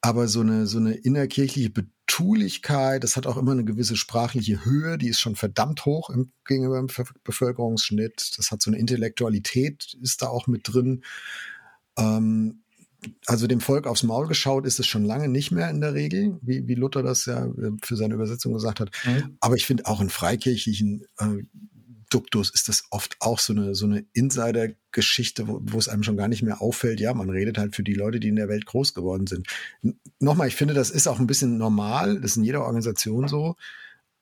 aber 0.00 0.28
so 0.28 0.40
eine, 0.40 0.66
so 0.66 0.78
eine 0.78 0.94
innerkirchliche 0.94 1.70
Betulichkeit, 2.06 3.04
das 3.04 3.16
hat 3.16 3.26
auch 3.26 3.36
immer 3.36 3.52
eine 3.52 3.64
gewisse 3.64 3.96
sprachliche 3.96 4.64
Höhe, 4.64 4.98
die 4.98 5.08
ist 5.08 5.20
schon 5.20 5.36
verdammt 5.36 5.86
hoch 5.86 6.10
im, 6.10 6.32
gegenüber 6.44 6.78
dem 6.78 6.88
Bevölkerungsschnitt. 7.24 8.36
Das 8.36 8.50
hat 8.50 8.60
so 8.60 8.70
eine 8.70 8.78
Intellektualität, 8.78 9.96
ist 10.00 10.20
da 10.22 10.28
auch 10.28 10.46
mit 10.46 10.62
drin. 10.64 11.04
Ähm, 11.96 12.62
also 13.26 13.46
dem 13.46 13.60
Volk 13.60 13.86
aufs 13.86 14.02
Maul 14.02 14.28
geschaut 14.28 14.66
ist 14.66 14.78
es 14.78 14.86
schon 14.86 15.04
lange 15.04 15.28
nicht 15.28 15.50
mehr 15.50 15.70
in 15.70 15.80
der 15.80 15.94
Regel, 15.94 16.38
wie, 16.42 16.66
wie 16.68 16.74
Luther 16.74 17.02
das 17.02 17.26
ja 17.26 17.46
äh, 17.46 17.72
für 17.82 17.96
seine 17.96 18.14
Übersetzung 18.14 18.52
gesagt 18.52 18.80
hat. 18.80 18.90
Mhm. 19.04 19.36
Aber 19.40 19.56
ich 19.56 19.66
finde 19.66 19.86
auch 19.86 20.00
in 20.00 20.10
freikirchlichen 20.10 21.04
äh, 21.18 21.44
Duktus 22.12 22.50
ist 22.50 22.68
das 22.68 22.84
oft 22.90 23.16
auch 23.20 23.38
so 23.38 23.52
eine, 23.52 23.74
so 23.74 23.86
eine 23.86 24.04
Insider-Geschichte, 24.12 25.48
wo, 25.48 25.60
wo 25.62 25.78
es 25.78 25.88
einem 25.88 26.02
schon 26.02 26.16
gar 26.16 26.28
nicht 26.28 26.42
mehr 26.42 26.60
auffällt. 26.60 27.00
Ja, 27.00 27.14
man 27.14 27.30
redet 27.30 27.58
halt 27.58 27.74
für 27.74 27.82
die 27.82 27.94
Leute, 27.94 28.20
die 28.20 28.28
in 28.28 28.36
der 28.36 28.48
Welt 28.48 28.66
groß 28.66 28.94
geworden 28.94 29.26
sind. 29.26 29.46
Nochmal, 30.18 30.48
ich 30.48 30.56
finde, 30.56 30.74
das 30.74 30.90
ist 30.90 31.06
auch 31.06 31.18
ein 31.18 31.26
bisschen 31.26 31.58
normal. 31.58 32.20
Das 32.20 32.32
ist 32.32 32.36
in 32.36 32.44
jeder 32.44 32.62
Organisation 32.62 33.28
so. 33.28 33.56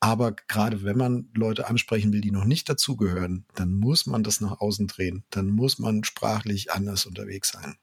Aber 0.01 0.33
gerade 0.33 0.83
wenn 0.83 0.97
man 0.97 1.29
Leute 1.35 1.69
ansprechen 1.69 2.13
will, 2.13 2.23
die 2.23 2.31
noch 2.31 2.47
nicht 2.47 2.69
dazugehören, 2.69 3.45
dann 3.55 3.75
muss 3.75 4.07
man 4.07 4.23
das 4.23 4.41
nach 4.41 4.61
außen 4.61 4.87
drehen. 4.87 5.25
Dann 5.31 5.49
muss 5.51 5.79
man 5.79 6.05
sprachlich 6.05 6.73
anders 6.73 7.05
unterwegs 7.05 7.53
sein. 7.53 7.77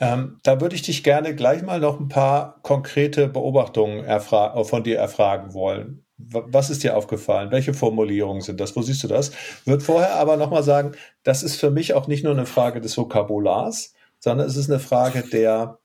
Ähm, 0.00 0.40
da 0.42 0.60
würde 0.60 0.74
ich 0.74 0.82
dich 0.82 1.04
gerne 1.04 1.34
gleich 1.36 1.62
mal 1.62 1.78
noch 1.78 2.00
ein 2.00 2.08
paar 2.08 2.60
konkrete 2.62 3.28
Beobachtungen 3.28 4.04
von 4.20 4.82
dir 4.82 4.98
erfragen 4.98 5.52
wollen. 5.52 6.04
Was 6.30 6.70
ist 6.70 6.82
dir 6.82 6.96
aufgefallen? 6.96 7.50
Welche 7.50 7.74
Formulierungen 7.74 8.42
sind 8.42 8.60
das? 8.60 8.76
Wo 8.76 8.82
siehst 8.82 9.02
du 9.02 9.08
das? 9.08 9.32
Wird 9.64 9.82
vorher 9.82 10.14
aber 10.14 10.36
nochmal 10.36 10.62
sagen, 10.62 10.92
das 11.22 11.42
ist 11.42 11.56
für 11.56 11.70
mich 11.70 11.94
auch 11.94 12.06
nicht 12.06 12.24
nur 12.24 12.32
eine 12.32 12.46
Frage 12.46 12.80
des 12.80 12.96
Vokabulars, 12.96 13.94
sondern 14.18 14.46
es 14.46 14.56
ist 14.56 14.70
eine 14.70 14.80
Frage 14.80 15.22
der, 15.22 15.78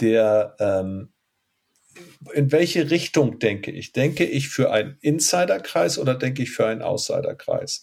der 0.00 0.56
ähm, 0.58 1.10
in 2.34 2.52
welche 2.52 2.90
Richtung 2.90 3.38
denke 3.38 3.70
ich? 3.70 3.92
Denke 3.92 4.24
ich 4.24 4.48
für 4.48 4.70
einen 4.70 4.96
Insiderkreis 5.00 5.98
oder 5.98 6.14
denke 6.14 6.42
ich 6.42 6.50
für 6.50 6.66
einen 6.66 6.82
Outsiderkreis? 6.82 7.82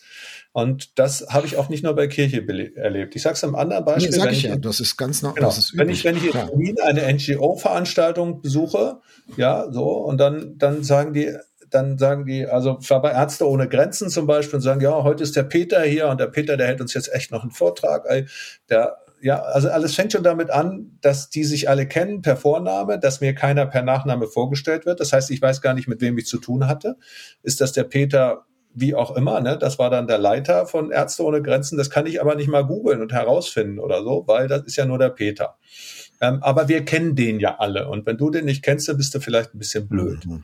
Und 0.52 0.98
das 1.00 1.28
habe 1.30 1.48
ich 1.48 1.58
auch 1.58 1.70
nicht 1.70 1.84
nur 1.84 1.96
bei 1.96 2.08
Kirche 2.08 2.46
erlebt. 2.76 3.16
Ich 3.16 3.22
sage 3.24 3.36
es 3.36 3.44
am 3.44 3.56
anderen 3.56 3.86
Beispiel. 3.86 4.12
Nee, 4.12 4.18
sag 4.18 4.32
ich 4.32 4.44
ja, 4.44 4.56
das 4.56 4.80
ist 4.80 4.98
ganz 4.98 5.22
genau, 5.22 5.34
das 5.36 5.58
ist 5.58 5.78
wenn 5.78 5.90
ich 5.90 6.04
wenn 6.04 6.18
ich 6.18 6.26
in 6.26 6.32
Berlin 6.32 6.78
eine 6.84 7.14
NGO-Veranstaltung 7.14 8.42
besuche, 8.42 9.02
ja, 9.38 9.72
so 9.72 9.88
und 9.88 10.18
dann 10.18 10.58
dann 10.58 10.84
sagen 10.84 11.14
die 11.14 11.36
dann 11.70 11.98
sagen 11.98 12.26
die, 12.26 12.46
also 12.46 12.80
bei 13.02 13.12
Ärzte 13.12 13.48
ohne 13.48 13.68
Grenzen 13.68 14.10
zum 14.10 14.28
Beispiel 14.28 14.58
und 14.58 14.62
sagen, 14.62 14.82
ja, 14.82 15.04
heute 15.04 15.24
ist 15.24 15.36
der 15.36 15.44
Peter 15.44 15.82
hier 15.82 16.08
und 16.08 16.20
der 16.20 16.28
Peter, 16.28 16.58
der 16.58 16.68
hält 16.68 16.82
uns 16.82 16.94
jetzt 16.94 17.14
echt 17.14 17.32
noch 17.32 17.42
einen 17.42 17.52
Vortrag. 17.52 18.06
Der 18.70 18.98
ja, 19.22 19.42
also 19.42 19.70
alles 19.70 19.96
fängt 19.96 20.12
schon 20.12 20.24
damit 20.24 20.52
an, 20.52 20.98
dass 21.02 21.30
die 21.30 21.44
sich 21.44 21.70
alle 21.70 21.88
kennen 21.88 22.22
per 22.22 22.38
Vorname, 22.38 23.00
dass 23.00 23.22
mir 23.22 23.34
keiner 23.34 23.66
per 23.66 23.82
Nachname 23.82 24.28
vorgestellt 24.28 24.86
wird. 24.86 25.00
Das 25.00 25.12
heißt, 25.12 25.32
ich 25.32 25.42
weiß 25.42 25.62
gar 25.62 25.74
nicht, 25.74 25.88
mit 25.88 26.02
wem 26.02 26.18
ich 26.18 26.28
zu 26.28 26.38
tun 26.38 26.68
hatte. 26.68 26.98
Ist 27.42 27.62
das 27.62 27.74
der 27.74 27.84
Peter, 27.84 28.46
wie 28.74 28.94
auch 28.94 29.16
immer, 29.16 29.42
ne? 29.42 29.58
Das 29.58 29.80
war 29.80 29.90
dann 29.90 30.08
der 30.08 30.20
Leiter 30.20 30.68
von 30.68 30.92
Ärzte 30.92 31.24
ohne 31.24 31.42
Grenzen. 31.42 31.78
Das 31.78 31.90
kann 31.90 32.06
ich 32.06 32.22
aber 32.22 32.36
nicht 32.36 32.48
mal 32.48 32.66
googeln 32.66 33.02
und 33.02 33.12
herausfinden 33.12 33.80
oder 33.80 34.04
so, 34.04 34.24
weil 34.28 34.48
das 34.48 34.64
ist 34.64 34.76
ja 34.76 34.86
nur 34.86 35.00
der 35.00 35.10
Peter. 35.10 35.58
Ähm, 36.22 36.40
aber 36.42 36.68
wir 36.68 36.86
kennen 36.86 37.16
den 37.16 37.40
ja 37.40 37.58
alle. 37.58 37.90
Und 37.90 38.06
wenn 38.06 38.18
du 38.18 38.30
den 38.30 38.46
nicht 38.46 38.64
kennst, 38.64 38.88
dann 38.88 38.98
bist 38.98 39.16
du 39.16 39.20
vielleicht 39.20 39.56
ein 39.56 39.60
bisschen 39.60 39.88
blöd. 39.88 40.26
Mhm. 40.26 40.44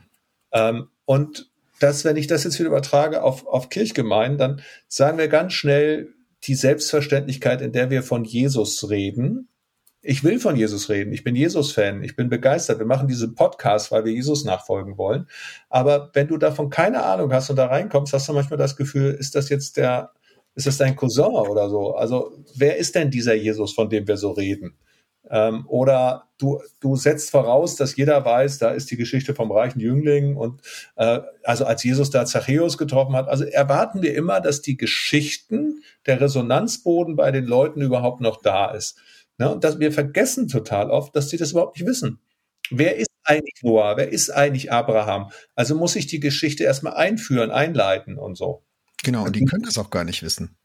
Ähm, 0.54 0.88
und 1.04 1.50
das, 1.80 2.04
wenn 2.04 2.16
ich 2.16 2.26
das 2.26 2.44
jetzt 2.44 2.58
wieder 2.58 2.68
übertrage 2.68 3.22
auf, 3.22 3.46
auf 3.46 3.68
Kirchgemeinden, 3.68 4.38
dann 4.38 4.62
sagen 4.88 5.18
wir 5.18 5.28
ganz 5.28 5.52
schnell, 5.52 6.14
die 6.44 6.54
Selbstverständlichkeit, 6.54 7.60
in 7.60 7.72
der 7.72 7.90
wir 7.90 8.02
von 8.02 8.24
Jesus 8.24 8.88
reden. 8.88 9.48
Ich 10.02 10.22
will 10.22 10.38
von 10.38 10.56
Jesus 10.56 10.90
reden. 10.90 11.14
Ich 11.14 11.24
bin 11.24 11.34
Jesus-Fan. 11.34 12.04
Ich 12.04 12.16
bin 12.16 12.28
begeistert. 12.28 12.78
Wir 12.78 12.86
machen 12.86 13.08
diese 13.08 13.32
Podcast, 13.32 13.90
weil 13.90 14.04
wir 14.04 14.12
Jesus 14.12 14.44
nachfolgen 14.44 14.98
wollen. 14.98 15.26
Aber 15.70 16.10
wenn 16.12 16.28
du 16.28 16.36
davon 16.36 16.68
keine 16.68 17.02
Ahnung 17.02 17.32
hast 17.32 17.48
und 17.48 17.56
da 17.56 17.66
reinkommst, 17.66 18.12
hast 18.12 18.28
du 18.28 18.34
manchmal 18.34 18.58
das 18.58 18.76
Gefühl, 18.76 19.12
ist 19.12 19.34
das 19.34 19.48
jetzt 19.48 19.78
der, 19.78 20.12
ist 20.54 20.66
das 20.66 20.76
dein 20.76 20.96
Cousin 20.96 21.24
oder 21.24 21.70
so? 21.70 21.94
Also, 21.94 22.44
wer 22.54 22.76
ist 22.76 22.94
denn 22.94 23.10
dieser 23.10 23.34
Jesus, 23.34 23.72
von 23.72 23.88
dem 23.88 24.06
wir 24.06 24.18
so 24.18 24.32
reden? 24.32 24.76
Ähm, 25.30 25.64
oder 25.66 26.28
du, 26.38 26.60
du 26.80 26.96
setzt 26.96 27.30
voraus, 27.30 27.76
dass 27.76 27.96
jeder 27.96 28.24
weiß, 28.24 28.58
da 28.58 28.70
ist 28.70 28.90
die 28.90 28.96
Geschichte 28.96 29.34
vom 29.34 29.50
reichen 29.50 29.80
Jüngling 29.80 30.36
und 30.36 30.60
äh, 30.96 31.20
also 31.42 31.64
als 31.64 31.82
Jesus 31.82 32.10
da 32.10 32.26
Zachäus 32.26 32.76
getroffen 32.76 33.16
hat. 33.16 33.28
Also 33.28 33.44
erwarten 33.44 34.02
wir 34.02 34.14
immer, 34.14 34.40
dass 34.40 34.60
die 34.62 34.76
Geschichten, 34.76 35.82
der 36.06 36.20
Resonanzboden 36.20 37.16
bei 37.16 37.30
den 37.30 37.44
Leuten 37.44 37.80
überhaupt 37.80 38.20
noch 38.20 38.42
da 38.42 38.70
ist. 38.70 38.98
Ne? 39.38 39.50
Und 39.50 39.64
dass 39.64 39.78
wir 39.78 39.92
vergessen 39.92 40.48
total 40.48 40.90
oft, 40.90 41.16
dass 41.16 41.30
sie 41.30 41.36
das 41.36 41.52
überhaupt 41.52 41.78
nicht 41.78 41.86
wissen. 41.86 42.20
Wer 42.70 42.96
ist 42.96 43.08
eigentlich 43.24 43.62
Noah? 43.62 43.96
Wer 43.96 44.10
ist 44.10 44.30
eigentlich 44.30 44.72
Abraham? 44.72 45.30
Also 45.54 45.74
muss 45.74 45.96
ich 45.96 46.06
die 46.06 46.20
Geschichte 46.20 46.64
erstmal 46.64 46.94
einführen, 46.94 47.50
einleiten 47.50 48.18
und 48.18 48.36
so. 48.36 48.62
Genau, 49.02 49.24
und 49.24 49.36
die 49.36 49.44
können 49.44 49.64
das 49.64 49.78
auch 49.78 49.90
gar 49.90 50.04
nicht 50.04 50.22
wissen. 50.22 50.56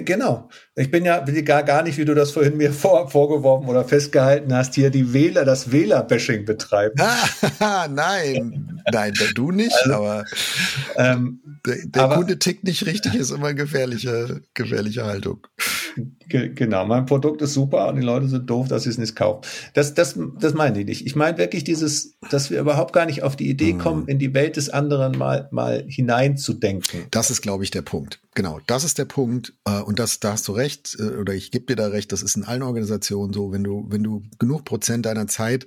Genau. 0.00 0.48
Ich 0.74 0.90
bin 0.90 1.04
ja 1.04 1.20
gar, 1.20 1.62
gar 1.62 1.82
nicht, 1.82 1.98
wie 1.98 2.04
du 2.04 2.14
das 2.14 2.30
vorhin 2.30 2.56
mir 2.56 2.72
vor, 2.72 3.10
vorgeworfen 3.10 3.68
oder 3.68 3.84
festgehalten 3.84 4.54
hast, 4.54 4.74
hier 4.74 4.90
die 4.90 5.12
Wähler, 5.12 5.44
das 5.44 5.70
Wählerbashing 5.70 6.44
betreiben. 6.44 6.94
Ah, 6.98 7.88
nein, 7.90 8.80
nein, 8.90 9.12
du 9.34 9.50
nicht, 9.50 9.74
also, 9.84 9.94
aber, 9.94 10.24
ähm, 10.96 11.40
der, 11.66 11.76
der 11.86 12.02
aber, 12.02 12.14
Kunde 12.16 12.38
tickt 12.38 12.64
nicht 12.64 12.86
richtig, 12.86 13.14
ist 13.14 13.30
immer 13.30 13.48
eine 13.48 13.54
gefährliche, 13.54 14.42
gefährliche 14.54 15.04
Haltung. 15.04 15.46
Genau, 16.28 16.86
mein 16.86 17.06
Produkt 17.06 17.42
ist 17.42 17.54
super 17.54 17.88
und 17.88 17.96
die 17.96 18.02
Leute 18.02 18.28
sind 18.28 18.48
doof, 18.48 18.68
dass 18.68 18.84
sie 18.84 18.90
es 18.90 18.98
nicht 18.98 19.16
kaufen. 19.16 19.42
Das, 19.74 19.94
das, 19.94 20.18
das 20.38 20.54
meine 20.54 20.80
ich 20.80 20.86
nicht. 20.86 21.06
Ich 21.06 21.16
meine 21.16 21.38
wirklich 21.38 21.64
dieses, 21.64 22.14
dass 22.30 22.50
wir 22.50 22.60
überhaupt 22.60 22.92
gar 22.92 23.06
nicht 23.06 23.22
auf 23.22 23.36
die 23.36 23.48
Idee 23.48 23.74
kommen, 23.74 24.08
in 24.08 24.18
die 24.18 24.34
Welt 24.34 24.56
des 24.56 24.70
anderen 24.70 25.16
mal, 25.18 25.48
mal 25.50 25.84
hineinzudenken. 25.86 27.04
Das 27.10 27.30
ist, 27.30 27.42
glaube 27.42 27.64
ich, 27.64 27.70
der 27.70 27.82
Punkt. 27.82 28.20
Genau, 28.34 28.60
das 28.66 28.84
ist 28.84 28.98
der 28.98 29.04
Punkt. 29.04 29.54
Äh, 29.64 29.80
und 29.80 29.98
das, 29.98 30.20
da 30.20 30.32
hast 30.32 30.48
du 30.48 30.52
recht, 30.52 30.96
äh, 30.98 31.16
oder 31.16 31.34
ich 31.34 31.50
gebe 31.50 31.66
dir 31.66 31.76
da 31.76 31.88
recht, 31.88 32.12
das 32.12 32.22
ist 32.22 32.36
in 32.36 32.44
allen 32.44 32.62
Organisationen 32.62 33.32
so, 33.32 33.52
wenn 33.52 33.64
du, 33.64 33.86
wenn 33.88 34.02
du 34.02 34.22
genug 34.38 34.64
Prozent 34.64 35.06
deiner 35.06 35.26
Zeit 35.26 35.66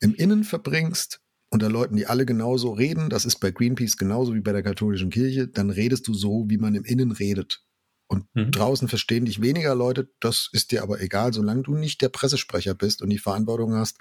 im 0.00 0.14
Innen 0.14 0.44
verbringst, 0.44 1.20
unter 1.50 1.70
Leuten, 1.70 1.96
die 1.96 2.06
alle 2.06 2.26
genauso 2.26 2.72
reden, 2.72 3.08
das 3.08 3.24
ist 3.24 3.36
bei 3.40 3.50
Greenpeace 3.50 3.96
genauso 3.96 4.34
wie 4.34 4.40
bei 4.40 4.52
der 4.52 4.62
katholischen 4.62 5.10
Kirche, 5.10 5.48
dann 5.48 5.70
redest 5.70 6.06
du 6.06 6.14
so, 6.14 6.44
wie 6.48 6.58
man 6.58 6.74
im 6.74 6.84
Innen 6.84 7.12
redet. 7.12 7.62
Und 8.10 8.24
mhm. 8.34 8.50
draußen 8.50 8.88
verstehen 8.88 9.26
dich 9.26 9.42
weniger 9.42 9.74
Leute, 9.74 10.08
das 10.20 10.48
ist 10.52 10.72
dir 10.72 10.82
aber 10.82 11.00
egal, 11.00 11.34
solange 11.34 11.62
du 11.62 11.74
nicht 11.74 12.00
der 12.00 12.08
Pressesprecher 12.08 12.74
bist 12.74 13.02
und 13.02 13.10
die 13.10 13.18
Verantwortung 13.18 13.74
hast, 13.74 13.98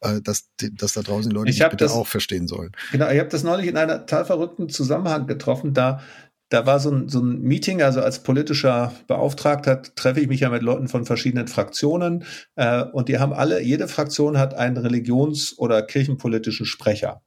äh, 0.00 0.20
dass, 0.20 0.50
dass 0.72 0.92
da 0.92 1.00
draußen 1.00 1.30
die 1.30 1.34
Leute 1.34 1.50
dich 1.50 1.60
bitte 1.60 1.76
das, 1.76 1.92
auch 1.92 2.06
verstehen 2.06 2.46
sollen. 2.46 2.72
Genau, 2.92 3.08
ich 3.10 3.18
habe 3.18 3.30
das 3.30 3.42
neulich 3.44 3.66
in 3.66 3.78
einer 3.78 4.00
total 4.00 4.26
verrückten 4.26 4.68
Zusammenhang 4.68 5.26
getroffen, 5.26 5.72
da 5.72 6.02
da 6.50 6.64
war 6.64 6.80
so 6.80 6.90
ein, 6.90 7.08
so 7.08 7.20
ein 7.20 7.42
Meeting, 7.42 7.82
also 7.82 8.00
als 8.00 8.22
politischer 8.22 8.94
Beauftragter 9.06 9.82
treffe 9.82 10.20
ich 10.20 10.28
mich 10.28 10.40
ja 10.40 10.48
mit 10.48 10.62
Leuten 10.62 10.88
von 10.88 11.04
verschiedenen 11.04 11.46
Fraktionen 11.46 12.24
äh, 12.56 12.84
und 12.84 13.08
die 13.08 13.18
haben 13.18 13.34
alle, 13.34 13.62
jede 13.62 13.86
Fraktion 13.86 14.38
hat 14.38 14.54
einen 14.54 14.78
religions- 14.78 15.58
oder 15.58 15.82
kirchenpolitischen 15.82 16.64
Sprecher. 16.64 17.22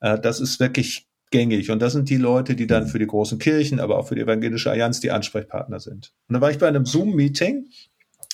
Äh, 0.00 0.20
das 0.20 0.40
ist 0.40 0.60
wirklich 0.60 1.07
gängig. 1.30 1.70
Und 1.70 1.80
das 1.80 1.92
sind 1.92 2.08
die 2.08 2.16
Leute, 2.16 2.54
die 2.54 2.66
dann 2.66 2.86
für 2.86 2.98
die 2.98 3.06
großen 3.06 3.38
Kirchen, 3.38 3.80
aber 3.80 3.98
auch 3.98 4.08
für 4.08 4.14
die 4.14 4.22
Evangelische 4.22 4.70
Allianz 4.70 5.00
die 5.00 5.10
Ansprechpartner 5.10 5.80
sind. 5.80 6.12
Und 6.28 6.34
da 6.34 6.40
war 6.40 6.50
ich 6.50 6.58
bei 6.58 6.68
einem 6.68 6.86
Zoom-Meeting 6.86 7.68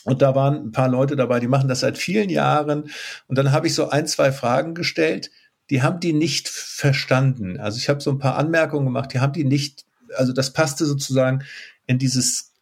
und 0.05 0.23
da 0.23 0.35
waren 0.35 0.67
ein 0.67 0.73
paar 0.73 0.89
Leute 0.89 1.17
dabei, 1.17 1.41
die 1.41 1.49
machen 1.49 1.69
das 1.69 1.81
seit 1.81 1.99
vielen 1.99 2.29
Jahren. 2.29 2.91
Und 3.27 3.39
dann 3.39 3.53
habe 3.53 3.67
ich 3.67 3.75
so 3.75 3.89
ein, 3.89 4.07
zwei 4.07 4.33
Fragen 4.33 4.75
gestellt, 4.75 5.31
die 5.71 5.83
haben 5.83 6.01
die 6.01 6.13
nicht 6.13 6.49
verstanden. 6.49 7.59
Also 7.59 7.79
ich 7.79 7.89
habe 7.89 8.01
so 8.01 8.11
ein 8.11 8.19
paar 8.19 8.37
Anmerkungen 8.37 8.85
gemacht, 8.85 9.13
die 9.15 9.21
haben 9.21 9.33
die 9.33 9.45
nicht, 9.45 9.87
also 10.17 10.33
das 10.33 10.53
passte 10.53 10.85
sozusagen 10.85 11.43
in 11.87 11.99
dieses 11.99 12.53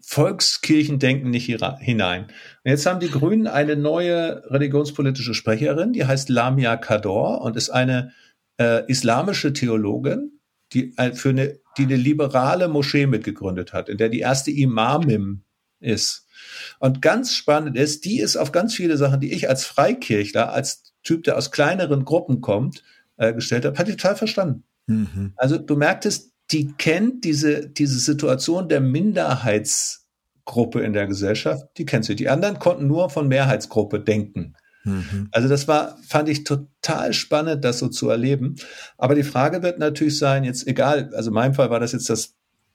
Volkskirchendenken 0.00 1.30
nicht 1.30 1.46
hinein. 1.46 2.24
Und 2.24 2.70
jetzt 2.70 2.86
haben 2.86 3.00
die 3.00 3.10
Grünen 3.10 3.46
eine 3.46 3.76
neue 3.76 4.42
religionspolitische 4.50 5.34
Sprecherin, 5.34 5.92
die 5.92 6.04
heißt 6.04 6.28
Lamia 6.28 6.76
Kador 6.76 7.40
und 7.40 7.56
ist 7.56 7.70
eine 7.70 8.12
äh, 8.62 8.84
islamische 8.86 9.52
Theologin, 9.52 10.40
die 10.72 10.96
äh, 10.96 11.12
für 11.12 11.30
eine, 11.30 11.58
die 11.76 11.84
eine 11.84 11.96
liberale 11.96 12.68
Moschee 12.68 13.06
mitgegründet 13.06 13.72
hat, 13.72 13.88
in 13.88 13.98
der 13.98 14.08
die 14.08 14.20
erste 14.20 14.50
Imamim 14.50 15.42
ist. 15.80 16.26
Und 16.78 17.02
ganz 17.02 17.34
spannend 17.34 17.76
ist, 17.76 18.04
die 18.04 18.20
ist 18.20 18.36
auf 18.36 18.52
ganz 18.52 18.74
viele 18.74 18.96
Sachen, 18.96 19.20
die 19.20 19.32
ich 19.32 19.48
als 19.48 19.64
Freikirchler, 19.64 20.52
als 20.52 20.94
Typ, 21.02 21.24
der 21.24 21.36
aus 21.36 21.50
kleineren 21.50 22.04
Gruppen 22.04 22.40
kommt, 22.40 22.82
äh, 23.16 23.32
gestellt 23.32 23.64
habe, 23.64 23.78
hat 23.78 23.88
die 23.88 23.96
total 23.96 24.16
verstanden. 24.16 24.64
Mhm. 24.86 25.32
Also 25.36 25.58
du 25.58 25.76
merktest, 25.76 26.32
die 26.52 26.72
kennt 26.72 27.24
diese, 27.24 27.68
diese 27.68 27.98
Situation 27.98 28.68
der 28.68 28.80
Minderheitsgruppe 28.80 30.80
in 30.80 30.92
der 30.92 31.06
Gesellschaft, 31.06 31.66
die 31.78 31.84
kennt 31.84 32.04
sie. 32.04 32.16
Die 32.16 32.28
anderen 32.28 32.58
konnten 32.58 32.86
nur 32.86 33.10
von 33.10 33.28
Mehrheitsgruppe 33.28 34.00
denken. 34.00 34.54
Mhm. 34.84 35.28
Also 35.30 35.48
das 35.48 35.68
war, 35.68 35.98
fand 36.06 36.28
ich 36.28 36.44
total 36.44 37.12
spannend, 37.12 37.64
das 37.64 37.78
so 37.78 37.88
zu 37.88 38.08
erleben. 38.08 38.56
Aber 38.98 39.14
die 39.14 39.22
Frage 39.22 39.62
wird 39.62 39.78
natürlich 39.78 40.18
sein, 40.18 40.44
jetzt 40.44 40.66
egal, 40.66 41.10
also 41.14 41.30
in 41.30 41.34
meinem 41.34 41.54
Fall 41.54 41.70
war 41.70 41.80
das 41.80 41.92
jetzt 41.92 42.10
das 42.10 42.34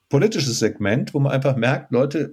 politische 0.10 0.52
Segment, 0.52 1.14
wo 1.14 1.20
man 1.20 1.32
einfach 1.32 1.56
merkt, 1.56 1.92
Leute, 1.92 2.32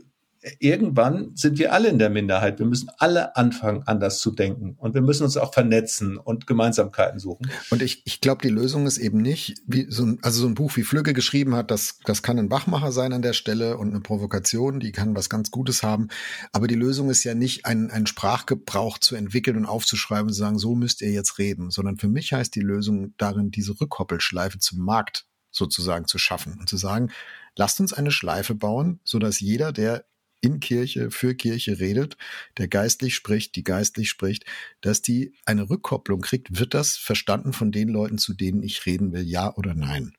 irgendwann 0.58 1.34
sind 1.34 1.58
wir 1.58 1.72
alle 1.72 1.88
in 1.88 1.98
der 1.98 2.10
Minderheit. 2.10 2.58
Wir 2.58 2.66
müssen 2.66 2.90
alle 2.98 3.36
anfangen, 3.36 3.82
anders 3.86 4.18
zu 4.18 4.30
denken. 4.30 4.76
Und 4.78 4.94
wir 4.94 5.00
müssen 5.00 5.24
uns 5.24 5.36
auch 5.36 5.54
vernetzen 5.54 6.16
und 6.18 6.46
Gemeinsamkeiten 6.46 7.18
suchen. 7.18 7.50
Und 7.70 7.82
ich, 7.82 8.02
ich 8.04 8.20
glaube, 8.20 8.42
die 8.42 8.52
Lösung 8.52 8.86
ist 8.86 8.98
eben 8.98 9.22
nicht, 9.22 9.54
wie 9.66 9.86
so 9.88 10.04
ein, 10.04 10.18
also 10.22 10.42
so 10.42 10.46
ein 10.46 10.54
Buch 10.54 10.76
wie 10.76 10.82
Flügge 10.82 11.14
geschrieben 11.14 11.54
hat, 11.54 11.70
das, 11.70 11.98
das 12.04 12.22
kann 12.22 12.38
ein 12.38 12.50
Wachmacher 12.50 12.92
sein 12.92 13.12
an 13.12 13.22
der 13.22 13.32
Stelle 13.32 13.78
und 13.78 13.90
eine 13.90 14.00
Provokation, 14.00 14.80
die 14.80 14.92
kann 14.92 15.16
was 15.16 15.30
ganz 15.30 15.50
Gutes 15.50 15.82
haben. 15.82 16.08
Aber 16.52 16.66
die 16.66 16.74
Lösung 16.74 17.10
ist 17.10 17.24
ja 17.24 17.34
nicht, 17.34 17.64
einen, 17.64 17.90
einen 17.90 18.06
Sprachgebrauch 18.06 18.98
zu 18.98 19.16
entwickeln 19.16 19.56
und 19.56 19.66
aufzuschreiben 19.66 20.26
und 20.26 20.34
zu 20.34 20.40
sagen, 20.40 20.58
so 20.58 20.74
müsst 20.74 21.00
ihr 21.00 21.10
jetzt 21.10 21.38
reden, 21.38 21.70
sondern 21.70 21.96
für 21.96 22.08
mich 22.08 22.32
heißt 22.32 22.54
die 22.54 22.60
Lösung 22.60 23.14
darin, 23.16 23.50
diese 23.50 23.80
Rückkoppelschleife 23.80 24.58
zum 24.58 24.80
Markt 24.80 25.26
sozusagen 25.50 26.06
zu 26.06 26.18
schaffen 26.18 26.58
und 26.58 26.68
zu 26.68 26.76
sagen, 26.76 27.10
lasst 27.56 27.80
uns 27.80 27.92
eine 27.92 28.10
Schleife 28.10 28.54
bauen, 28.54 29.00
so 29.04 29.18
dass 29.18 29.40
jeder, 29.40 29.72
der 29.72 30.04
in 30.44 30.60
Kirche, 30.60 31.10
für 31.10 31.34
Kirche 31.34 31.80
redet, 31.80 32.16
der 32.58 32.68
geistlich 32.68 33.14
spricht, 33.14 33.56
die 33.56 33.64
geistlich 33.64 34.10
spricht, 34.10 34.44
dass 34.82 35.02
die 35.02 35.32
eine 35.46 35.70
Rückkopplung 35.70 36.20
kriegt, 36.20 36.58
wird 36.58 36.74
das 36.74 36.96
verstanden 36.96 37.52
von 37.52 37.72
den 37.72 37.88
Leuten, 37.88 38.18
zu 38.18 38.34
denen 38.34 38.62
ich 38.62 38.84
reden 38.86 39.12
will, 39.12 39.22
ja 39.22 39.54
oder 39.56 39.74
nein? 39.74 40.12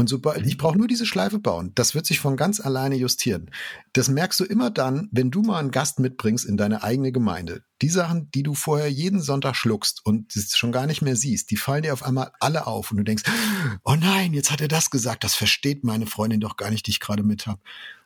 Und 0.00 0.08
sobald, 0.08 0.46
ich 0.46 0.56
brauche 0.56 0.78
nur 0.78 0.88
diese 0.88 1.04
Schleife 1.04 1.38
bauen. 1.38 1.72
Das 1.74 1.94
wird 1.94 2.06
sich 2.06 2.20
von 2.20 2.38
ganz 2.38 2.58
alleine 2.58 2.94
justieren. 2.94 3.50
Das 3.92 4.08
merkst 4.08 4.40
du 4.40 4.44
immer 4.44 4.70
dann, 4.70 5.10
wenn 5.12 5.30
du 5.30 5.42
mal 5.42 5.58
einen 5.58 5.72
Gast 5.72 5.98
mitbringst 5.98 6.46
in 6.46 6.56
deine 6.56 6.82
eigene 6.82 7.12
Gemeinde. 7.12 7.64
Die 7.82 7.90
Sachen, 7.90 8.30
die 8.30 8.42
du 8.42 8.54
vorher 8.54 8.90
jeden 8.90 9.20
Sonntag 9.20 9.56
schluckst 9.56 10.00
und 10.06 10.32
schon 10.32 10.72
gar 10.72 10.86
nicht 10.86 11.02
mehr 11.02 11.16
siehst, 11.16 11.50
die 11.50 11.58
fallen 11.58 11.82
dir 11.82 11.92
auf 11.92 12.02
einmal 12.02 12.32
alle 12.40 12.66
auf 12.66 12.90
und 12.90 12.96
du 12.96 13.04
denkst, 13.04 13.24
oh 13.84 13.94
nein, 13.94 14.32
jetzt 14.32 14.50
hat 14.50 14.62
er 14.62 14.68
das 14.68 14.88
gesagt, 14.88 15.22
das 15.22 15.34
versteht 15.34 15.84
meine 15.84 16.06
Freundin 16.06 16.40
doch 16.40 16.56
gar 16.56 16.70
nicht, 16.70 16.86
die 16.86 16.92
ich 16.92 17.00
gerade 17.00 17.22
mit 17.22 17.46
habe. 17.46 17.60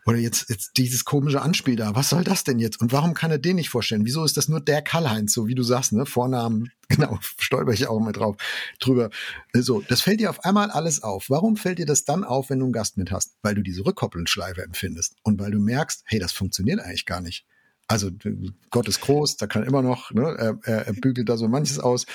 Oder 0.06 0.18
jetzt, 0.18 0.50
jetzt 0.50 0.76
dieses 0.76 1.04
komische 1.04 1.40
Anspiel 1.40 1.76
da. 1.76 1.94
Was 1.94 2.10
soll 2.10 2.24
das 2.24 2.44
denn 2.44 2.58
jetzt? 2.58 2.80
Und 2.80 2.92
warum 2.92 3.14
kann 3.14 3.30
er 3.30 3.38
den 3.38 3.56
nicht 3.56 3.70
vorstellen? 3.70 4.04
Wieso 4.04 4.24
ist 4.24 4.36
das 4.36 4.48
nur 4.48 4.60
der 4.60 4.82
Karl-Heinz, 4.82 5.32
so 5.32 5.46
wie 5.46 5.54
du 5.54 5.62
sagst, 5.62 5.92
ne? 5.92 6.04
Vornamen, 6.04 6.70
genau, 6.88 7.18
stolper 7.38 7.72
ich 7.72 7.86
auch 7.86 8.00
mal 8.00 8.12
drauf, 8.12 8.36
drüber. 8.80 9.10
So, 9.54 9.80
das 9.80 10.02
fällt 10.02 10.20
dir 10.20 10.30
auf 10.30 10.44
einmal 10.44 10.70
alles 10.70 11.02
auf. 11.02 11.30
Warum 11.30 11.56
fällt 11.56 11.78
dir 11.78 11.86
das 11.86 12.04
dann 12.04 12.24
auf, 12.24 12.50
wenn 12.50 12.58
du 12.58 12.66
einen 12.66 12.72
Gast 12.72 12.96
mit 12.96 13.10
hast? 13.10 13.36
Weil 13.42 13.54
du 13.54 13.62
diese 13.62 13.84
Rückkoppelschleife 13.84 14.62
empfindest. 14.62 15.16
Und 15.22 15.40
weil 15.40 15.50
du 15.50 15.58
merkst, 15.58 16.02
hey, 16.06 16.18
das 16.18 16.32
funktioniert 16.32 16.80
eigentlich 16.80 17.06
gar 17.06 17.20
nicht. 17.20 17.46
Also 17.86 18.10
Gott 18.70 18.88
ist 18.88 19.02
groß, 19.02 19.36
da 19.36 19.46
kann 19.46 19.62
immer 19.62 19.82
noch, 19.82 20.10
ne, 20.10 20.34
er, 20.38 20.86
er, 20.86 20.92
bügelt 20.94 21.28
da 21.28 21.36
so 21.36 21.48
manches 21.48 21.78
aus 21.78 22.06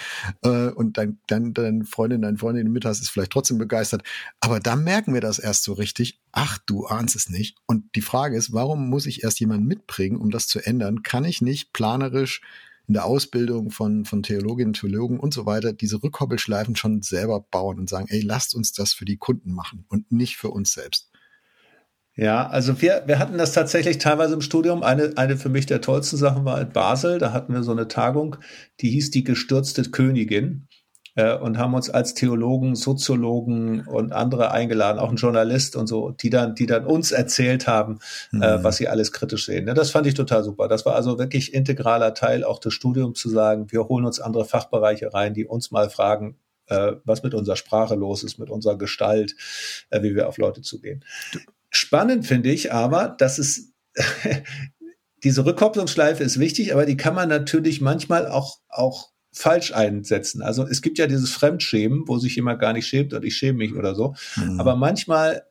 äh, 0.41 0.69
und 0.69 0.97
dein, 0.97 1.19
dein, 1.27 1.53
deine 1.53 1.85
Freundin, 1.85 2.23
dein 2.23 2.37
Freund, 2.37 2.57
den 2.57 2.65
du 2.65 2.71
mit 2.71 2.85
hast, 2.85 3.01
ist 3.01 3.11
vielleicht 3.11 3.31
trotzdem 3.31 3.59
begeistert. 3.59 4.01
Aber 4.39 4.59
da 4.59 4.75
merken 4.75 5.13
wir 5.13 5.21
das 5.21 5.37
erst 5.37 5.63
so 5.63 5.73
richtig. 5.73 6.19
Ach, 6.31 6.57
du 6.65 6.87
ahnst 6.87 7.15
es 7.15 7.29
nicht. 7.29 7.57
Und 7.67 7.95
die 7.95 8.01
Frage 8.01 8.35
ist, 8.35 8.51
warum 8.51 8.89
muss 8.89 9.05
ich 9.05 9.23
erst 9.23 9.39
jemanden 9.39 9.67
mitbringen, 9.67 10.17
um 10.17 10.31
das 10.31 10.47
zu 10.47 10.59
ändern? 10.59 11.03
Kann 11.03 11.23
ich 11.23 11.41
nicht 11.41 11.71
planerisch 11.71 12.41
in 12.87 12.93
der 12.93 13.05
Ausbildung 13.05 13.69
von, 13.69 14.03
von 14.03 14.23
Theologinnen, 14.23 14.73
Theologen 14.73 15.19
und 15.19 15.35
so 15.35 15.45
weiter 15.45 15.71
diese 15.71 16.01
Rückkoppelschleifen 16.01 16.75
schon 16.75 17.03
selber 17.03 17.39
bauen 17.39 17.77
und 17.77 17.87
sagen, 17.87 18.07
ey, 18.09 18.21
lasst 18.21 18.55
uns 18.55 18.71
das 18.73 18.93
für 18.93 19.05
die 19.05 19.17
Kunden 19.17 19.53
machen 19.53 19.85
und 19.87 20.11
nicht 20.11 20.37
für 20.37 20.49
uns 20.49 20.73
selbst? 20.73 21.08
Ja, 22.19 22.49
also 22.49 22.81
wir, 22.81 23.03
wir 23.05 23.17
hatten 23.17 23.37
das 23.37 23.53
tatsächlich 23.53 23.97
teilweise 23.97 24.33
im 24.33 24.41
Studium. 24.41 24.83
Eine, 24.83 25.13
eine 25.15 25.37
für 25.37 25.47
mich 25.47 25.67
der 25.67 25.79
tollsten 25.79 26.17
Sachen 26.17 26.43
war 26.43 26.59
in 26.59 26.69
Basel. 26.69 27.17
Da 27.17 27.31
hatten 27.31 27.53
wir 27.53 27.63
so 27.63 27.71
eine 27.71 27.87
Tagung, 27.87 28.35
die 28.81 28.89
hieß 28.89 29.11
die 29.11 29.23
gestürzte 29.23 29.83
Königin 29.83 30.67
äh, 31.15 31.33
und 31.37 31.57
haben 31.57 31.73
uns 31.75 31.89
als 31.89 32.15
Theologen, 32.15 32.75
Soziologen 32.75 33.87
und 33.87 34.11
andere 34.11 34.51
eingeladen, 34.51 34.99
auch 34.99 35.11
ein 35.11 35.15
Journalist 35.15 35.77
und 35.77 35.87
so, 35.87 36.09
die 36.09 36.29
dann, 36.29 36.55
die 36.55 36.65
dann 36.65 36.85
uns 36.85 37.13
erzählt 37.13 37.67
haben, 37.67 37.99
äh, 38.33 38.35
mhm. 38.35 38.43
äh, 38.43 38.63
was 38.65 38.75
sie 38.75 38.89
alles 38.89 39.13
kritisch 39.13 39.45
sehen. 39.45 39.69
Ja, 39.69 39.73
das 39.73 39.91
fand 39.91 40.05
ich 40.05 40.13
total 40.13 40.43
super. 40.43 40.67
Das 40.67 40.85
war 40.85 40.95
also 40.95 41.19
wirklich 41.19 41.53
integraler 41.53 42.13
Teil 42.15 42.43
auch 42.43 42.59
des 42.59 42.73
Studiums 42.73 43.17
zu 43.17 43.29
sagen, 43.29 43.71
wir 43.71 43.87
holen 43.87 44.03
uns 44.03 44.19
andere 44.19 44.43
Fachbereiche 44.43 45.13
rein, 45.13 45.33
die 45.33 45.45
uns 45.45 45.71
mal 45.71 45.89
fragen, 45.89 46.35
äh, 46.67 46.95
was 47.05 47.23
mit 47.23 47.33
unserer 47.33 47.55
Sprache 47.55 47.95
los 47.95 48.25
ist, 48.25 48.39
mit 48.39 48.49
unserer 48.49 48.77
Gestalt, 48.77 49.37
äh, 49.89 50.03
wie 50.03 50.15
wir 50.15 50.27
auf 50.27 50.37
Leute 50.37 50.61
zugehen. 50.61 51.05
Spannend 51.69 52.25
finde 52.25 52.51
ich 52.51 52.73
aber, 52.73 53.15
dass 53.17 53.37
es 53.37 53.73
diese 55.23 55.45
Rückkopplungsschleife 55.45 56.23
ist 56.23 56.39
wichtig, 56.39 56.73
aber 56.73 56.85
die 56.85 56.97
kann 56.97 57.15
man 57.15 57.29
natürlich 57.29 57.81
manchmal 57.81 58.27
auch, 58.27 58.59
auch 58.69 59.09
falsch 59.31 59.73
einsetzen. 59.73 60.41
Also 60.41 60.65
es 60.65 60.81
gibt 60.81 60.97
ja 60.97 61.07
dieses 61.07 61.31
Fremdschämen, 61.31 62.07
wo 62.07 62.17
sich 62.17 62.35
jemand 62.35 62.59
gar 62.59 62.73
nicht 62.73 62.87
schämt 62.87 63.13
und 63.13 63.23
ich 63.23 63.37
schäme 63.37 63.59
mich 63.59 63.75
oder 63.75 63.95
so. 63.95 64.15
Mhm. 64.35 64.59
Aber 64.59 64.75
manchmal 64.75 65.43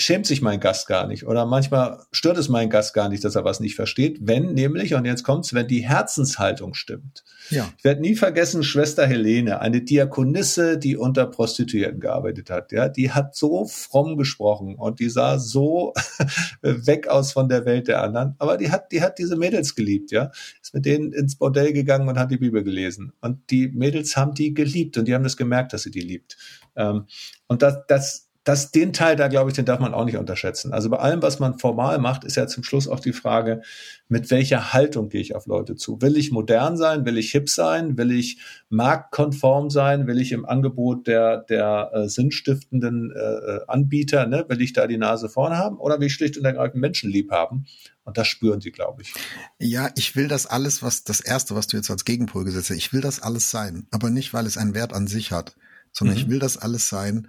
schämt 0.00 0.26
sich 0.26 0.42
mein 0.42 0.60
Gast 0.60 0.86
gar 0.86 1.06
nicht 1.06 1.26
oder 1.26 1.46
manchmal 1.46 2.00
stört 2.12 2.38
es 2.38 2.48
meinen 2.48 2.70
Gast 2.70 2.94
gar 2.94 3.08
nicht, 3.08 3.24
dass 3.24 3.34
er 3.34 3.44
was 3.44 3.60
nicht 3.60 3.74
versteht, 3.74 4.18
wenn 4.22 4.54
nämlich, 4.54 4.94
und 4.94 5.04
jetzt 5.04 5.24
kommt's, 5.24 5.52
wenn 5.54 5.68
die 5.68 5.86
Herzenshaltung 5.86 6.74
stimmt. 6.74 7.24
Ja. 7.50 7.70
Ich 7.76 7.84
werde 7.84 8.00
nie 8.00 8.14
vergessen, 8.14 8.62
Schwester 8.62 9.06
Helene, 9.06 9.60
eine 9.60 9.82
Diakonisse, 9.82 10.78
die 10.78 10.96
unter 10.96 11.26
Prostituierten 11.26 12.00
gearbeitet 12.00 12.50
hat, 12.50 12.72
ja, 12.72 12.88
die 12.88 13.10
hat 13.10 13.34
so 13.34 13.66
fromm 13.66 14.16
gesprochen 14.16 14.76
und 14.76 15.00
die 15.00 15.10
sah 15.10 15.38
so 15.38 15.92
weg 16.62 17.08
aus 17.08 17.32
von 17.32 17.48
der 17.48 17.64
Welt 17.66 17.88
der 17.88 18.02
anderen, 18.02 18.34
aber 18.38 18.56
die 18.56 18.70
hat, 18.70 18.92
die 18.92 19.02
hat 19.02 19.18
diese 19.18 19.36
Mädels 19.36 19.74
geliebt, 19.74 20.12
ja, 20.12 20.30
ist 20.62 20.74
mit 20.74 20.86
denen 20.86 21.12
ins 21.12 21.36
Bordell 21.36 21.72
gegangen 21.72 22.08
und 22.08 22.18
hat 22.18 22.30
die 22.30 22.38
Bibel 22.38 22.64
gelesen 22.64 23.12
und 23.20 23.50
die 23.50 23.68
Mädels 23.68 24.16
haben 24.16 24.34
die 24.34 24.54
geliebt 24.54 24.96
und 24.96 25.06
die 25.06 25.14
haben 25.14 25.24
das 25.24 25.36
gemerkt, 25.36 25.72
dass 25.72 25.82
sie 25.82 25.90
die 25.90 26.00
liebt. 26.00 26.36
Ähm, 26.76 27.06
und 27.48 27.62
das, 27.62 27.78
das, 27.88 28.29
das, 28.50 28.72
den 28.72 28.92
Teil 28.92 29.14
da, 29.14 29.28
glaube 29.28 29.50
ich, 29.50 29.54
den 29.54 29.64
darf 29.64 29.78
man 29.78 29.94
auch 29.94 30.04
nicht 30.04 30.16
unterschätzen. 30.16 30.72
Also 30.72 30.90
bei 30.90 30.98
allem, 30.98 31.22
was 31.22 31.38
man 31.38 31.60
formal 31.60 31.98
macht, 31.98 32.24
ist 32.24 32.36
ja 32.36 32.48
zum 32.48 32.64
Schluss 32.64 32.88
auch 32.88 32.98
die 32.98 33.12
Frage, 33.12 33.62
mit 34.08 34.28
welcher 34.32 34.72
Haltung 34.72 35.08
gehe 35.08 35.20
ich 35.20 35.36
auf 35.36 35.46
Leute 35.46 35.76
zu? 35.76 36.02
Will 36.02 36.16
ich 36.16 36.32
modern 36.32 36.76
sein? 36.76 37.04
Will 37.04 37.16
ich 37.16 37.30
hip 37.30 37.48
sein? 37.48 37.96
Will 37.96 38.10
ich 38.10 38.40
marktkonform 38.68 39.70
sein? 39.70 40.08
Will 40.08 40.20
ich 40.20 40.32
im 40.32 40.44
Angebot 40.44 41.06
der, 41.06 41.44
der 41.48 41.92
äh, 41.94 42.08
sinnstiftenden 42.08 43.12
äh, 43.12 43.18
äh 43.18 43.60
Anbieter, 43.68 44.26
ne, 44.26 44.44
will 44.48 44.60
ich 44.60 44.72
da 44.72 44.88
die 44.88 44.98
Nase 44.98 45.28
vorne 45.28 45.56
haben? 45.56 45.78
Oder 45.78 46.00
will 46.00 46.08
ich 46.08 46.14
schlicht 46.14 46.36
und 46.36 46.44
ergreifend 46.44 46.80
Menschen 46.80 47.08
lieb 47.08 47.30
haben? 47.30 47.66
Und 48.02 48.18
das 48.18 48.26
spüren 48.26 48.60
sie, 48.60 48.72
glaube 48.72 49.02
ich. 49.02 49.14
Ja, 49.60 49.90
ich 49.96 50.16
will 50.16 50.26
das 50.26 50.46
alles, 50.46 50.82
was 50.82 51.04
das 51.04 51.20
erste, 51.20 51.54
was 51.54 51.68
du 51.68 51.76
jetzt 51.76 51.90
als 51.90 52.04
Gegenpol 52.04 52.44
gesetzt 52.44 52.70
hast, 52.70 52.76
ich 52.76 52.92
will 52.92 53.00
das 53.00 53.22
alles 53.22 53.48
sein. 53.52 53.86
Aber 53.92 54.10
nicht, 54.10 54.34
weil 54.34 54.46
es 54.46 54.58
einen 54.58 54.74
Wert 54.74 54.92
an 54.92 55.06
sich 55.06 55.30
hat, 55.30 55.54
sondern 55.92 56.16
mhm. 56.16 56.22
ich 56.22 56.28
will 56.28 56.40
das 56.40 56.56
alles 56.56 56.88
sein, 56.88 57.28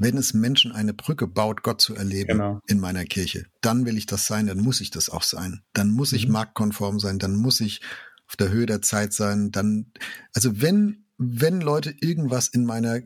wenn 0.00 0.16
es 0.16 0.32
Menschen 0.32 0.72
eine 0.72 0.94
Brücke 0.94 1.26
baut, 1.26 1.62
Gott 1.62 1.80
zu 1.80 1.94
erleben 1.94 2.38
genau. 2.38 2.60
in 2.66 2.80
meiner 2.80 3.04
Kirche, 3.04 3.44
dann 3.60 3.84
will 3.84 3.98
ich 3.98 4.06
das 4.06 4.26
sein, 4.26 4.46
dann 4.46 4.58
muss 4.58 4.80
ich 4.80 4.90
das 4.90 5.10
auch 5.10 5.22
sein. 5.22 5.60
Dann 5.74 5.90
muss 5.90 6.12
ich 6.12 6.26
mhm. 6.26 6.32
marktkonform 6.32 6.98
sein, 6.98 7.18
dann 7.18 7.36
muss 7.36 7.60
ich 7.60 7.82
auf 8.26 8.36
der 8.36 8.50
Höhe 8.50 8.66
der 8.66 8.80
Zeit 8.80 9.12
sein, 9.12 9.50
dann, 9.50 9.92
also 10.32 10.60
wenn, 10.60 11.04
wenn 11.18 11.60
Leute 11.60 11.94
irgendwas 12.00 12.48
in 12.48 12.64
meiner 12.64 13.00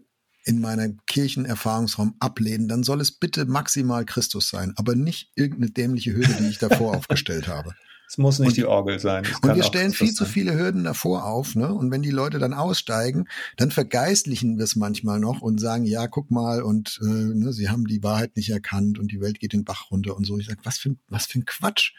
in 0.46 0.60
meiner 0.60 0.90
Kirchenerfahrungsraum 1.06 2.16
ablehnen, 2.20 2.68
dann 2.68 2.82
soll 2.82 3.00
es 3.00 3.12
bitte 3.12 3.46
maximal 3.46 4.04
Christus 4.04 4.50
sein, 4.50 4.74
aber 4.76 4.94
nicht 4.94 5.32
irgendeine 5.36 5.70
dämliche 5.70 6.12
Hürde, 6.12 6.34
die 6.38 6.48
ich 6.48 6.58
davor 6.58 6.94
aufgestellt 6.96 7.48
habe. 7.48 7.72
Es 8.14 8.18
muss 8.18 8.38
nicht 8.38 8.50
und, 8.50 8.56
die 8.58 8.64
Orgel 8.64 9.00
sein. 9.00 9.26
Und 9.42 9.56
wir 9.56 9.64
stellen 9.64 9.90
viel 9.90 10.12
zu 10.12 10.24
viele 10.24 10.54
Hürden 10.54 10.84
davor 10.84 11.24
auf, 11.24 11.56
ne? 11.56 11.74
Und 11.74 11.90
wenn 11.90 12.00
die 12.00 12.12
Leute 12.12 12.38
dann 12.38 12.54
aussteigen, 12.54 13.26
dann 13.56 13.72
vergeistlichen 13.72 14.56
wir 14.56 14.62
es 14.62 14.76
manchmal 14.76 15.18
noch 15.18 15.40
und 15.40 15.60
sagen, 15.60 15.84
ja, 15.84 16.06
guck 16.06 16.30
mal, 16.30 16.62
und 16.62 17.00
äh, 17.02 17.06
ne, 17.06 17.52
sie 17.52 17.70
haben 17.70 17.86
die 17.88 18.04
Wahrheit 18.04 18.36
nicht 18.36 18.50
erkannt 18.50 19.00
und 19.00 19.10
die 19.10 19.20
Welt 19.20 19.40
geht 19.40 19.52
den 19.52 19.64
Bach 19.64 19.90
runter 19.90 20.16
und 20.16 20.24
so. 20.24 20.38
Ich 20.38 20.46
sage, 20.46 20.60
was 20.62 20.78
für, 20.78 20.94
was 21.08 21.26
für 21.26 21.40
ein 21.40 21.44
Quatsch. 21.44 21.92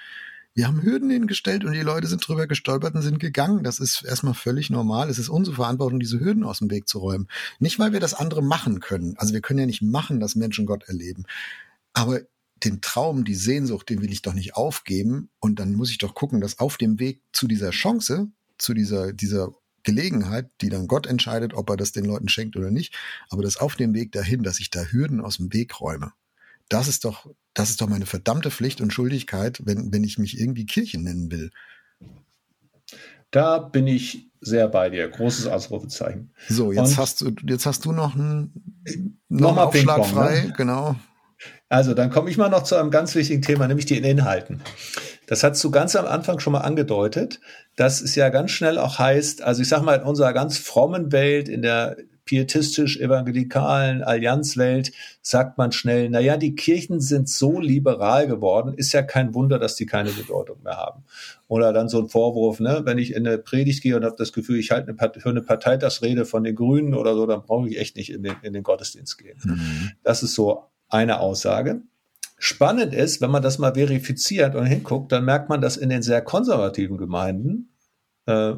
Wir 0.54 0.68
haben 0.68 0.82
Hürden 0.82 1.10
hingestellt 1.10 1.66
und 1.66 1.74
die 1.74 1.82
Leute 1.82 2.08
sind 2.08 2.26
drüber 2.26 2.48
gestolpert 2.48 2.96
und 2.96 3.02
sind 3.02 3.20
gegangen. 3.20 3.66
Das 3.66 3.82
ist 3.82 4.02
erstmal 4.06 4.36
völlig 4.36 4.70
normal. 4.70 5.10
Es 5.10 5.20
ist 5.20 5.28
unsere 5.28 5.58
Verantwortung, 5.58 6.00
diese 6.00 6.22
Hürden 6.22 6.46
aus 6.46 6.60
dem 6.60 6.72
Weg 6.72 6.88
zu 6.88 7.00
räumen. 7.00 7.28
Nicht, 7.60 7.78
weil 7.78 7.92
wir 7.92 8.00
das 8.00 8.14
andere 8.14 8.42
machen 8.42 8.80
können. 8.80 9.16
Also 9.18 9.34
wir 9.34 9.42
können 9.42 9.60
ja 9.60 9.66
nicht 9.66 9.82
machen, 9.82 10.22
dass 10.22 10.36
Menschen 10.36 10.66
Gott 10.66 10.86
erleben. 10.88 11.26
Aber 11.92 12.22
den 12.64 12.82
Traum, 12.82 13.26
die 13.26 13.36
Sehnsucht, 13.36 13.90
den 13.90 14.02
will 14.02 14.12
ich 14.12 14.22
doch 14.22 14.34
nicht 14.34 14.56
aufgeben. 14.56 15.30
Und 15.40 15.60
dann 15.60 15.74
muss 15.74 15.92
ich 15.92 15.98
doch 15.98 16.16
gucken, 16.16 16.42
dass 16.42 16.60
auf 16.60 16.78
dem 16.78 17.00
Weg 17.00 17.22
zu 17.32 17.48
dieser 17.48 17.72
Chance, 17.72 18.30
zu 18.58 18.74
dieser, 18.74 19.14
dieser 19.14 19.50
Gelegenheit, 19.84 20.50
die 20.62 20.70
dann 20.70 20.88
Gott 20.88 21.06
entscheidet, 21.06 21.54
ob 21.54 21.70
er 21.70 21.78
das 21.78 21.92
den 21.92 22.06
Leuten 22.06 22.28
schenkt 22.28 22.56
oder 22.56 22.72
nicht, 22.72 22.96
aber 23.30 23.44
dass 23.44 23.58
auf 23.58 23.76
dem 23.76 23.94
Weg 23.94 24.12
dahin, 24.12 24.44
dass 24.44 24.60
ich 24.60 24.70
da 24.70 24.84
Hürden 24.84 25.22
aus 25.22 25.38
dem 25.38 25.54
Weg 25.54 25.80
räume. 25.80 26.14
Das 26.70 26.88
ist 26.88 27.06
doch, 27.06 27.30
das 27.54 27.70
ist 27.70 27.82
doch 27.82 27.88
meine 27.88 28.08
verdammte 28.08 28.50
Pflicht 28.50 28.82
und 28.82 28.92
Schuldigkeit, 28.92 29.62
wenn, 29.66 29.94
wenn 29.94 30.04
ich 30.04 30.18
mich 30.18 30.40
irgendwie 30.40 30.66
Kirche 30.66 31.00
nennen 31.00 31.32
will. 31.32 31.52
Da 33.30 33.60
bin 33.60 33.86
ich 33.86 34.32
sehr 34.42 34.68
bei 34.68 34.90
dir. 34.90 35.08
Großes 35.08 35.48
Ausrufezeichen. 35.48 36.34
So, 36.50 36.72
jetzt 36.72 36.92
und 36.92 36.98
hast 36.98 37.22
du, 37.22 37.32
jetzt 37.48 37.66
hast 37.66 37.86
du 37.86 37.92
noch 37.92 38.16
einen, 38.16 39.22
noch, 39.30 39.50
einen 39.50 39.60
Aufschlag 39.60 40.06
frei, 40.06 40.42
ne? 40.46 40.54
genau. 40.56 40.96
Also, 41.70 41.94
dann 41.94 42.12
komme 42.12 42.30
ich 42.30 42.38
mal 42.38 42.50
noch 42.50 42.64
zu 42.64 42.76
einem 42.76 42.92
ganz 42.92 43.16
wichtigen 43.16 43.42
Thema, 43.42 43.68
nämlich 43.68 43.88
den 43.88 44.04
Inhalten. 44.04 44.62
Das 45.28 45.44
hast 45.44 45.64
du 45.64 45.72
ganz 45.72 45.96
am 45.96 46.06
Anfang 46.06 46.40
schon 46.40 46.54
mal 46.54 46.62
angedeutet, 46.62 47.40
dass 47.76 48.02
es 48.02 48.16
ja 48.16 48.30
ganz 48.30 48.52
schnell 48.52 48.78
auch 48.78 49.00
heißt, 49.00 49.42
also 49.42 49.62
ich 49.62 49.68
sage 49.68 49.84
mal, 49.84 49.96
in 49.96 50.04
unserer 50.04 50.34
ganz 50.34 50.58
frommen 50.58 51.12
Welt, 51.12 51.50
in 51.50 51.64
der 51.64 51.98
pietistisch-evangelikalen 52.26 54.04
Allianzwelt 54.04 54.92
sagt 55.22 55.58
man 55.58 55.72
schnell, 55.72 56.10
na 56.10 56.20
ja, 56.20 56.38
die 56.38 56.56
Kirchen 56.56 57.00
sind 57.00 57.30
so 57.30 57.60
liberal 57.60 58.28
geworden, 58.28 58.74
ist 58.76 58.94
ja 58.94 59.04
kein 59.04 59.34
Wunder, 59.36 59.60
dass 59.60 59.76
die 59.76 59.86
keine 59.86 60.10
Bedeutung 60.10 60.58
mehr 60.64 60.78
haben. 60.78 61.04
Oder 61.48 61.72
dann 61.72 61.88
so 61.88 62.02
ein 62.02 62.08
Vorwurf, 62.08 62.60
ne, 62.60 62.82
wenn 62.84 62.98
ich 62.98 63.14
in 63.14 63.28
eine 63.28 63.38
Predigt 63.38 63.84
gehe 63.84 63.96
und 63.96 64.04
habe 64.04 64.16
das 64.18 64.34
Gefühl, 64.34 64.58
ich 64.58 64.72
halte 64.72 64.90
eine, 64.90 65.20
für 65.20 65.30
eine 65.30 65.42
Parteitagsrede 65.42 66.26
von 66.26 66.44
den 66.44 66.56
Grünen 66.56 66.96
oder 66.96 67.14
so, 67.14 67.28
dann 67.28 67.44
brauche 67.44 67.70
ich 67.70 67.80
echt 67.80 67.96
nicht 67.96 68.12
in 68.12 68.24
den, 68.24 68.36
in 68.42 68.54
den 68.54 68.64
Gottesdienst 68.64 69.20
gehen. 69.20 69.40
Mhm. 69.44 69.92
Das 70.04 70.24
ist 70.24 70.34
so 70.34 70.64
eine 70.90 71.20
Aussage. 71.20 71.82
Spannend 72.38 72.94
ist, 72.94 73.22
wenn 73.22 73.32
man 73.32 73.42
das 73.42 73.58
mal 73.58 73.74
verifiziert 73.76 74.56
und 74.56 74.66
hinguckt, 74.66 75.12
dann 75.12 75.26
merkt 75.26 75.50
man, 75.50 75.62
dass 75.62 75.78
in 75.78 75.90
den 75.90 76.02
sehr 76.02 76.22
konservativen 76.22 76.98
Gemeinden 76.98 77.76
äh, 78.26 78.54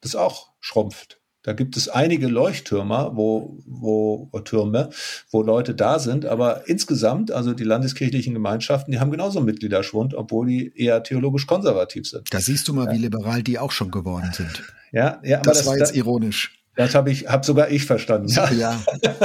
das 0.00 0.16
auch 0.16 0.52
schrumpft. 0.60 1.20
Da 1.42 1.52
gibt 1.52 1.76
es 1.76 1.88
einige 1.88 2.26
Leuchttürme, 2.26 3.12
wo, 3.14 3.58
wo 3.64 4.28
Türme, 4.44 4.90
wo 5.30 5.42
Leute 5.42 5.74
da 5.74 5.98
sind, 5.98 6.26
aber 6.26 6.68
insgesamt, 6.68 7.30
also 7.30 7.54
die 7.54 7.64
landeskirchlichen 7.64 8.34
Gemeinschaften, 8.34 8.90
die 8.92 8.98
haben 8.98 9.10
genauso 9.10 9.40
Mitgliederschwund, 9.40 10.14
obwohl 10.14 10.48
die 10.48 10.72
eher 10.76 11.02
theologisch 11.04 11.46
konservativ 11.46 12.08
sind. 12.08 12.34
Da 12.34 12.40
siehst 12.40 12.66
du 12.68 12.74
mal, 12.74 12.86
ja. 12.86 12.92
wie 12.92 12.98
liberal 12.98 13.42
die 13.42 13.58
auch 13.58 13.70
schon 13.70 13.90
geworden 13.90 14.30
sind. 14.32 14.64
Ja, 14.90 15.20
ja, 15.22 15.40
das, 15.40 15.58
das 15.58 15.66
war 15.66 15.78
jetzt 15.78 15.94
ironisch. 15.94 16.58
Das 16.74 16.94
habe 16.94 17.10
ich, 17.10 17.28
habe 17.28 17.46
sogar 17.46 17.70
ich 17.70 17.86
verstanden. 17.86 18.28
Ja. 18.28 18.50
ja. 18.50 18.80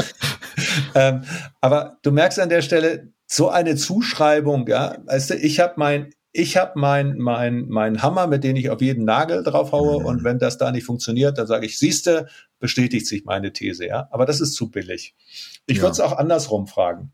ähm, 0.94 1.22
aber 1.60 1.98
du 2.02 2.10
merkst 2.12 2.38
an 2.38 2.48
der 2.48 2.62
Stelle 2.62 3.12
so 3.26 3.48
eine 3.48 3.76
Zuschreibung, 3.76 4.66
ja, 4.68 4.96
weißt 5.04 5.30
du, 5.30 5.34
ich 5.36 5.60
habe 5.60 5.74
mein 5.76 6.12
ich 6.38 6.58
habe 6.58 6.72
mein, 6.74 7.16
mein, 7.16 7.66
mein 7.68 8.02
Hammer, 8.02 8.26
mit 8.26 8.44
dem 8.44 8.56
ich 8.56 8.68
auf 8.68 8.82
jeden 8.82 9.06
Nagel 9.06 9.42
drauf 9.42 9.72
haue 9.72 10.00
mhm. 10.00 10.06
und 10.06 10.24
wenn 10.24 10.38
das 10.38 10.58
da 10.58 10.70
nicht 10.70 10.84
funktioniert, 10.84 11.38
dann 11.38 11.46
sage 11.46 11.64
ich, 11.64 11.78
siehste, 11.78 12.28
bestätigt 12.58 13.06
sich 13.06 13.24
meine 13.24 13.52
These, 13.52 13.86
ja. 13.86 14.08
Aber 14.10 14.26
das 14.26 14.40
ist 14.40 14.52
zu 14.52 14.70
billig. 14.70 15.14
Ich 15.66 15.78
ja. 15.78 15.82
würde 15.82 15.92
es 15.92 16.00
auch 16.00 16.12
andersrum 16.12 16.66
fragen. 16.66 17.12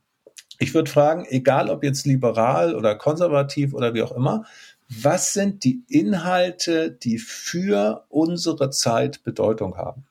Ich 0.59 0.75
würde 0.75 0.91
fragen, 0.91 1.25
egal 1.29 1.71
ob 1.71 1.85
jetzt 1.85 2.05
liberal 2.05 2.75
oder 2.75 2.97
konservativ 2.97 3.75
oder 3.75 3.95
wie 3.95 4.03
auch 4.03 4.13
immer, 4.13 4.45
was 4.89 5.33
sind 5.33 5.65
die 5.65 5.85
Inhalte, 5.89 6.91
die 6.91 7.19
für 7.19 8.05
unsere 8.09 8.71
Zeit 8.71 9.23
Bedeutung 9.23 9.77
haben? 9.77 10.05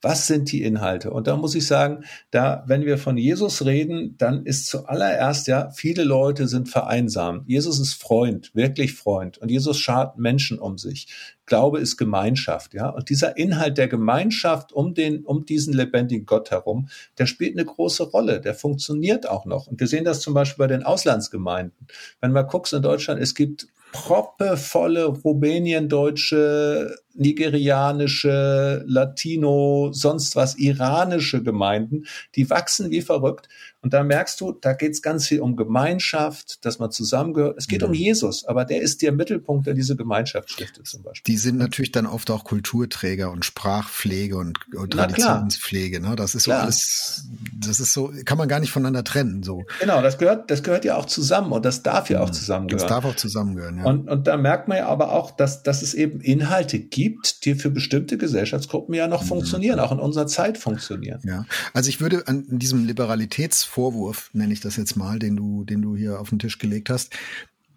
Was 0.00 0.28
sind 0.28 0.52
die 0.52 0.62
Inhalte? 0.62 1.10
Und 1.10 1.26
da 1.26 1.36
muss 1.36 1.56
ich 1.56 1.66
sagen, 1.66 2.04
da, 2.30 2.62
wenn 2.66 2.84
wir 2.84 2.98
von 2.98 3.16
Jesus 3.16 3.64
reden, 3.64 4.14
dann 4.16 4.46
ist 4.46 4.66
zuallererst 4.66 5.48
ja, 5.48 5.70
viele 5.70 6.04
Leute 6.04 6.46
sind 6.46 6.68
vereinsamt. 6.68 7.48
Jesus 7.48 7.80
ist 7.80 7.94
Freund, 7.94 8.54
wirklich 8.54 8.94
Freund. 8.94 9.38
Und 9.38 9.50
Jesus 9.50 9.78
schart 9.80 10.16
Menschen 10.16 10.60
um 10.60 10.78
sich. 10.78 11.08
Glaube 11.46 11.80
ist 11.80 11.96
Gemeinschaft, 11.96 12.74
ja. 12.74 12.90
Und 12.90 13.08
dieser 13.08 13.36
Inhalt 13.36 13.78
der 13.78 13.88
Gemeinschaft 13.88 14.72
um 14.72 14.94
den, 14.94 15.24
um 15.24 15.46
diesen 15.46 15.72
lebendigen 15.72 16.26
Gott 16.26 16.50
herum, 16.50 16.88
der 17.18 17.26
spielt 17.26 17.56
eine 17.56 17.64
große 17.64 18.04
Rolle. 18.04 18.40
Der 18.40 18.54
funktioniert 18.54 19.28
auch 19.28 19.46
noch. 19.46 19.66
Und 19.66 19.80
wir 19.80 19.88
sehen 19.88 20.04
das 20.04 20.20
zum 20.20 20.34
Beispiel 20.34 20.64
bei 20.64 20.72
den 20.72 20.84
Auslandsgemeinden. 20.84 21.88
Wenn 22.20 22.32
man 22.32 22.46
guckt 22.46 22.72
in 22.72 22.82
Deutschland, 22.82 23.20
es 23.20 23.34
gibt 23.34 23.66
proppevolle 23.92 25.06
Rumänien-deutsche, 25.06 26.94
nigerianische, 27.18 28.84
Latino, 28.86 29.90
sonst 29.92 30.36
was, 30.36 30.58
iranische 30.58 31.42
Gemeinden, 31.42 32.04
die 32.34 32.48
wachsen 32.50 32.90
wie 32.90 33.02
verrückt. 33.02 33.48
Und 33.80 33.94
da 33.94 34.02
merkst 34.02 34.40
du, 34.40 34.52
da 34.52 34.72
geht 34.72 34.92
es 34.92 35.02
ganz 35.02 35.28
viel 35.28 35.40
um 35.40 35.54
Gemeinschaft, 35.54 36.64
dass 36.64 36.80
man 36.80 36.90
zusammengehört. 36.90 37.56
Es 37.58 37.68
geht 37.68 37.82
mhm. 37.82 37.88
um 37.88 37.94
Jesus, 37.94 38.44
aber 38.44 38.64
der 38.64 38.82
ist 38.82 39.02
der 39.02 39.12
Mittelpunkt, 39.12 39.68
der 39.68 39.74
diese 39.74 39.94
Gemeinschaft 39.94 40.50
stiftet 40.50 40.88
zum 40.88 41.04
Beispiel. 41.04 41.32
Die 41.32 41.38
sind 41.38 41.58
natürlich 41.58 41.92
dann 41.92 42.06
oft 42.06 42.28
auch 42.32 42.42
Kulturträger 42.42 43.30
und 43.30 43.44
Sprachpflege 43.44 44.36
und, 44.36 44.58
und 44.74 44.92
Traditionspflege. 44.92 46.00
Ne? 46.00 46.16
Das 46.16 46.34
ist 46.34 46.44
so 46.44 46.50
klar. 46.50 46.62
alles, 46.64 47.28
das 47.56 47.78
ist 47.78 47.92
so, 47.92 48.12
kann 48.24 48.36
man 48.36 48.48
gar 48.48 48.58
nicht 48.58 48.72
voneinander 48.72 49.04
trennen. 49.04 49.44
So. 49.44 49.64
Genau, 49.80 50.02
das 50.02 50.18
gehört, 50.18 50.50
das 50.50 50.64
gehört 50.64 50.84
ja 50.84 50.96
auch 50.96 51.06
zusammen 51.06 51.52
und 51.52 51.64
das 51.64 51.84
darf 51.84 52.10
ja 52.10 52.20
auch 52.20 52.28
mhm. 52.28 52.32
zusammengehören. 52.32 52.80
Das 52.80 52.88
darf 52.88 53.04
auch 53.04 53.16
zusammengehören, 53.16 53.78
ja. 53.78 53.84
Und, 53.84 54.10
und 54.10 54.26
da 54.26 54.36
merkt 54.36 54.66
man 54.66 54.78
ja 54.78 54.88
aber 54.88 55.12
auch, 55.12 55.30
dass, 55.30 55.62
dass 55.62 55.82
es 55.82 55.94
eben 55.94 56.20
Inhalte 56.20 56.80
gibt, 56.80 57.07
die 57.44 57.54
für 57.54 57.70
bestimmte 57.70 58.18
Gesellschaftsgruppen 58.18 58.94
ja 58.94 59.06
noch 59.06 59.22
mhm. 59.22 59.28
funktionieren, 59.28 59.80
auch 59.80 59.92
in 59.92 59.98
unserer 59.98 60.26
Zeit 60.26 60.58
funktionieren. 60.58 61.20
Ja, 61.24 61.46
also 61.72 61.88
ich 61.88 62.00
würde 62.00 62.26
an 62.26 62.44
diesem 62.48 62.84
Liberalitäts 62.84 63.64
Vorwurf, 63.64 64.30
nenne 64.32 64.52
ich 64.52 64.60
das 64.60 64.76
jetzt 64.76 64.96
mal, 64.96 65.18
den 65.18 65.36
du, 65.36 65.64
den 65.64 65.82
du 65.82 65.96
hier 65.96 66.20
auf 66.20 66.30
den 66.30 66.38
Tisch 66.38 66.58
gelegt 66.58 66.90
hast, 66.90 67.14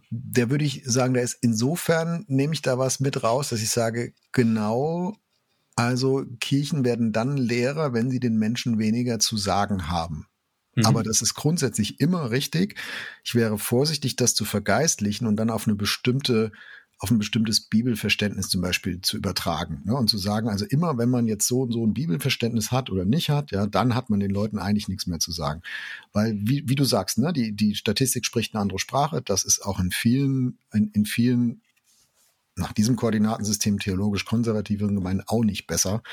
der 0.10 0.50
würde 0.50 0.66
ich 0.66 0.84
sagen, 0.86 1.14
der 1.14 1.24
ist 1.24 1.38
insofern, 1.42 2.26
nehme 2.28 2.54
ich 2.54 2.62
da 2.62 2.78
was 2.78 3.00
mit 3.00 3.24
raus, 3.24 3.50
dass 3.50 3.62
ich 3.62 3.70
sage, 3.70 4.14
genau, 4.34 5.16
also 5.76 6.26
Kirchen 6.40 6.84
werden 6.84 7.14
dann 7.14 7.38
leerer, 7.38 7.94
wenn 7.94 8.12
sie 8.12 8.20
den 8.20 8.38
Menschen 8.38 8.78
weniger 8.78 9.20
zu 9.20 9.38
sagen 9.38 9.90
haben. 9.90 10.28
Mhm. 10.76 10.86
Aber 10.86 11.04
das 11.04 11.22
ist 11.22 11.34
grundsätzlich 11.34 12.00
immer 12.00 12.32
richtig. 12.32 12.76
Ich 13.24 13.36
wäre 13.36 13.58
vorsichtig, 13.58 14.16
das 14.16 14.34
zu 14.34 14.46
vergeistlichen 14.46 15.28
und 15.28 15.36
dann 15.38 15.50
auf 15.50 15.68
eine 15.68 15.76
bestimmte 15.76 16.52
auf 17.02 17.10
ein 17.10 17.18
bestimmtes 17.18 17.62
Bibelverständnis 17.62 18.50
zum 18.50 18.62
Beispiel 18.62 19.02
zu 19.02 19.18
übertragen 19.18 19.82
ne? 19.86 19.96
und 19.96 20.08
zu 20.08 20.20
sagen, 20.20 20.50
also 20.50 20.66
immer 20.66 21.00
wenn 21.00 21.10
man 21.10 21.26
jetzt 21.26 21.48
so 21.48 21.62
und 21.62 21.72
so 21.72 21.84
ein 21.84 21.96
Bibelverständnis 21.96 22.72
hat 22.72 22.92
oder 22.92 23.06
nicht 23.06 23.32
hat, 23.32 23.50
ja, 23.50 23.66
dann 23.66 23.96
hat 23.96 24.12
man 24.12 24.20
den 24.20 24.30
Leuten 24.30 24.60
eigentlich 24.60 24.88
nichts 24.88 25.08
mehr 25.08 25.18
zu 25.18 25.32
sagen. 25.32 25.64
Weil, 26.14 26.38
wie, 26.40 26.70
wie 26.70 26.76
du 26.76 26.84
sagst, 26.84 27.18
ne, 27.18 27.34
die, 27.34 27.54
die 27.54 27.74
Statistik 27.74 28.24
spricht 28.24 28.54
eine 28.54 28.62
andere 28.62 28.78
Sprache, 28.78 29.24
das 29.24 29.44
ist 29.44 29.66
auch 29.66 29.80
in 29.80 29.90
vielen, 29.90 30.60
in, 30.74 30.92
in 30.94 31.06
vielen 31.08 31.62
nach 32.56 32.72
diesem 32.72 32.98
Koordinatensystem 32.98 33.80
theologisch 33.80 34.26
konservativen 34.26 34.94
Gemeinden 34.94 35.24
auch 35.26 35.44
nicht 35.44 35.66
besser. 35.66 36.04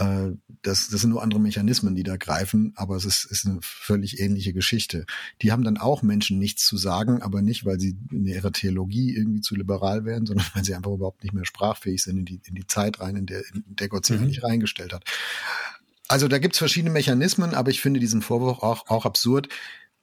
Äh, 0.00 0.32
das, 0.62 0.88
das 0.88 1.02
sind 1.02 1.10
nur 1.10 1.22
andere 1.22 1.40
Mechanismen, 1.40 1.94
die 1.94 2.02
da 2.02 2.16
greifen, 2.16 2.72
aber 2.74 2.96
es 2.96 3.04
ist, 3.04 3.24
ist 3.24 3.46
eine 3.46 3.58
völlig 3.62 4.18
ähnliche 4.18 4.52
Geschichte. 4.52 5.04
Die 5.42 5.52
haben 5.52 5.62
dann 5.62 5.76
auch 5.76 6.02
Menschen 6.02 6.38
nichts 6.38 6.66
zu 6.66 6.76
sagen, 6.76 7.22
aber 7.22 7.42
nicht, 7.42 7.64
weil 7.64 7.78
sie 7.78 7.96
in 8.10 8.26
ihrer 8.26 8.52
Theologie 8.52 9.14
irgendwie 9.14 9.42
zu 9.42 9.54
liberal 9.54 10.04
wären, 10.04 10.26
sondern 10.26 10.46
weil 10.54 10.64
sie 10.64 10.74
einfach 10.74 10.90
überhaupt 10.90 11.22
nicht 11.22 11.34
mehr 11.34 11.44
sprachfähig 11.44 12.02
sind 12.02 12.18
in 12.18 12.24
die, 12.24 12.40
in 12.46 12.54
die 12.54 12.66
Zeit 12.66 13.00
rein, 13.00 13.16
in 13.16 13.26
der, 13.26 13.42
in 13.54 13.64
der 13.66 13.88
Gott 13.88 14.06
sie 14.06 14.14
mhm. 14.14 14.24
eigentlich 14.24 14.42
reingestellt 14.42 14.92
hat. 14.92 15.04
Also 16.08 16.28
da 16.28 16.38
gibt's 16.38 16.58
verschiedene 16.58 16.90
Mechanismen, 16.90 17.54
aber 17.54 17.70
ich 17.70 17.80
finde 17.80 18.00
diesen 18.00 18.22
Vorwurf 18.22 18.62
auch, 18.62 18.88
auch 18.88 19.04
absurd. 19.04 19.48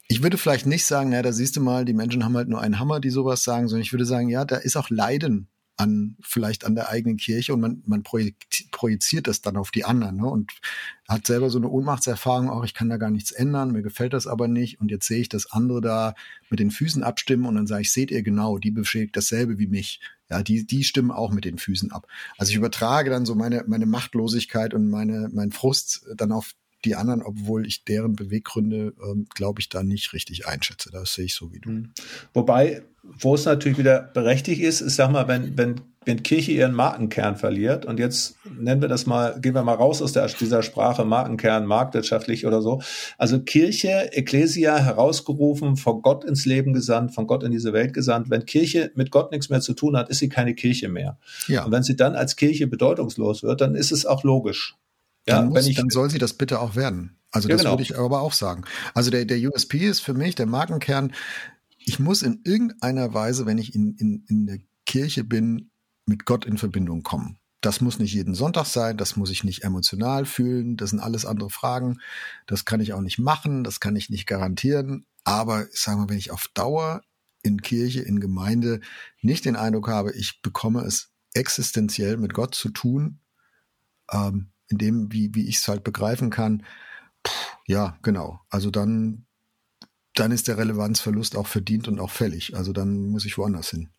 Ich 0.08 0.24
würde 0.24 0.38
vielleicht 0.38 0.66
nicht 0.66 0.86
sagen, 0.86 1.12
ja, 1.12 1.22
da 1.22 1.34
siehst 1.34 1.58
du 1.58 1.62
mal, 1.62 1.86
die 1.86 1.94
Menschen 1.94 2.24
haben 2.24 2.38
halt 2.38 2.48
nur 2.48 2.62
einen 2.62 2.80
Hammer, 2.80 3.00
die 3.00 3.10
sowas 3.10 3.44
sagen, 3.44 3.68
sondern 3.68 3.84
ich 3.84 3.92
würde 3.92 4.06
sagen, 4.06 4.30
ja, 4.30 4.46
da 4.46 4.56
ist 4.56 4.78
auch 4.78 4.90
Leiden 4.90 5.50
an 5.78 6.18
vielleicht 6.22 6.66
an 6.66 6.76
der 6.76 6.90
eigenen 6.90 7.18
Kirche 7.18 7.54
und 7.54 7.62
man, 7.62 7.84
man 7.86 8.04
projiziert 8.04 9.28
das 9.28 9.42
dann 9.42 9.58
auf 9.58 9.72
die 9.72 9.86
anderen 9.86 10.18
ne? 10.18 10.26
und 10.26 10.52
hat 11.08 11.28
selber 11.28 11.50
so 11.50 11.60
eine 11.60 11.70
Ohnmachtserfahrung, 11.70 12.50
auch 12.50 12.66
ich 12.66 12.74
kann 12.74 12.90
da 12.90 12.98
gar 12.98 13.12
nichts 13.12 13.32
ändern, 13.32 13.72
mir 13.72 13.84
gefällt 13.84 14.14
das 14.14 14.28
aber 14.28 14.48
nicht 14.48 14.82
und 14.82 14.92
jetzt 14.92 15.08
sehe 15.08 15.22
ich, 15.22 15.30
dass 15.30 15.52
andere 15.52 15.80
da 15.80 16.16
mit 16.50 16.60
den 16.60 16.72
Füßen 16.72 17.04
abstimmen 17.04 17.46
und 17.46 17.56
dann 17.56 17.68
sage 17.68 17.84
ich, 17.84 17.92
seht 17.92 18.12
ihr 18.12 18.24
genau, 18.24 18.58
die 18.58 18.72
beschädigt 18.72 19.16
dasselbe 19.16 19.60
wie 19.60 19.68
mich. 19.68 20.02
Ja, 20.30 20.44
die, 20.44 20.68
die 20.68 20.84
stimmen 20.84 21.12
auch 21.12 21.32
mit 21.32 21.46
den 21.46 21.58
Füßen 21.58 21.92
ab. 21.94 22.06
Also 22.38 22.50
ich 22.50 22.58
übertrage 22.58 23.10
dann 23.10 23.26
so 23.26 23.34
meine, 23.34 23.64
meine 23.68 23.86
Machtlosigkeit 23.86 24.74
und 24.74 24.90
meine, 24.90 25.30
mein 25.32 25.54
Frust 25.54 26.06
dann 26.18 26.34
auf 26.34 26.54
die 26.86 26.96
anderen, 26.96 27.24
obwohl 27.24 27.66
ich 27.66 27.84
deren 27.84 28.16
Beweggründe, 28.16 28.94
ähm, 29.04 29.28
glaube 29.34 29.60
ich, 29.60 29.70
da 29.70 29.84
nicht 29.84 30.14
richtig 30.14 30.48
einschätze. 30.48 30.90
Das 30.92 31.14
sehe 31.14 31.26
ich 31.26 31.34
so 31.34 31.52
wie 31.52 31.60
du. 31.60 31.70
Hm. 31.70 31.94
Wobei, 32.34 32.84
wo 33.04 33.36
es 33.36 33.46
natürlich 33.46 33.78
wieder 33.78 34.02
berechtigt 34.02 34.62
ist, 34.62 34.82
ist, 34.82 34.96
sag 34.96 35.12
mal, 35.12 35.28
wenn, 35.28 35.58
wenn, 35.58 35.82
wenn 36.06 36.22
Kirche 36.24 36.52
ihren 36.52 36.74
Markenkern 36.74 37.36
verliert, 37.36 37.86
und 37.86 38.00
jetzt 38.00 38.36
nennen 38.60 38.82
wir 38.82 38.90
das 38.90 39.08
mal, 39.08 39.40
gehen 39.42 39.56
wir 39.56 39.64
mal 39.64 39.74
raus 39.74 40.02
aus 40.02 40.14
der, 40.14 40.28
dieser 40.28 40.62
Sprache 40.62 41.04
Markenkern, 41.04 41.66
marktwirtschaftlich 41.66 42.46
oder 42.46 42.62
so. 42.62 42.82
Also 43.18 43.40
Kirche, 43.42 44.14
Ecclesia, 44.14 44.78
herausgerufen, 44.78 45.78
von 45.78 46.02
Gott 46.02 46.26
ins 46.26 46.46
Leben 46.46 46.74
gesandt, 46.74 47.14
von 47.14 47.28
Gott 47.28 47.44
in 47.44 47.52
diese 47.52 47.74
Welt 47.74 47.94
gesandt. 47.94 48.30
Wenn 48.30 48.46
Kirche 48.46 48.92
mit 48.96 49.10
Gott 49.10 49.32
nichts 49.32 49.50
mehr 49.50 49.62
zu 49.62 49.74
tun 49.74 49.98
hat, 49.98 50.10
ist 50.10 50.20
sie 50.20 50.30
keine 50.30 50.54
Kirche 50.54 50.90
mehr. 50.90 51.18
Ja. 51.48 51.66
Und 51.66 51.72
wenn 51.72 51.84
sie 51.84 51.96
dann 51.96 52.16
als 52.16 52.36
Kirche 52.36 52.68
bedeutungslos 52.68 53.42
wird, 53.42 53.62
dann 53.62 53.76
ist 53.76 53.92
es 53.92 54.06
auch 54.06 54.24
logisch. 54.24 54.76
Ja, 55.28 55.42
dann, 55.42 55.50
muss, 55.50 55.68
ich, 55.68 55.76
dann 55.76 55.90
soll 55.90 56.10
sie 56.10 56.20
das 56.20 56.34
bitte 56.34 56.60
auch 56.60 56.76
werden. 56.76 57.18
Also 57.32 57.50
das 57.50 57.58
ja, 57.62 57.64
genau. 57.64 57.74
würde 57.74 57.84
ich 57.84 57.98
aber 57.98 58.22
auch 58.22 58.34
sagen. 58.34 58.64
Also 58.94 59.12
der, 59.12 59.26
der 59.26 59.38
USP 59.38 59.80
ist 59.80 60.00
für 60.00 60.14
mich 60.14 60.36
der 60.36 60.46
Markenkern. 60.46 61.14
Ich 61.78 62.00
muss 62.00 62.22
in 62.22 62.42
irgendeiner 62.44 63.14
Weise, 63.14 63.46
wenn 63.46 63.58
ich 63.58 63.76
in, 63.76 63.96
in, 63.96 64.26
in 64.28 64.46
der 64.48 64.60
Kirche 64.86 65.24
bin, 65.24 65.72
mit 66.06 66.26
Gott 66.26 66.46
in 66.46 66.58
Verbindung 66.58 67.04
kommen. 67.04 67.38
Das 67.62 67.82
muss 67.82 68.00
nicht 68.00 68.14
jeden 68.14 68.36
Sonntag 68.36 68.66
sein, 68.66 68.98
das 68.98 69.18
muss 69.18 69.32
ich 69.32 69.44
nicht 69.44 69.64
emotional 69.64 70.26
fühlen, 70.26 70.78
das 70.78 70.92
sind 70.92 71.00
alles 71.00 71.26
andere 71.26 71.50
Fragen. 71.50 72.00
Das 72.46 72.66
kann 72.66 72.80
ich 72.80 72.94
auch 72.94 73.02
nicht 73.02 73.20
machen, 73.20 73.64
das 73.64 73.80
kann 73.80 73.96
ich 73.96 74.10
nicht 74.10 74.28
garantieren. 74.28 75.06
Aber 75.24 75.68
ich 75.70 75.80
sage 75.80 75.98
mal, 75.98 76.10
wenn 76.10 76.18
ich 76.18 76.32
auf 76.32 76.48
Dauer 76.54 77.02
in 77.42 77.62
Kirche, 77.62 78.02
in 78.02 78.20
Gemeinde 78.20 78.80
nicht 79.22 79.44
den 79.44 79.56
Eindruck 79.56 79.90
habe, 79.90 80.14
ich 80.14 80.42
bekomme 80.42 80.82
es 80.82 81.12
existenziell 81.34 82.18
mit 82.18 82.34
Gott 82.34 82.56
zu 82.56 82.70
tun, 82.70 83.20
ähm, 84.12 84.52
in 84.70 84.78
dem, 84.78 85.12
wie, 85.12 85.34
wie 85.34 85.48
ich 85.48 85.58
es 85.58 85.68
halt 85.68 85.84
begreifen 85.84 86.30
kann, 86.30 86.64
Puh, 87.24 87.32
ja, 87.66 87.98
genau. 88.04 88.40
Also 88.50 88.72
dann, 88.72 89.26
dann 90.16 90.32
ist 90.32 90.48
der 90.48 90.58
Relevanzverlust 90.58 91.36
auch 91.36 91.48
verdient 91.48 91.88
und 91.88 92.00
auch 92.00 92.12
fällig. 92.12 92.56
Also 92.56 92.74
dann 92.74 93.08
muss 93.08 93.26
ich 93.26 93.38
woanders 93.38 93.70
hin. 93.70 93.90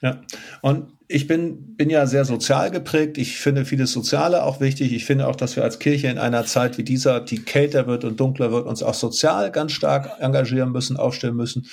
Ja, 0.00 0.20
und 0.62 0.92
ich 1.10 1.26
bin, 1.26 1.74
bin 1.76 1.88
ja 1.88 2.06
sehr 2.06 2.26
sozial 2.26 2.70
geprägt. 2.70 3.16
Ich 3.16 3.38
finde 3.38 3.64
vieles 3.64 3.92
Soziale 3.92 4.44
auch 4.44 4.60
wichtig. 4.60 4.92
Ich 4.92 5.06
finde 5.06 5.26
auch, 5.26 5.36
dass 5.36 5.56
wir 5.56 5.64
als 5.64 5.78
Kirche 5.78 6.08
in 6.08 6.18
einer 6.18 6.44
Zeit 6.44 6.76
wie 6.76 6.84
dieser, 6.84 7.20
die 7.20 7.42
kälter 7.42 7.86
wird 7.86 8.04
und 8.04 8.20
dunkler 8.20 8.52
wird, 8.52 8.66
uns 8.66 8.82
auch 8.82 8.92
sozial 8.92 9.50
ganz 9.50 9.72
stark 9.72 10.20
engagieren 10.20 10.70
müssen, 10.70 10.98
aufstellen 10.98 11.34
müssen. 11.34 11.66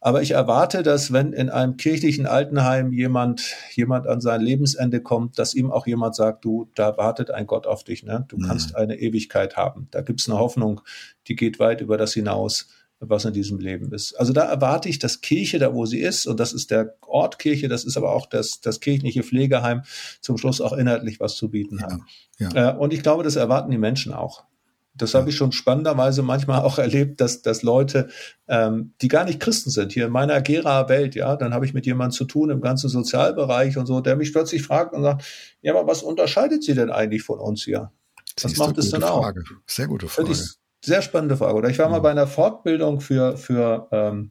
Aber 0.00 0.22
ich 0.22 0.30
erwarte, 0.30 0.84
dass 0.84 1.12
wenn 1.12 1.32
in 1.32 1.50
einem 1.50 1.76
kirchlichen 1.76 2.26
Altenheim 2.26 2.92
jemand, 2.92 3.42
jemand 3.74 4.06
an 4.06 4.20
sein 4.20 4.40
Lebensende 4.40 5.00
kommt, 5.00 5.36
dass 5.38 5.52
ihm 5.52 5.72
auch 5.72 5.88
jemand 5.88 6.14
sagt, 6.14 6.44
du, 6.44 6.70
da 6.76 6.96
wartet 6.96 7.32
ein 7.32 7.48
Gott 7.48 7.66
auf 7.66 7.82
dich, 7.82 8.04
ne? 8.04 8.24
Du 8.28 8.36
mhm. 8.36 8.42
kannst 8.42 8.76
eine 8.76 9.00
Ewigkeit 9.00 9.56
haben. 9.56 9.88
Da 9.90 10.00
gibt's 10.00 10.28
eine 10.28 10.38
Hoffnung, 10.38 10.80
die 11.26 11.34
geht 11.34 11.58
weit 11.58 11.80
über 11.80 11.98
das 11.98 12.14
hinaus 12.14 12.68
was 13.00 13.24
in 13.24 13.32
diesem 13.32 13.58
Leben 13.58 13.92
ist. 13.92 14.14
Also 14.14 14.32
da 14.32 14.44
erwarte 14.44 14.88
ich, 14.88 14.98
dass 14.98 15.20
Kirche, 15.20 15.58
da 15.58 15.74
wo 15.74 15.84
sie 15.86 16.00
ist, 16.00 16.26
und 16.26 16.40
das 16.40 16.52
ist 16.52 16.70
der 16.70 16.96
Ort 17.02 17.38
Kirche, 17.38 17.68
das 17.68 17.84
ist 17.84 17.96
aber 17.96 18.12
auch 18.12 18.26
das, 18.26 18.60
das 18.60 18.80
kirchliche 18.80 19.22
Pflegeheim, 19.22 19.82
zum 20.20 20.38
Schluss 20.38 20.60
auch 20.60 20.72
inhaltlich 20.72 21.20
was 21.20 21.36
zu 21.36 21.50
bieten 21.50 21.78
ja, 21.78 21.90
haben. 21.90 22.06
Ja. 22.38 22.70
Äh, 22.70 22.76
und 22.76 22.92
ich 22.92 23.02
glaube, 23.02 23.22
das 23.22 23.36
erwarten 23.36 23.70
die 23.70 23.78
Menschen 23.78 24.12
auch. 24.12 24.44
Das 24.94 25.12
ja. 25.12 25.20
habe 25.20 25.28
ich 25.28 25.36
schon 25.36 25.52
spannenderweise 25.52 26.22
manchmal 26.22 26.62
auch 26.62 26.78
erlebt, 26.78 27.20
dass, 27.20 27.42
dass 27.42 27.62
Leute, 27.62 28.08
ähm, 28.48 28.94
die 29.02 29.08
gar 29.08 29.24
nicht 29.24 29.40
Christen 29.40 29.70
sind, 29.70 29.92
hier 29.92 30.06
in 30.06 30.12
meiner 30.12 30.40
Gera-Welt, 30.40 31.14
ja, 31.14 31.36
dann 31.36 31.52
habe 31.52 31.66
ich 31.66 31.74
mit 31.74 31.84
jemandem 31.84 32.16
zu 32.16 32.24
tun 32.24 32.50
im 32.50 32.62
ganzen 32.62 32.88
Sozialbereich 32.88 33.76
und 33.76 33.86
so, 33.86 34.00
der 34.00 34.16
mich 34.16 34.32
plötzlich 34.32 34.62
fragt 34.62 34.94
und 34.94 35.02
sagt, 35.02 35.24
ja, 35.60 35.74
aber 35.74 35.86
was 35.86 36.02
unterscheidet 36.02 36.64
sie 36.64 36.74
denn 36.74 36.90
eigentlich 36.90 37.22
von 37.22 37.38
uns 37.40 37.64
hier? 37.64 37.92
Was 38.42 38.56
macht 38.56 38.78
es 38.78 38.90
denn 38.90 39.02
auch? 39.02 39.22
Frage. 39.22 39.44
Sehr 39.66 39.86
gute 39.86 40.08
Frage. 40.08 40.34
Sehr 40.84 41.02
spannende 41.02 41.36
Frage. 41.36 41.54
Oder 41.54 41.70
ich 41.70 41.78
war 41.78 41.88
mal 41.88 42.00
bei 42.00 42.10
einer 42.10 42.26
Fortbildung 42.26 43.00
für, 43.00 43.36
für 43.36 43.88
ähm, 43.92 44.30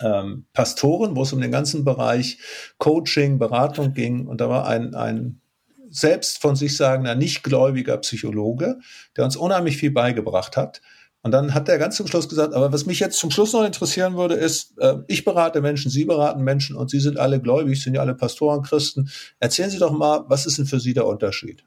ähm, 0.00 0.46
Pastoren, 0.52 1.16
wo 1.16 1.22
es 1.22 1.32
um 1.32 1.40
den 1.40 1.52
ganzen 1.52 1.84
Bereich 1.84 2.38
Coaching, 2.78 3.38
Beratung 3.38 3.94
ging. 3.94 4.26
Und 4.26 4.40
da 4.40 4.48
war 4.48 4.66
ein, 4.66 4.94
ein 4.94 5.40
selbst 5.90 6.40
von 6.40 6.56
sich 6.56 6.76
sagender, 6.76 7.14
nicht 7.14 7.42
gläubiger 7.42 7.96
Psychologe, 7.98 8.78
der 9.16 9.24
uns 9.24 9.36
unheimlich 9.36 9.76
viel 9.76 9.90
beigebracht 9.90 10.56
hat. 10.56 10.80
Und 11.22 11.32
dann 11.32 11.52
hat 11.52 11.68
er 11.68 11.78
ganz 11.78 11.96
zum 11.96 12.06
Schluss 12.06 12.28
gesagt, 12.28 12.54
aber 12.54 12.72
was 12.72 12.86
mich 12.86 13.00
jetzt 13.00 13.18
zum 13.18 13.30
Schluss 13.30 13.52
noch 13.52 13.64
interessieren 13.64 14.16
würde, 14.16 14.36
ist, 14.36 14.78
äh, 14.78 14.96
ich 15.06 15.24
berate 15.24 15.60
Menschen, 15.60 15.90
Sie 15.90 16.06
beraten 16.06 16.42
Menschen 16.42 16.76
und 16.76 16.90
Sie 16.90 17.00
sind 17.00 17.18
alle 17.18 17.40
gläubig, 17.40 17.82
sind 17.82 17.94
ja 17.94 18.00
alle 18.00 18.14
Pastoren, 18.14 18.62
Christen. 18.62 19.10
Erzählen 19.38 19.68
Sie 19.68 19.78
doch 19.78 19.92
mal, 19.92 20.24
was 20.28 20.46
ist 20.46 20.56
denn 20.56 20.66
für 20.66 20.80
Sie 20.80 20.94
der 20.94 21.06
Unterschied? 21.06 21.62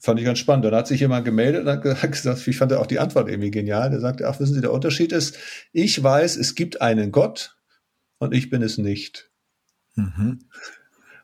Fand 0.00 0.18
ich 0.18 0.24
ganz 0.24 0.38
spannend. 0.38 0.64
Dann 0.64 0.74
hat 0.74 0.88
sich 0.88 1.00
jemand 1.00 1.26
gemeldet 1.26 1.66
und 1.66 1.84
hat 2.02 2.12
gesagt, 2.12 2.46
ich 2.48 2.56
fand 2.56 2.72
auch 2.72 2.86
die 2.86 2.98
Antwort 2.98 3.28
irgendwie 3.28 3.50
genial. 3.50 3.90
Der 3.90 4.00
sagte, 4.00 4.26
ach, 4.26 4.40
wissen 4.40 4.54
Sie, 4.54 4.60
der 4.60 4.72
Unterschied 4.72 5.12
ist, 5.12 5.36
ich 5.72 6.02
weiß, 6.02 6.36
es 6.36 6.54
gibt 6.54 6.80
einen 6.80 7.12
Gott 7.12 7.56
und 8.18 8.34
ich 8.34 8.48
bin 8.48 8.62
es 8.62 8.78
nicht. 8.78 9.30
Mhm. 9.94 10.48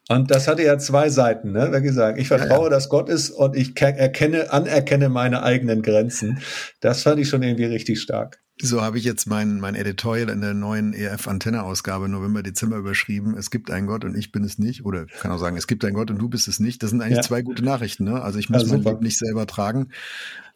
Und 0.08 0.30
das 0.30 0.46
hatte 0.46 0.62
ja 0.62 0.78
zwei 0.78 1.10
Seiten, 1.10 1.52
ne? 1.52 1.72
Wie 1.72 1.82
gesagt, 1.82 2.18
ich 2.18 2.28
vertraue, 2.28 2.58
ja, 2.58 2.64
ja. 2.64 2.70
dass 2.70 2.88
Gott 2.88 3.08
ist 3.08 3.30
und 3.30 3.56
ich 3.56 3.80
erkenne, 3.80 4.52
anerkenne 4.52 5.08
meine 5.08 5.42
eigenen 5.42 5.82
Grenzen. 5.82 6.38
Das 6.80 7.02
fand 7.02 7.20
ich 7.20 7.28
schon 7.28 7.42
irgendwie 7.42 7.64
richtig 7.64 8.00
stark. 8.00 8.38
So 8.62 8.80
habe 8.80 8.96
ich 8.96 9.04
jetzt 9.04 9.26
mein, 9.26 9.60
mein 9.60 9.74
Editorial 9.74 10.30
in 10.30 10.40
der 10.40 10.54
neuen 10.54 10.94
EF-Antenne-Ausgabe 10.94 12.08
November, 12.08 12.42
Dezember 12.42 12.78
überschrieben. 12.78 13.36
Es 13.36 13.50
gibt 13.50 13.70
einen 13.70 13.86
Gott 13.86 14.02
und 14.04 14.16
ich 14.16 14.32
bin 14.32 14.44
es 14.44 14.58
nicht. 14.58 14.86
Oder 14.86 15.04
kann 15.06 15.30
auch 15.30 15.38
sagen, 15.38 15.58
es 15.58 15.66
gibt 15.66 15.84
einen 15.84 15.94
Gott 15.94 16.10
und 16.10 16.18
du 16.18 16.30
bist 16.30 16.48
es 16.48 16.58
nicht. 16.58 16.82
Das 16.82 16.88
sind 16.90 17.02
eigentlich 17.02 17.16
ja. 17.16 17.22
zwei 17.22 17.42
gute 17.42 17.62
Nachrichten. 17.62 18.04
Ne? 18.04 18.22
Also 18.22 18.38
ich 18.38 18.48
muss 18.48 18.62
ja, 18.62 18.68
mein 18.68 18.82
Leben 18.82 19.00
nicht 19.00 19.18
selber 19.18 19.46
tragen. 19.46 19.90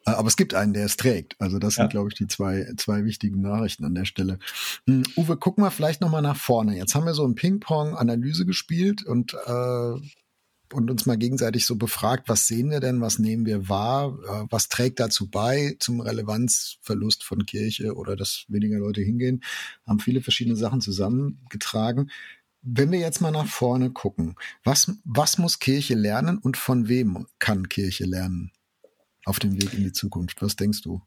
Äh, 0.06 0.12
aber 0.12 0.28
es 0.28 0.36
gibt 0.36 0.54
einen, 0.54 0.72
der 0.72 0.86
es 0.86 0.96
trägt. 0.96 1.36
Also 1.40 1.58
das 1.58 1.74
sind, 1.74 1.90
glaube 1.90 2.08
ich, 2.08 2.14
die 2.14 2.26
zwei, 2.26 2.72
zwei 2.76 3.04
wichtigen 3.04 3.40
Nachrichten 3.40 3.84
an 3.84 3.94
der 3.94 4.04
Stelle. 4.04 4.38
Hm, 4.86 5.04
Uwe, 5.16 5.36
gucken 5.36 5.64
wir 5.64 5.70
vielleicht 5.70 6.00
nochmal 6.00 6.22
nach 6.22 6.36
vorne. 6.36 6.76
Jetzt 6.76 6.94
haben 6.94 7.06
wir 7.06 7.14
so 7.14 7.26
ein 7.26 7.34
Ping-Pong-Analyse 7.34 8.46
gespielt 8.46 9.04
und 9.04 9.34
äh, 9.34 9.94
und 10.72 10.90
uns 10.90 11.06
mal 11.06 11.18
gegenseitig 11.18 11.66
so 11.66 11.76
befragt, 11.76 12.28
was 12.28 12.46
sehen 12.46 12.70
wir 12.70 12.80
denn, 12.80 13.00
was 13.00 13.18
nehmen 13.18 13.44
wir 13.44 13.68
wahr, 13.68 14.16
äh, 14.24 14.46
was 14.50 14.68
trägt 14.68 15.00
dazu 15.00 15.28
bei 15.28 15.76
zum 15.80 16.00
Relevanzverlust 16.00 17.24
von 17.24 17.44
Kirche 17.46 17.94
oder 17.94 18.16
dass 18.16 18.44
weniger 18.48 18.78
Leute 18.78 19.00
hingehen, 19.00 19.42
haben 19.86 20.00
viele 20.00 20.20
verschiedene 20.20 20.56
Sachen 20.56 20.80
zusammengetragen. 20.80 22.10
Wenn 22.62 22.92
wir 22.92 22.98
jetzt 22.98 23.20
mal 23.20 23.30
nach 23.30 23.46
vorne 23.46 23.90
gucken, 23.90 24.36
was, 24.62 24.92
was 25.04 25.38
muss 25.38 25.58
Kirche 25.58 25.94
lernen 25.94 26.38
und 26.38 26.56
von 26.56 26.88
wem 26.88 27.26
kann 27.38 27.68
Kirche 27.68 28.04
lernen? 28.04 28.52
Auf 29.24 29.38
dem 29.38 29.60
Weg 29.60 29.74
in 29.74 29.84
die 29.84 29.92
Zukunft. 29.92 30.42
Was 30.42 30.56
denkst 30.56 30.82
du? 30.82 31.02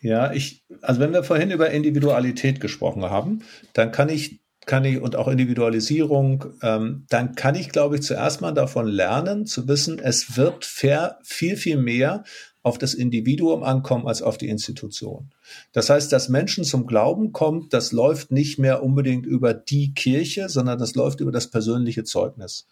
Ja, 0.00 0.32
ich, 0.32 0.64
also 0.82 1.00
wenn 1.00 1.12
wir 1.12 1.24
vorhin 1.24 1.50
über 1.50 1.70
Individualität 1.70 2.60
gesprochen 2.60 3.02
haben, 3.04 3.42
dann 3.72 3.92
kann 3.92 4.08
ich, 4.08 4.40
kann 4.66 4.84
ich 4.84 5.00
und 5.00 5.16
auch 5.16 5.28
Individualisierung, 5.28 6.46
ähm, 6.62 7.06
dann 7.08 7.34
kann 7.34 7.54
ich, 7.54 7.70
glaube 7.70 7.96
ich, 7.96 8.02
zuerst 8.02 8.40
mal 8.40 8.52
davon 8.52 8.86
lernen, 8.86 9.46
zu 9.46 9.66
wissen, 9.68 9.98
es 9.98 10.36
wird 10.36 10.64
fair, 10.64 11.18
viel, 11.22 11.56
viel 11.56 11.78
mehr 11.78 12.24
auf 12.62 12.78
das 12.78 12.94
Individuum 12.94 13.62
ankommen 13.62 14.08
als 14.08 14.22
auf 14.22 14.38
die 14.38 14.48
Institution. 14.48 15.30
Das 15.72 15.88
heißt, 15.88 16.12
dass 16.12 16.28
Menschen 16.28 16.64
zum 16.64 16.86
Glauben 16.86 17.32
kommt, 17.32 17.72
das 17.72 17.92
läuft 17.92 18.32
nicht 18.32 18.58
mehr 18.58 18.82
unbedingt 18.82 19.24
über 19.24 19.54
die 19.54 19.94
Kirche, 19.94 20.48
sondern 20.48 20.76
das 20.76 20.96
läuft 20.96 21.20
über 21.20 21.30
das 21.30 21.48
persönliche 21.48 22.02
Zeugnis. 22.02 22.66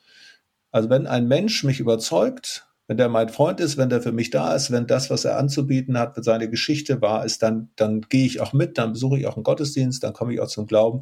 Also 0.73 0.91
wenn 0.91 1.07
ein 1.07 1.29
Mensch 1.29 1.63
mich 1.63 1.79
überzeugt, 1.79 2.67
wenn 2.87 2.99
der 2.99 3.09
mein 3.09 3.31
Freund 3.31 3.59
ist, 3.61 3.77
wenn 3.77 3.89
der 3.89 4.03
für 4.03 4.13
mich 4.13 4.31
da 4.31 4.55
ist, 4.55 4.71
wenn 4.71 4.87
das, 4.87 5.11
was 5.11 5.25
er 5.25 5.39
anzubieten 5.39 5.99
hat, 5.99 6.23
seine 6.23 6.49
Geschichte 6.51 7.01
wahr 7.01 7.25
ist, 7.25 7.43
dann, 7.43 7.71
dann 7.77 8.03
gehe 8.03 8.27
ich 8.27 8.41
auch 8.41 8.53
mit, 8.53 8.77
dann 8.77 8.93
besuche 8.93 9.19
ich 9.19 9.27
auch 9.27 9.37
einen 9.37 9.45
Gottesdienst, 9.45 10.03
dann 10.03 10.13
komme 10.13 10.35
ich 10.35 10.41
auch 10.41 10.49
zum 10.49 10.67
Glauben. 10.67 11.01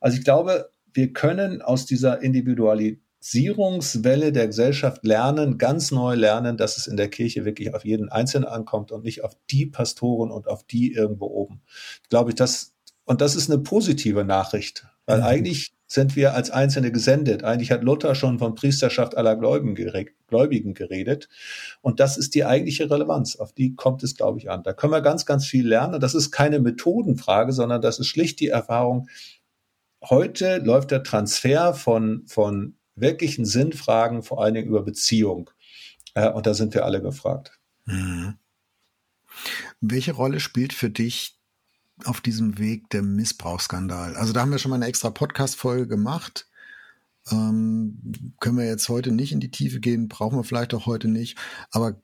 Also 0.00 0.18
ich 0.18 0.24
glaube, 0.24 0.70
wir 0.92 1.12
können 1.12 1.62
aus 1.62 1.86
dieser 1.86 2.20
Individualisierungswelle 2.20 4.32
der 4.32 4.48
Gesellschaft 4.48 5.04
lernen, 5.04 5.56
ganz 5.56 5.92
neu 5.92 6.16
lernen, 6.16 6.56
dass 6.56 6.76
es 6.76 6.88
in 6.88 6.96
der 6.96 7.08
Kirche 7.08 7.44
wirklich 7.44 7.72
auf 7.74 7.84
jeden 7.84 8.08
Einzelnen 8.08 8.48
ankommt 8.48 8.90
und 8.90 9.04
nicht 9.04 9.22
auf 9.22 9.36
die 9.50 9.66
Pastoren 9.66 10.32
und 10.32 10.48
auf 10.48 10.64
die 10.64 10.92
irgendwo 10.92 11.26
oben. 11.26 11.62
Glaube 12.08 12.30
ich, 12.30 12.34
das, 12.34 12.74
und 13.04 13.20
das 13.20 13.36
ist 13.36 13.48
eine 13.48 13.62
positive 13.62 14.24
Nachricht, 14.24 14.88
weil 15.06 15.18
mhm. 15.18 15.24
eigentlich 15.24 15.74
sind 15.90 16.14
wir 16.14 16.34
als 16.34 16.52
Einzelne 16.52 16.92
gesendet. 16.92 17.42
Eigentlich 17.42 17.72
hat 17.72 17.82
Luther 17.82 18.14
schon 18.14 18.38
von 18.38 18.54
Priesterschaft 18.54 19.16
aller 19.16 19.34
Gläubigen 19.34 19.74
geredet. 20.74 21.28
Und 21.80 21.98
das 21.98 22.16
ist 22.16 22.36
die 22.36 22.44
eigentliche 22.44 22.88
Relevanz. 22.88 23.34
Auf 23.34 23.52
die 23.52 23.74
kommt 23.74 24.04
es, 24.04 24.14
glaube 24.14 24.38
ich, 24.38 24.48
an. 24.48 24.62
Da 24.62 24.72
können 24.72 24.92
wir 24.92 25.00
ganz, 25.00 25.26
ganz 25.26 25.46
viel 25.46 25.66
lernen. 25.66 25.94
Und 25.94 26.00
das 26.00 26.14
ist 26.14 26.30
keine 26.30 26.60
Methodenfrage, 26.60 27.52
sondern 27.52 27.82
das 27.82 27.98
ist 27.98 28.06
schlicht 28.06 28.38
die 28.38 28.46
Erfahrung. 28.46 29.08
Heute 30.00 30.58
läuft 30.58 30.92
der 30.92 31.02
Transfer 31.02 31.74
von, 31.74 32.22
von 32.28 32.76
wirklichen 32.94 33.44
Sinnfragen 33.44 34.22
vor 34.22 34.44
allen 34.44 34.54
Dingen 34.54 34.68
über 34.68 34.84
Beziehung. 34.84 35.50
Äh, 36.14 36.30
und 36.30 36.46
da 36.46 36.54
sind 36.54 36.72
wir 36.72 36.84
alle 36.84 37.02
gefragt. 37.02 37.58
Mhm. 37.86 38.34
Welche 39.80 40.12
Rolle 40.12 40.38
spielt 40.38 40.72
für 40.72 40.88
dich 40.88 41.39
auf 42.06 42.20
diesem 42.20 42.58
Weg 42.58 42.90
der 42.90 43.02
Missbrauchsskandal. 43.02 44.16
Also 44.16 44.32
da 44.32 44.40
haben 44.40 44.50
wir 44.50 44.58
schon 44.58 44.70
mal 44.70 44.76
eine 44.76 44.86
extra 44.86 45.10
Podcast-Folge 45.10 45.86
gemacht. 45.86 46.46
Ähm, 47.30 48.32
können 48.40 48.56
wir 48.56 48.64
jetzt 48.64 48.88
heute 48.88 49.12
nicht 49.12 49.32
in 49.32 49.40
die 49.40 49.50
Tiefe 49.50 49.78
gehen, 49.78 50.08
brauchen 50.08 50.38
wir 50.38 50.44
vielleicht 50.44 50.74
auch 50.74 50.86
heute 50.86 51.08
nicht. 51.08 51.38
Aber 51.70 52.00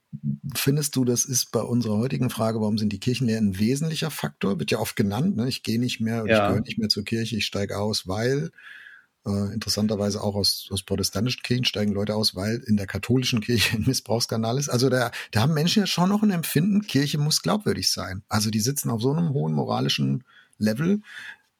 findest 0.55 0.94
du, 0.97 1.05
das 1.05 1.24
ist 1.24 1.53
bei 1.53 1.61
unserer 1.61 1.97
heutigen 1.97 2.30
Frage, 2.30 2.61
warum 2.61 2.78
sind 2.78 2.92
die 2.92 3.01
Kirchenlehren 3.01 3.51
ein 3.51 3.59
wesentlicher 3.59 4.11
Faktor? 4.11 4.59
Wird 4.59 4.70
ja 4.70 4.78
oft 4.78 4.94
genannt, 4.94 5.36
ne? 5.36 5.49
ich 5.49 5.62
gehe 5.62 5.80
nicht 5.80 6.01
mehr, 6.01 6.24
ja. 6.26 6.44
ich 6.44 6.49
gehöre 6.49 6.61
nicht 6.61 6.78
mehr 6.78 6.88
zur 6.88 7.05
Kirche, 7.05 7.36
ich 7.36 7.47
steige 7.47 7.78
aus, 7.78 8.07
weil 8.07 8.51
äh, 9.27 9.53
interessanterweise 9.53 10.22
auch 10.22 10.35
aus, 10.35 10.68
aus 10.70 10.83
protestantischen 10.83 11.43
Kirchen 11.43 11.64
steigen 11.64 11.93
Leute 11.93 12.14
aus, 12.14 12.35
weil 12.35 12.62
in 12.66 12.77
der 12.77 12.87
katholischen 12.87 13.41
Kirche 13.41 13.77
ein 13.77 13.85
Missbrauchsskandal 13.85 14.59
ist. 14.59 14.68
Also 14.68 14.89
da, 14.89 15.11
da 15.33 15.41
haben 15.41 15.55
Menschen 15.55 15.81
ja 15.81 15.87
schon 15.87 16.09
noch 16.09 16.22
ein 16.22 16.31
Empfinden, 16.31 16.83
Kirche 16.83 17.18
muss 17.18 17.43
glaubwürdig 17.43 17.91
sein. 17.91 18.22
Also 18.29 18.51
die 18.51 18.61
sitzen 18.61 18.91
auf 18.91 19.03
so 19.03 19.12
einem 19.12 19.31
hohen 19.31 19.53
moralischen 19.53 20.24
Level, 20.59 21.03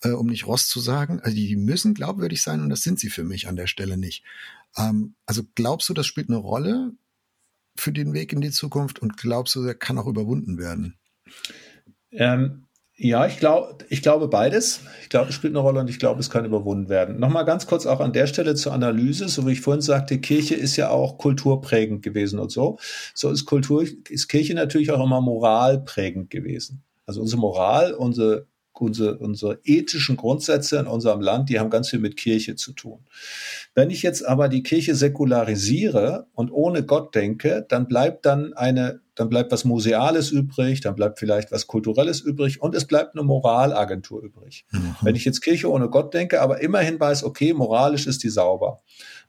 äh, 0.03 0.11
um 0.11 0.27
nicht 0.29 0.47
Ross 0.47 0.69
zu 0.69 0.81
sagen. 0.81 1.21
Also 1.21 1.35
die, 1.35 1.49
die 1.49 1.57
müssen 1.57 1.95
glaubwürdig 1.95 2.43
sein 2.43 2.63
und 2.63 2.71
das 2.71 2.83
sind 2.83 3.01
sie 3.01 3.11
für 3.11 3.25
mich 3.25 3.49
an 3.49 3.57
der 3.57 3.67
Stelle 3.67 3.97
nicht. 3.97 4.23
Ähm, 4.77 5.15
also 5.27 5.43
glaubst 5.55 5.89
du, 5.89 5.95
das 5.95 6.07
spielt 6.07 6.29
eine 6.29 6.39
Rolle 6.39 6.93
für 7.77 7.93
den 7.93 8.15
Weg 8.15 8.33
in 8.33 8.41
die 8.41 8.51
Zukunft 8.51 9.01
und 9.01 9.17
glaubst 9.17 9.55
du, 9.55 9.65
der 9.65 9.75
kann 9.75 9.99
auch 9.99 10.07
überwunden 10.07 10.59
werden? 10.59 10.97
Ähm, 12.11 12.66
ja, 12.99 13.27
ich 13.27 13.39
glaube, 13.39 13.85
ich 13.91 14.03
glaube 14.03 14.29
beides. 14.29 14.81
Ich 15.03 15.11
glaube, 15.11 15.29
es 15.29 15.35
spielt 15.35 15.53
eine 15.53 15.61
Rolle 15.61 15.81
und 15.81 15.91
ich 15.91 15.99
glaube, 15.99 16.21
es 16.21 16.31
kann 16.31 16.47
überwunden 16.47 16.89
werden. 16.89 17.19
Nochmal 17.19 17.45
ganz 17.45 17.67
kurz 17.67 17.85
auch 17.85 18.01
an 18.01 18.15
der 18.15 18.27
Stelle 18.27 18.55
zur 18.55 18.73
Analyse. 18.73 19.29
So 19.29 19.47
wie 19.47 19.53
ich 19.53 19.61
vorhin 19.61 19.83
sagte, 19.83 20.19
Kirche 20.19 20.55
ist 20.55 20.77
ja 20.77 20.89
auch 20.89 21.19
kulturprägend 21.19 22.03
gewesen 22.03 22.39
und 22.39 22.51
so. 22.51 22.79
So 23.15 23.31
ist 23.31 23.45
Kultur, 23.45 23.85
ist 24.09 24.29
Kirche 24.29 24.55
natürlich 24.55 24.91
auch 24.93 25.05
immer 25.05 25.21
moralprägend 25.21 26.31
gewesen. 26.31 26.83
Also 27.05 27.21
unsere 27.21 27.41
Moral, 27.41 27.93
unsere 27.93 28.47
unsere, 28.81 29.19
unsere 29.19 29.59
ethischen 29.65 30.17
Grundsätze 30.17 30.79
in 30.79 30.87
unserem 30.87 31.21
Land, 31.21 31.49
die 31.49 31.59
haben 31.59 31.71
ganz 31.71 31.91
viel 31.91 31.99
mit 31.99 32.17
Kirche 32.17 32.57
zu 32.57 32.73
tun. 32.73 33.01
Wenn 33.75 33.91
ich 33.91 34.03
jetzt 34.03 34.27
aber 34.27 34.49
die 34.49 34.63
Kirche 34.63 34.95
säkularisiere 34.95 36.27
und 36.35 36.51
ohne 36.51 36.85
Gott 36.85 37.15
denke, 37.15 37.65
dann 37.69 37.89
bleibt 37.89 38.27
dann 38.27 38.53
eine, 38.53 39.01
dann 39.17 39.29
bleibt 39.29 39.51
was 39.51 39.65
Museales 39.65 40.31
übrig, 40.31 40.83
dann 40.83 40.95
bleibt 40.95 41.19
vielleicht 41.19 41.51
was 41.51 41.67
Kulturelles 41.67 42.21
übrig 42.21 42.63
und 42.63 42.75
es 42.75 42.87
bleibt 42.87 43.15
eine 43.15 43.25
Moralagentur 43.25 44.23
übrig. 44.23 44.67
Mhm. 44.71 44.95
Wenn 45.03 45.17
ich 45.17 45.25
jetzt 45.25 45.41
Kirche 45.41 45.71
ohne 45.71 45.89
Gott 45.89 46.15
denke, 46.15 46.41
aber 46.41 46.61
immerhin 46.61 47.01
weiß, 47.01 47.25
okay, 47.25 47.53
moralisch 47.53 48.07
ist 48.07 48.23
die 48.23 48.29
sauber. 48.29 48.83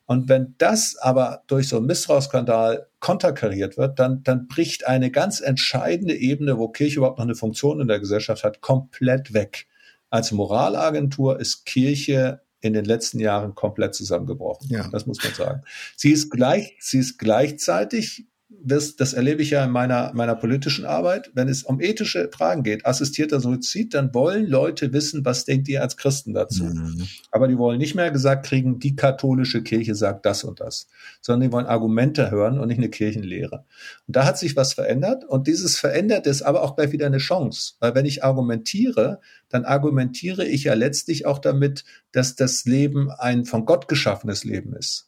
Und 0.06 0.30
wenn 0.30 0.56
das 0.58 0.96
aber 1.02 1.44
durch 1.48 1.68
so 1.68 1.78
einen 1.78 1.86
Missbrauchsskandal 1.86 2.88
konterkariert 3.00 3.78
wird, 3.78 4.00
dann, 4.00 4.24
dann 4.24 4.48
bricht 4.48 4.88
eine 4.88 5.10
ganz 5.10 5.42
entscheidende 5.42 6.16
Ebene, 6.16 6.58
wo 6.58 6.70
Kirche 6.70 6.98
überhaupt 6.98 7.18
noch 7.18 7.26
eine 7.26 7.36
Funktion 7.36 7.82
in 7.82 7.88
der 7.88 8.00
Gesellschaft 8.00 8.44
hat, 8.44 8.62
komplett 8.62 9.34
weg. 9.34 9.68
Als 10.10 10.32
Moralagentur 10.32 11.40
ist 11.40 11.66
Kirche 11.66 12.42
in 12.62 12.74
den 12.74 12.86
letzten 12.86 13.20
Jahren 13.20 13.56
komplett 13.56 13.96
zusammengebrochen. 13.96 14.68
Ja. 14.70 14.88
Das 14.90 15.06
muss 15.06 15.24
man 15.24 15.34
sagen. 15.34 15.64
Sie 15.96 16.12
ist 16.12 16.30
gleich, 16.30 16.76
sie 16.80 17.00
ist 17.00 17.18
gleichzeitig 17.18 18.26
das, 18.64 18.96
das 18.96 19.14
erlebe 19.14 19.42
ich 19.42 19.52
ja 19.52 19.64
in 19.64 19.72
meiner, 19.72 20.12
meiner 20.14 20.36
politischen 20.36 20.86
Arbeit, 20.86 21.32
wenn 21.34 21.48
es 21.48 21.64
um 21.64 21.80
ethische 21.80 22.30
Fragen 22.32 22.64
geht, 22.64 22.86
assistierter 22.86 23.40
Suizid, 23.40 23.94
dann 23.94 24.14
wollen 24.14 24.48
Leute 24.48 24.94
wissen, 24.94 25.26
was 25.26 25.46
denkt 25.46 25.68
ihr 25.68 25.82
als 25.82 25.98
Christen 25.98 26.34
dazu. 26.34 26.66
Mhm. 26.66 27.08
Aber 27.32 27.48
die 27.48 27.58
wollen 27.58 27.78
nicht 27.78 27.96
mehr 27.96 28.12
gesagt 28.12 28.46
kriegen, 28.46 28.80
die 28.80 28.96
katholische 28.96 29.64
Kirche 29.64 29.96
sagt 29.96 30.26
das 30.26 30.44
und 30.44 30.60
das, 30.60 30.88
sondern 31.22 31.50
die 31.50 31.54
wollen 31.54 31.66
Argumente 31.66 32.32
hören 32.32 32.60
und 32.60 32.68
nicht 32.68 32.78
eine 32.78 32.90
Kirchenlehre. 32.90 33.66
Und 34.08 34.16
da 34.16 34.26
hat 34.26 34.38
sich 34.38 34.56
was 34.56 34.74
verändert 34.74 35.24
und 35.26 35.48
dieses 35.48 35.78
verändert 35.78 36.28
ist 36.28 36.42
aber 36.42 36.64
auch 36.64 36.76
gleich 36.76 36.92
wieder 36.92 37.06
eine 37.06 37.18
Chance, 37.18 37.74
weil 37.80 37.96
wenn 37.96 38.06
ich 38.06 38.24
argumentiere, 38.24 39.20
dann 39.50 39.66
argumentiere 39.66 40.46
ich 40.46 40.66
ja 40.66 40.74
letztlich 40.74 41.26
auch 41.26 41.40
damit, 41.40 41.86
dass 42.12 42.36
das 42.36 42.66
Leben 42.66 43.12
ein 43.12 43.46
von 43.46 43.66
Gott 43.66 43.88
geschaffenes 43.88 44.44
Leben 44.44 44.74
ist 44.74 45.08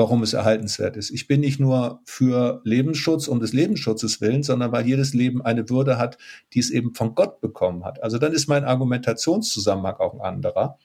warum 0.00 0.22
es 0.22 0.32
erhaltenswert 0.32 0.96
ist. 0.96 1.10
Ich 1.10 1.26
bin 1.26 1.40
nicht 1.40 1.60
nur 1.60 2.00
für 2.06 2.62
Lebensschutz 2.64 3.28
um 3.28 3.38
des 3.38 3.52
Lebensschutzes 3.52 4.22
willen, 4.22 4.42
sondern 4.42 4.72
weil 4.72 4.86
jedes 4.86 5.12
Leben 5.12 5.42
eine 5.42 5.68
Würde 5.68 5.98
hat, 5.98 6.16
die 6.54 6.58
es 6.58 6.70
eben 6.70 6.94
von 6.94 7.14
Gott 7.14 7.42
bekommen 7.42 7.84
hat. 7.84 8.02
Also 8.02 8.16
dann 8.16 8.32
ist 8.32 8.48
mein 8.48 8.64
Argumentationszusammenhang 8.64 9.96
auch 9.96 10.14
ein 10.14 10.22
anderer. 10.22 10.78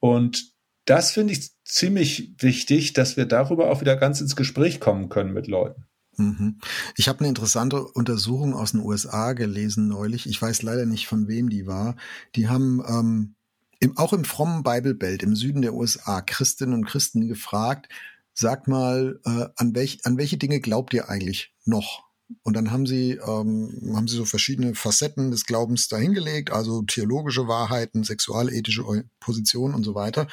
Und 0.00 0.54
das 0.86 1.10
finde 1.10 1.34
ich 1.34 1.50
ziemlich 1.64 2.32
wichtig, 2.38 2.94
dass 2.94 3.18
wir 3.18 3.26
darüber 3.26 3.70
auch 3.70 3.82
wieder 3.82 3.94
ganz 3.94 4.22
ins 4.22 4.36
Gespräch 4.36 4.80
kommen 4.80 5.10
können 5.10 5.34
mit 5.34 5.46
Leuten. 5.46 5.84
Mhm. 6.16 6.60
Ich 6.96 7.08
habe 7.10 7.18
eine 7.18 7.28
interessante 7.28 7.82
Untersuchung 7.82 8.54
aus 8.54 8.72
den 8.72 8.80
USA 8.80 9.34
gelesen 9.34 9.86
neulich. 9.86 10.26
Ich 10.26 10.40
weiß 10.40 10.62
leider 10.62 10.86
nicht, 10.86 11.08
von 11.08 11.28
wem 11.28 11.50
die 11.50 11.66
war. 11.66 11.94
Die 12.36 12.48
haben 12.48 12.82
ähm, 12.88 13.34
im, 13.80 13.96
auch 13.96 14.12
im 14.12 14.24
frommen 14.24 14.62
Bible 14.62 14.94
Belt 14.94 15.22
im 15.22 15.36
Süden 15.36 15.62
der 15.62 15.74
USA 15.74 16.20
Christinnen 16.20 16.74
und 16.74 16.84
Christen 16.84 17.28
gefragt, 17.28 17.88
sagt 18.34 18.68
mal, 18.68 19.20
äh, 19.24 19.46
an, 19.56 19.74
welch, 19.74 20.00
an 20.04 20.16
welche 20.16 20.36
Dinge 20.36 20.60
glaubt 20.60 20.94
ihr 20.94 21.08
eigentlich 21.08 21.52
noch? 21.64 22.08
Und 22.42 22.54
dann 22.54 22.70
haben 22.70 22.86
sie, 22.86 23.12
ähm, 23.12 23.92
haben 23.94 24.06
sie 24.06 24.16
so 24.16 24.24
verschiedene 24.24 24.74
Facetten 24.74 25.30
des 25.30 25.46
Glaubens 25.46 25.88
dahingelegt, 25.88 26.50
also 26.50 26.82
theologische 26.82 27.48
Wahrheiten, 27.48 28.04
sexualethische 28.04 28.84
Positionen 29.18 29.74
und 29.74 29.84
so 29.84 29.94
weiter. 29.94 30.28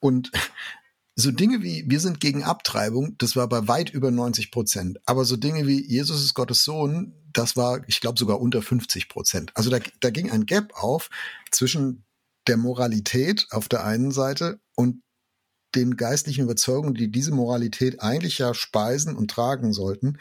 Und 0.00 0.32
so 1.14 1.30
Dinge 1.30 1.62
wie, 1.62 1.84
wir 1.88 2.00
sind 2.00 2.20
gegen 2.20 2.42
Abtreibung, 2.42 3.16
das 3.18 3.36
war 3.36 3.48
bei 3.48 3.66
weit 3.68 3.90
über 3.90 4.10
90 4.10 4.50
Prozent. 4.50 4.98
Aber 5.06 5.24
so 5.24 5.36
Dinge 5.36 5.66
wie, 5.66 5.84
Jesus 5.84 6.22
ist 6.22 6.34
Gottes 6.34 6.64
Sohn, 6.64 7.14
das 7.32 7.56
war, 7.56 7.80
ich 7.86 8.00
glaube, 8.00 8.18
sogar 8.18 8.40
unter 8.40 8.62
50 8.62 9.08
Prozent. 9.08 9.52
Also 9.54 9.70
da, 9.70 9.78
da 10.00 10.10
ging 10.10 10.30
ein 10.30 10.46
Gap 10.46 10.72
auf 10.74 11.08
zwischen 11.50 12.04
der 12.48 12.56
Moralität 12.56 13.46
auf 13.50 13.68
der 13.68 13.84
einen 13.84 14.10
Seite 14.10 14.60
und 14.74 15.02
den 15.74 15.96
geistlichen 15.96 16.44
Überzeugungen, 16.44 16.94
die 16.94 17.10
diese 17.10 17.32
Moralität 17.32 18.00
eigentlich 18.00 18.38
ja 18.38 18.54
speisen 18.54 19.16
und 19.16 19.30
tragen 19.30 19.72
sollten. 19.72 20.18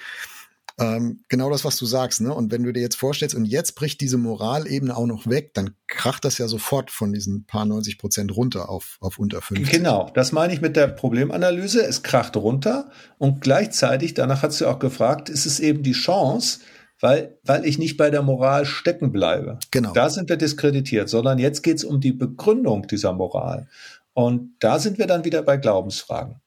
Ähm, 0.80 1.22
genau 1.28 1.50
das, 1.50 1.66
was 1.66 1.78
du 1.78 1.88
sagst, 1.88 2.22
ne? 2.22 2.32
Und 2.32 2.52
wenn 2.52 2.62
du 2.62 2.72
dir 2.72 2.82
jetzt 2.82 2.98
vorstellst, 2.98 3.34
und 3.34 3.46
jetzt 3.46 3.74
bricht 3.74 4.00
diese 4.00 4.18
Moralebene 4.18 4.96
auch 4.96 5.08
noch 5.08 5.26
weg, 5.26 5.56
dann 5.56 5.72
kracht 5.88 6.24
das 6.24 6.38
ja 6.38 6.48
sofort 6.48 6.92
von 6.92 7.14
diesen 7.14 7.46
paar 7.46 7.66
90 7.66 7.98
Prozent 7.98 8.36
runter 8.36 8.70
auf, 8.70 8.98
auf 9.00 9.18
unter 9.18 9.42
50. 9.42 9.72
Genau, 9.72 10.12
das 10.14 10.32
meine 10.32 10.54
ich 10.54 10.62
mit 10.62 10.76
der 10.76 10.88
Problemanalyse. 10.88 11.82
Es 11.82 12.04
kracht 12.04 12.38
runter 12.38 12.92
und 13.18 13.42
gleichzeitig, 13.42 14.14
danach 14.14 14.44
hast 14.44 14.62
du 14.62 14.68
auch 14.68 14.78
gefragt, 14.78 15.30
ist 15.30 15.48
es 15.48 15.60
eben 15.60 15.82
die 15.82 15.94
Chance, 15.94 16.60
weil, 17.00 17.38
weil 17.44 17.66
ich 17.66 17.78
nicht 17.78 17.98
bei 17.98 18.10
der 18.10 18.22
Moral 18.22 18.66
stecken 18.66 19.12
bleibe. 19.12 19.60
Genau. 19.72 19.94
Da 19.94 20.10
sind 20.10 20.30
wir 20.30 20.38
diskreditiert, 20.38 21.10
sondern 21.10 21.40
jetzt 21.40 21.62
geht 21.62 21.78
es 21.78 21.84
um 21.84 22.00
die 22.00 22.14
Begründung 22.14 22.88
dieser 22.88 23.14
Moral. 23.14 23.68
Und 24.14 24.56
da 24.60 24.80
sind 24.80 24.98
wir 24.98 25.08
dann 25.08 25.26
wieder 25.26 25.44
bei 25.44 25.58
Glaubensfragen. 25.58 26.42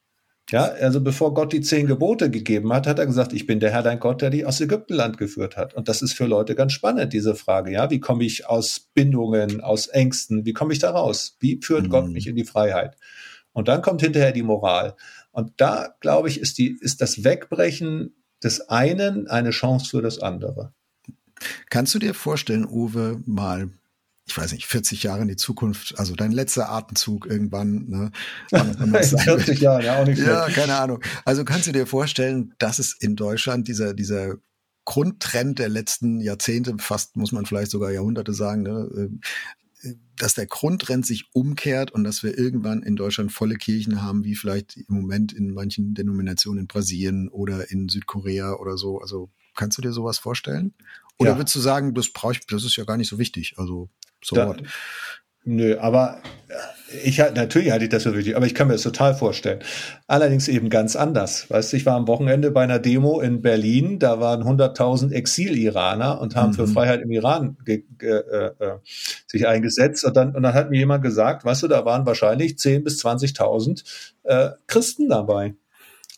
Ja, 0.49 0.63
also 0.65 0.99
bevor 0.99 1.33
Gott 1.33 1.53
die 1.53 1.61
zehn 1.61 1.87
Gebote 1.87 2.29
gegeben 2.29 2.73
hat, 2.73 2.85
hat 2.85 2.99
er 2.99 3.05
gesagt, 3.05 3.31
ich 3.31 3.47
bin 3.47 3.61
der 3.61 3.71
Herr 3.71 3.83
dein 3.83 4.01
Gott, 4.01 4.21
der 4.21 4.31
dich 4.31 4.45
aus 4.45 4.59
Ägyptenland 4.59 5.17
geführt 5.17 5.55
hat. 5.55 5.73
Und 5.73 5.87
das 5.87 6.01
ist 6.01 6.11
für 6.11 6.25
Leute 6.25 6.55
ganz 6.55 6.73
spannend, 6.73 7.13
diese 7.13 7.35
Frage. 7.35 7.71
Ja, 7.71 7.89
wie 7.89 8.01
komme 8.01 8.25
ich 8.25 8.47
aus 8.47 8.89
Bindungen, 8.93 9.61
aus 9.61 9.87
Ängsten, 9.87 10.43
wie 10.45 10.51
komme 10.51 10.73
ich 10.73 10.79
da 10.79 10.91
raus? 10.91 11.37
Wie 11.39 11.61
führt 11.61 11.83
mhm. 11.83 11.89
Gott 11.89 12.09
mich 12.09 12.27
in 12.27 12.35
die 12.35 12.43
Freiheit? 12.43 12.97
Und 13.53 13.69
dann 13.69 13.81
kommt 13.81 14.01
hinterher 14.01 14.33
die 14.33 14.43
Moral. 14.43 14.95
Und 15.31 15.53
da, 15.57 15.95
glaube 16.01 16.27
ich, 16.27 16.39
ist 16.41 16.57
die, 16.57 16.77
ist 16.81 16.99
das 16.99 17.23
Wegbrechen 17.23 18.13
des 18.43 18.69
einen 18.69 19.27
eine 19.27 19.51
Chance 19.51 19.89
für 19.89 20.01
das 20.01 20.19
andere. 20.19 20.73
Kannst 21.69 21.93
du 21.95 21.99
dir 21.99 22.13
vorstellen, 22.13 22.65
Uwe, 22.65 23.21
mal 23.25 23.71
ich 24.31 24.37
weiß 24.37 24.53
nicht, 24.53 24.65
40 24.65 25.03
Jahre 25.03 25.23
in 25.23 25.27
die 25.27 25.35
Zukunft, 25.35 25.99
also 25.99 26.15
dein 26.15 26.31
letzter 26.31 26.69
Atemzug 26.69 27.25
irgendwann. 27.25 27.89
Ne, 27.89 28.11
in 28.51 28.93
40 28.93 29.59
Jahren, 29.59 29.83
ja 29.83 29.99
auch 30.01 30.05
nicht 30.05 30.19
Ja, 30.19 30.47
keine 30.47 30.75
Ahnung. 30.75 31.03
Also 31.25 31.43
kannst 31.43 31.67
du 31.67 31.71
dir 31.71 31.85
vorstellen, 31.85 32.53
dass 32.57 32.79
es 32.79 32.93
in 32.93 33.15
Deutschland 33.15 33.67
dieser, 33.67 33.93
dieser 33.93 34.35
Grundtrend 34.85 35.59
der 35.59 35.69
letzten 35.69 36.21
Jahrzehnte, 36.21 36.75
fast 36.79 37.15
muss 37.15 37.31
man 37.31 37.45
vielleicht 37.45 37.71
sogar 37.71 37.91
Jahrhunderte 37.91 38.33
sagen, 38.33 38.63
ne, 38.63 38.89
äh, 38.95 39.09
dass 40.21 40.35
der 40.35 40.45
Grundtrend 40.45 41.03
sich 41.03 41.25
umkehrt 41.33 41.89
und 41.89 42.03
dass 42.03 42.21
wir 42.21 42.37
irgendwann 42.37 42.83
in 42.83 42.95
Deutschland 42.95 43.31
volle 43.31 43.55
Kirchen 43.55 44.03
haben, 44.03 44.23
wie 44.23 44.35
vielleicht 44.35 44.77
im 44.77 44.85
Moment 44.95 45.33
in 45.33 45.51
manchen 45.51 45.95
Denominationen 45.95 46.61
in 46.61 46.67
Brasilien 46.67 47.27
oder 47.29 47.71
in 47.71 47.89
Südkorea 47.89 48.53
oder 48.53 48.77
so. 48.77 48.99
Also 48.99 49.31
kannst 49.55 49.79
du 49.79 49.81
dir 49.81 49.91
sowas 49.91 50.19
vorstellen? 50.19 50.75
Oder 51.17 51.31
ja. 51.31 51.37
würdest 51.37 51.55
du 51.55 51.59
sagen, 51.59 51.95
das 51.95 52.13
brauche 52.13 52.33
ich, 52.33 52.45
das 52.45 52.63
ist 52.63 52.75
ja 52.75 52.83
gar 52.83 52.97
nicht 52.97 53.09
so 53.09 53.17
wichtig? 53.17 53.55
Also 53.57 53.89
so 54.23 54.35
da, 54.35 54.55
Nö, 55.43 55.77
aber 55.79 56.21
ich 57.03 57.17
natürlich 57.17 57.71
halte 57.71 57.85
ich 57.85 57.89
das 57.89 58.03
für 58.03 58.15
wichtig, 58.15 58.35
aber 58.35 58.45
ich 58.45 58.53
kann 58.53 58.67
mir 58.67 58.73
das 58.73 58.83
total 58.83 59.15
vorstellen. 59.15 59.59
Allerdings 60.07 60.47
eben 60.47 60.69
ganz 60.69 60.95
anders. 60.95 61.49
Weißt 61.49 61.71
du, 61.71 61.77
ich 61.77 61.85
war 61.85 61.95
am 61.95 62.07
Wochenende 62.07 62.51
bei 62.51 62.63
einer 62.63 62.79
Demo 62.79 63.21
in 63.21 63.41
Berlin, 63.41 63.99
da 63.99 64.19
waren 64.19 64.43
100.000 64.43 65.11
Exil-Iraner 65.11 66.19
und 66.19 66.35
haben 66.35 66.49
mhm. 66.49 66.55
für 66.55 66.67
Freiheit 66.67 67.01
im 67.01 67.11
Iran 67.11 67.57
ge, 67.65 67.83
ge, 67.97 68.11
äh, 68.11 68.51
äh, 68.59 68.77
sich 69.27 69.47
eingesetzt. 69.47 70.03
Und 70.03 70.15
dann, 70.15 70.35
und 70.35 70.43
dann 70.43 70.53
hat 70.53 70.69
mir 70.69 70.79
jemand 70.79 71.03
gesagt, 71.03 71.45
weißt 71.45 71.63
du, 71.63 71.67
da 71.67 71.85
waren 71.85 72.05
wahrscheinlich 72.05 72.53
10.000 72.53 72.83
bis 72.83 73.05
20.000 73.05 73.83
äh, 74.23 74.49
Christen 74.67 75.09
dabei. 75.09 75.55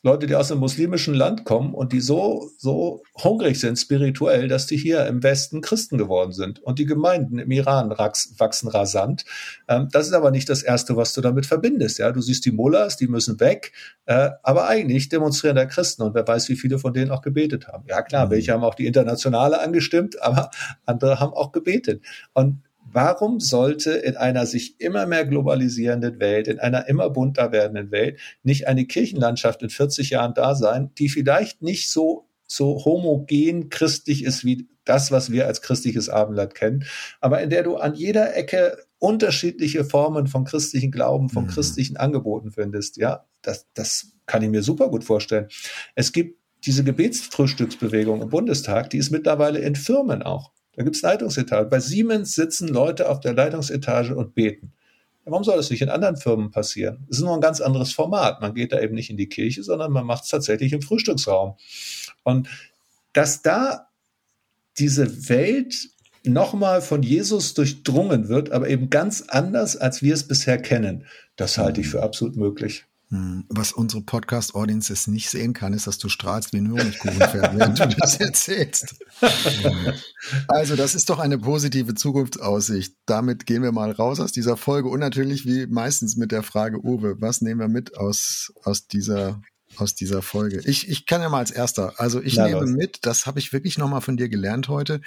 Leute, 0.06 0.28
die 0.28 0.36
aus 0.36 0.52
einem 0.52 0.60
muslimischen 0.60 1.14
Land 1.14 1.46
kommen 1.46 1.74
und 1.74 1.94
die 1.94 2.02
so, 2.02 2.52
so 2.58 3.04
hungrig 3.16 3.58
sind 3.58 3.78
spirituell, 3.78 4.50
dass 4.50 4.66
die 4.66 4.76
hier 4.76 5.06
im 5.08 5.24
Westen 5.24 5.62
Christen 5.62 5.98
geworden 5.98 6.34
sind. 6.34 6.60
Und 6.60 6.78
die 6.78 6.86
Gemeinden 6.86 7.40
im 7.40 7.50
Iran 7.52 7.90
wachsen 7.90 8.68
rasant. 8.68 9.24
Ähm, 9.70 9.88
das 9.94 10.08
ist 10.08 10.14
aber 10.14 10.30
nicht 10.30 10.50
das 10.50 10.62
Erste, 10.62 10.98
was 10.98 11.14
du 11.14 11.22
damit 11.22 11.46
verbindest. 11.46 12.00
Ja, 12.00 12.12
du 12.12 12.20
siehst 12.20 12.44
die 12.44 12.52
Mullahs, 12.52 12.98
die 12.98 13.08
müssen 13.08 13.40
weg. 13.40 13.72
Äh, 14.06 14.32
aber 14.44 14.68
eigentlich 14.68 15.08
demonstrieren 15.08 15.56
da 15.56 15.66
Christen 15.66 16.02
und 16.02 16.14
wer 16.16 16.28
weiß, 16.28 16.50
wie 16.50 16.58
viele 16.58 16.80
von 16.80 16.94
denen 16.94 17.10
auch 17.10 17.22
gebetet 17.22 17.70
haben. 17.70 17.86
Ja, 17.88 18.02
klar, 18.02 18.26
mhm. 18.26 18.32
welche 18.32 18.52
haben 18.52 18.64
auch 18.66 18.76
die 18.76 18.88
Internationale 18.88 19.62
angestimmt, 19.62 20.22
aber 20.22 20.52
andere 20.86 21.22
haben 21.22 21.32
auch 21.32 21.54
gebetet. 21.54 22.04
Und 22.34 22.62
Warum 22.92 23.40
sollte 23.40 23.92
in 23.92 24.18
einer 24.18 24.46
sich 24.46 24.80
immer 24.80 25.06
mehr 25.06 25.26
globalisierenden 25.26 26.20
Welt, 26.20 26.48
in 26.48 26.60
einer 26.60 26.88
immer 26.88 27.10
bunter 27.10 27.52
werdenden 27.52 27.92
Welt, 27.92 28.20
nicht 28.44 28.68
eine 28.68 28.86
Kirchenlandschaft 28.86 29.62
in 29.64 29.70
40 29.70 30.12
Jahren 30.12 30.34
da 30.34 30.56
sein, 30.56 30.92
die 30.98 31.10
vielleicht 31.10 31.62
nicht 31.62 31.90
so, 31.90 32.28
so 32.48 32.86
homogen 32.86 33.70
christlich 33.70 34.24
ist 34.24 34.46
wie 34.46 34.68
das, 34.86 35.12
was 35.12 35.32
wir 35.32 35.48
als 35.48 35.62
christliches 35.62 36.10
Abendland 36.10 36.56
kennen, 36.56 36.86
aber 37.22 37.42
in 37.42 37.50
der 37.50 37.64
du 37.64 37.78
an 37.78 37.96
jeder 37.96 38.36
Ecke 38.36 38.78
unterschiedliche 39.00 39.86
Formen 39.86 40.28
von 40.28 40.46
christlichen 40.46 40.92
Glauben, 40.92 41.30
von 41.30 41.46
mhm. 41.46 41.50
christlichen 41.50 41.98
Angeboten 41.98 42.52
findest, 42.52 42.98
ja, 42.98 43.26
das, 43.42 43.68
das 43.74 44.14
kann 44.26 44.42
ich 44.42 44.50
mir 44.50 44.64
super 44.64 44.90
gut 44.90 45.04
vorstellen. 45.04 45.48
Es 45.96 46.12
gibt 46.12 46.40
diese 46.66 46.84
Gebetsfrühstücksbewegung 46.84 48.22
im 48.22 48.30
Bundestag, 48.30 48.90
die 48.90 48.98
ist 48.98 49.12
mittlerweile 49.12 49.60
in 49.60 49.76
Firmen 49.76 50.24
auch. 50.24 50.52
Da 50.76 50.84
gibt's 50.84 51.02
Leitungsetagen. 51.02 51.70
Bei 51.70 51.80
Siemens 51.80 52.36
sitzen 52.36 52.68
Leute 52.68 53.10
auf 53.10 53.20
der 53.20 53.34
Leitungsetage 53.34 54.16
und 54.16 54.36
beten. 54.36 54.74
Warum 55.26 55.44
soll 55.44 55.56
das 55.56 55.70
nicht 55.70 55.82
in 55.82 55.90
anderen 55.90 56.18
Firmen 56.18 56.52
passieren? 56.52 57.06
Es 57.10 57.18
ist 57.18 57.24
nur 57.24 57.34
ein 57.34 57.42
ganz 57.42 57.62
anderes 57.62 57.94
Format. 57.94 58.42
Man 58.42 58.54
geht 58.54 58.74
da 58.74 58.82
eben 58.82 58.96
nicht 58.96 59.10
in 59.10 59.18
die 59.18 59.30
Kirche, 59.30 59.64
sondern 59.64 59.92
man 59.92 60.06
macht 60.06 60.26
es 60.26 60.30
tatsächlich 60.30 60.74
im 60.74 60.82
Frühstücksraum. 60.82 61.56
Und 62.24 62.50
dass 63.14 63.42
da 63.42 63.88
diese 64.78 65.30
Welt 65.30 65.90
nochmal 66.26 66.82
von 66.82 67.04
Jesus 67.04 67.54
durchdrungen 67.54 68.28
wird, 68.28 68.52
aber 68.52 68.68
eben 68.68 68.90
ganz 68.90 69.22
anders, 69.22 69.78
als 69.78 70.02
wir 70.02 70.14
es 70.14 70.28
bisher 70.28 70.58
kennen, 70.58 71.06
das 71.36 71.58
halte 71.58 71.82
ich 71.82 71.88
für 71.88 72.02
absolut 72.04 72.36
möglich. 72.36 72.86
Hm, 73.14 73.46
was 73.48 73.72
unsere 73.74 74.02
Podcast-Audience 74.02 74.92
jetzt 74.92 75.08
nicht 75.08 75.30
sehen 75.30 75.54
kann, 75.54 75.74
ist, 75.74 75.86
dass 75.86 76.00
du 76.00 76.10
strahlst 76.10 76.52
wie 76.52 76.58
ein 76.58 76.72
Honigkuchenpferd, 76.72 77.56
während 77.56 77.80
du 77.80 77.88
das 78.00 78.16
erzählst. 78.20 78.96
also, 80.48 80.76
das 80.76 80.96
ist 80.96 81.12
doch 81.12 81.20
eine 81.20 81.38
positive 81.38 81.94
Zukunftsaussicht. 81.94 82.96
Damit 83.06 83.46
gehen 83.46 83.62
wir 83.62 83.72
mal 83.72 83.92
raus 83.92 84.20
aus 84.20 84.32
dieser 84.32 84.58
Folge 84.58 84.90
und 84.90 85.00
natürlich 85.00 85.46
wie 85.46 85.68
meistens 85.68 86.16
mit 86.16 86.32
der 86.32 86.42
Frage, 86.42 86.84
Uwe, 86.84 87.22
was 87.22 87.42
nehmen 87.42 87.60
wir 87.60 87.68
mit 87.68 87.96
aus, 87.98 88.52
aus 88.64 88.88
dieser 88.88 89.40
aus 89.78 89.94
dieser 89.94 90.24
Folge. 90.24 90.62
Ich, 90.66 90.90
ich 90.90 91.06
kann 91.06 91.22
ja 91.22 91.30
mal 91.30 91.40
als 91.40 91.52
erster. 91.52 92.00
Also 92.00 92.20
ich 92.20 92.36
Na, 92.36 92.46
nehme 92.46 92.62
los. 92.62 92.70
mit, 92.72 93.06
das 93.06 93.28
habe 93.28 93.38
ich 93.38 93.54
wirklich 93.54 93.78
nochmal 93.78 94.02
von 94.02 94.18
dir 94.18 94.30
gelernt 94.30 94.70
heute. 94.70 95.02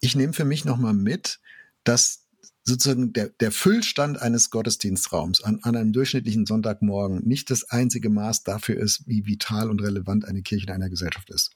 Ich 0.00 0.16
nehme 0.16 0.32
für 0.32 0.44
mich 0.46 0.64
nochmal 0.64 0.94
mit, 0.94 1.40
dass 1.84 2.21
sozusagen 2.64 3.12
der, 3.12 3.28
der 3.28 3.50
Füllstand 3.50 4.20
eines 4.20 4.50
Gottesdienstraums 4.50 5.42
an, 5.42 5.60
an 5.62 5.76
einem 5.76 5.92
durchschnittlichen 5.92 6.46
Sonntagmorgen 6.46 7.26
nicht 7.26 7.50
das 7.50 7.68
einzige 7.70 8.08
Maß 8.08 8.44
dafür 8.44 8.76
ist, 8.76 9.06
wie 9.06 9.26
vital 9.26 9.68
und 9.68 9.82
relevant 9.82 10.26
eine 10.26 10.42
Kirche 10.42 10.66
in 10.66 10.72
einer 10.72 10.90
Gesellschaft 10.90 11.30
ist. 11.30 11.50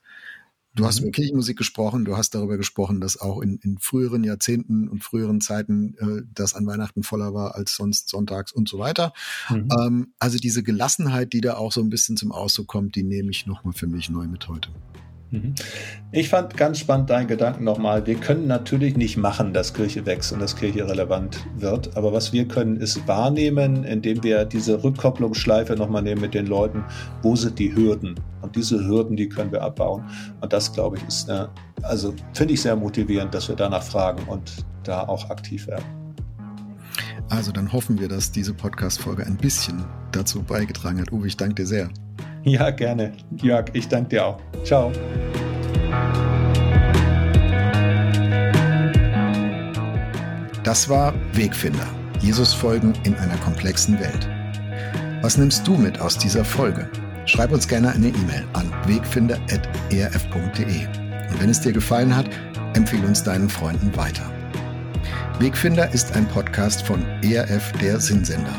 Du 0.76 0.84
hast 0.84 1.00
mhm. 1.00 1.06
über 1.06 1.12
Kirchenmusik 1.12 1.56
gesprochen, 1.56 2.04
du 2.04 2.16
hast 2.18 2.34
darüber 2.34 2.58
gesprochen, 2.58 3.00
dass 3.00 3.18
auch 3.18 3.40
in, 3.40 3.58
in 3.62 3.78
früheren 3.78 4.24
Jahrzehnten 4.24 4.88
und 4.88 5.02
früheren 5.02 5.40
Zeiten 5.40 5.94
äh, 5.98 6.22
das 6.34 6.54
an 6.54 6.66
Weihnachten 6.66 7.02
voller 7.02 7.32
war 7.32 7.54
als 7.54 7.74
sonst 7.74 8.10
sonntags 8.10 8.52
und 8.52 8.68
so 8.68 8.78
weiter. 8.78 9.14
Mhm. 9.48 9.68
Ähm, 9.80 10.14
also 10.18 10.38
diese 10.38 10.62
Gelassenheit, 10.62 11.32
die 11.32 11.40
da 11.40 11.54
auch 11.54 11.72
so 11.72 11.80
ein 11.80 11.88
bisschen 11.88 12.18
zum 12.18 12.30
Ausdruck 12.30 12.66
kommt, 12.66 12.94
die 12.94 13.04
nehme 13.04 13.30
ich 13.30 13.46
nochmal 13.46 13.72
für 13.72 13.86
mich 13.86 14.10
neu 14.10 14.26
mit 14.26 14.48
heute. 14.48 14.68
Mhm. 15.42 15.54
Ich 16.12 16.28
fand 16.28 16.56
ganz 16.56 16.78
spannend 16.78 17.10
deinen 17.10 17.26
Gedanken 17.26 17.64
nochmal. 17.64 18.06
Wir 18.06 18.14
können 18.14 18.46
natürlich 18.46 18.96
nicht 18.96 19.16
machen, 19.16 19.52
dass 19.52 19.74
Kirche 19.74 20.06
wächst 20.06 20.32
und 20.32 20.40
dass 20.40 20.56
Kirche 20.56 20.88
relevant 20.88 21.44
wird. 21.56 21.96
Aber 21.96 22.12
was 22.12 22.32
wir 22.32 22.46
können, 22.46 22.76
ist 22.76 23.06
wahrnehmen, 23.06 23.84
indem 23.84 24.22
wir 24.22 24.44
diese 24.44 24.82
Rückkopplungsschleife 24.82 25.74
nochmal 25.74 26.02
nehmen 26.02 26.20
mit 26.20 26.34
den 26.34 26.46
Leuten. 26.46 26.84
Wo 27.22 27.36
sind 27.36 27.58
die 27.58 27.74
Hürden? 27.74 28.14
Und 28.42 28.56
diese 28.56 28.86
Hürden, 28.86 29.16
die 29.16 29.28
können 29.28 29.52
wir 29.52 29.62
abbauen. 29.62 30.04
Und 30.40 30.52
das, 30.52 30.72
glaube 30.72 30.96
ich, 30.96 31.04
ist 31.04 31.28
eine, 31.28 31.48
also 31.82 32.14
finde 32.32 32.54
ich 32.54 32.62
sehr 32.62 32.76
motivierend, 32.76 33.34
dass 33.34 33.48
wir 33.48 33.56
danach 33.56 33.82
fragen 33.82 34.22
und 34.28 34.64
da 34.84 35.02
auch 35.02 35.28
aktiv 35.30 35.66
werden. 35.66 36.05
Also 37.28 37.52
dann 37.52 37.72
hoffen 37.72 37.98
wir, 37.98 38.08
dass 38.08 38.30
diese 38.30 38.54
Podcast-Folge 38.54 39.26
ein 39.26 39.36
bisschen 39.36 39.84
dazu 40.12 40.42
beigetragen 40.42 41.00
hat. 41.00 41.12
Uwe, 41.12 41.26
ich 41.26 41.36
danke 41.36 41.56
dir 41.56 41.66
sehr. 41.66 41.90
Ja, 42.44 42.70
gerne. 42.70 43.12
Jörg, 43.42 43.66
ich 43.72 43.88
danke 43.88 44.10
dir 44.10 44.26
auch. 44.26 44.40
Ciao. 44.64 44.92
Das 50.62 50.88
war 50.88 51.14
Wegfinder. 51.32 51.86
Jesus 52.20 52.52
folgen 52.52 52.92
in 53.04 53.14
einer 53.16 53.36
komplexen 53.38 53.98
Welt. 54.00 54.28
Was 55.22 55.38
nimmst 55.38 55.66
du 55.66 55.76
mit 55.76 56.00
aus 56.00 56.18
dieser 56.18 56.44
Folge? 56.44 56.88
Schreib 57.24 57.52
uns 57.52 57.66
gerne 57.66 57.90
eine 57.90 58.08
E-Mail 58.08 58.44
an 58.52 58.72
wegfinder.erf.de. 58.86 60.86
Und 61.30 61.40
wenn 61.40 61.50
es 61.50 61.60
dir 61.60 61.72
gefallen 61.72 62.14
hat, 62.14 62.28
empfehle 62.74 63.06
uns 63.06 63.22
deinen 63.22 63.48
Freunden 63.48 63.96
weiter. 63.96 64.30
Wegfinder 65.38 65.92
ist 65.92 66.16
ein 66.16 66.26
Podcast 66.26 66.80
von 66.80 67.04
ERF 67.22 67.70
der 67.72 68.00
Sinnsender. 68.00 68.54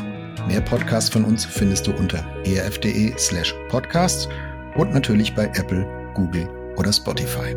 Mehr 0.46 0.60
Podcasts 0.60 1.10
von 1.10 1.24
uns 1.24 1.44
findest 1.44 1.88
du 1.88 1.92
unter 1.92 2.24
erf.de 2.44 3.18
slash 3.18 3.52
podcasts 3.68 4.28
und 4.76 4.94
natürlich 4.94 5.34
bei 5.34 5.46
Apple, 5.56 5.84
Google 6.14 6.48
oder 6.76 6.92
Spotify. 6.92 7.56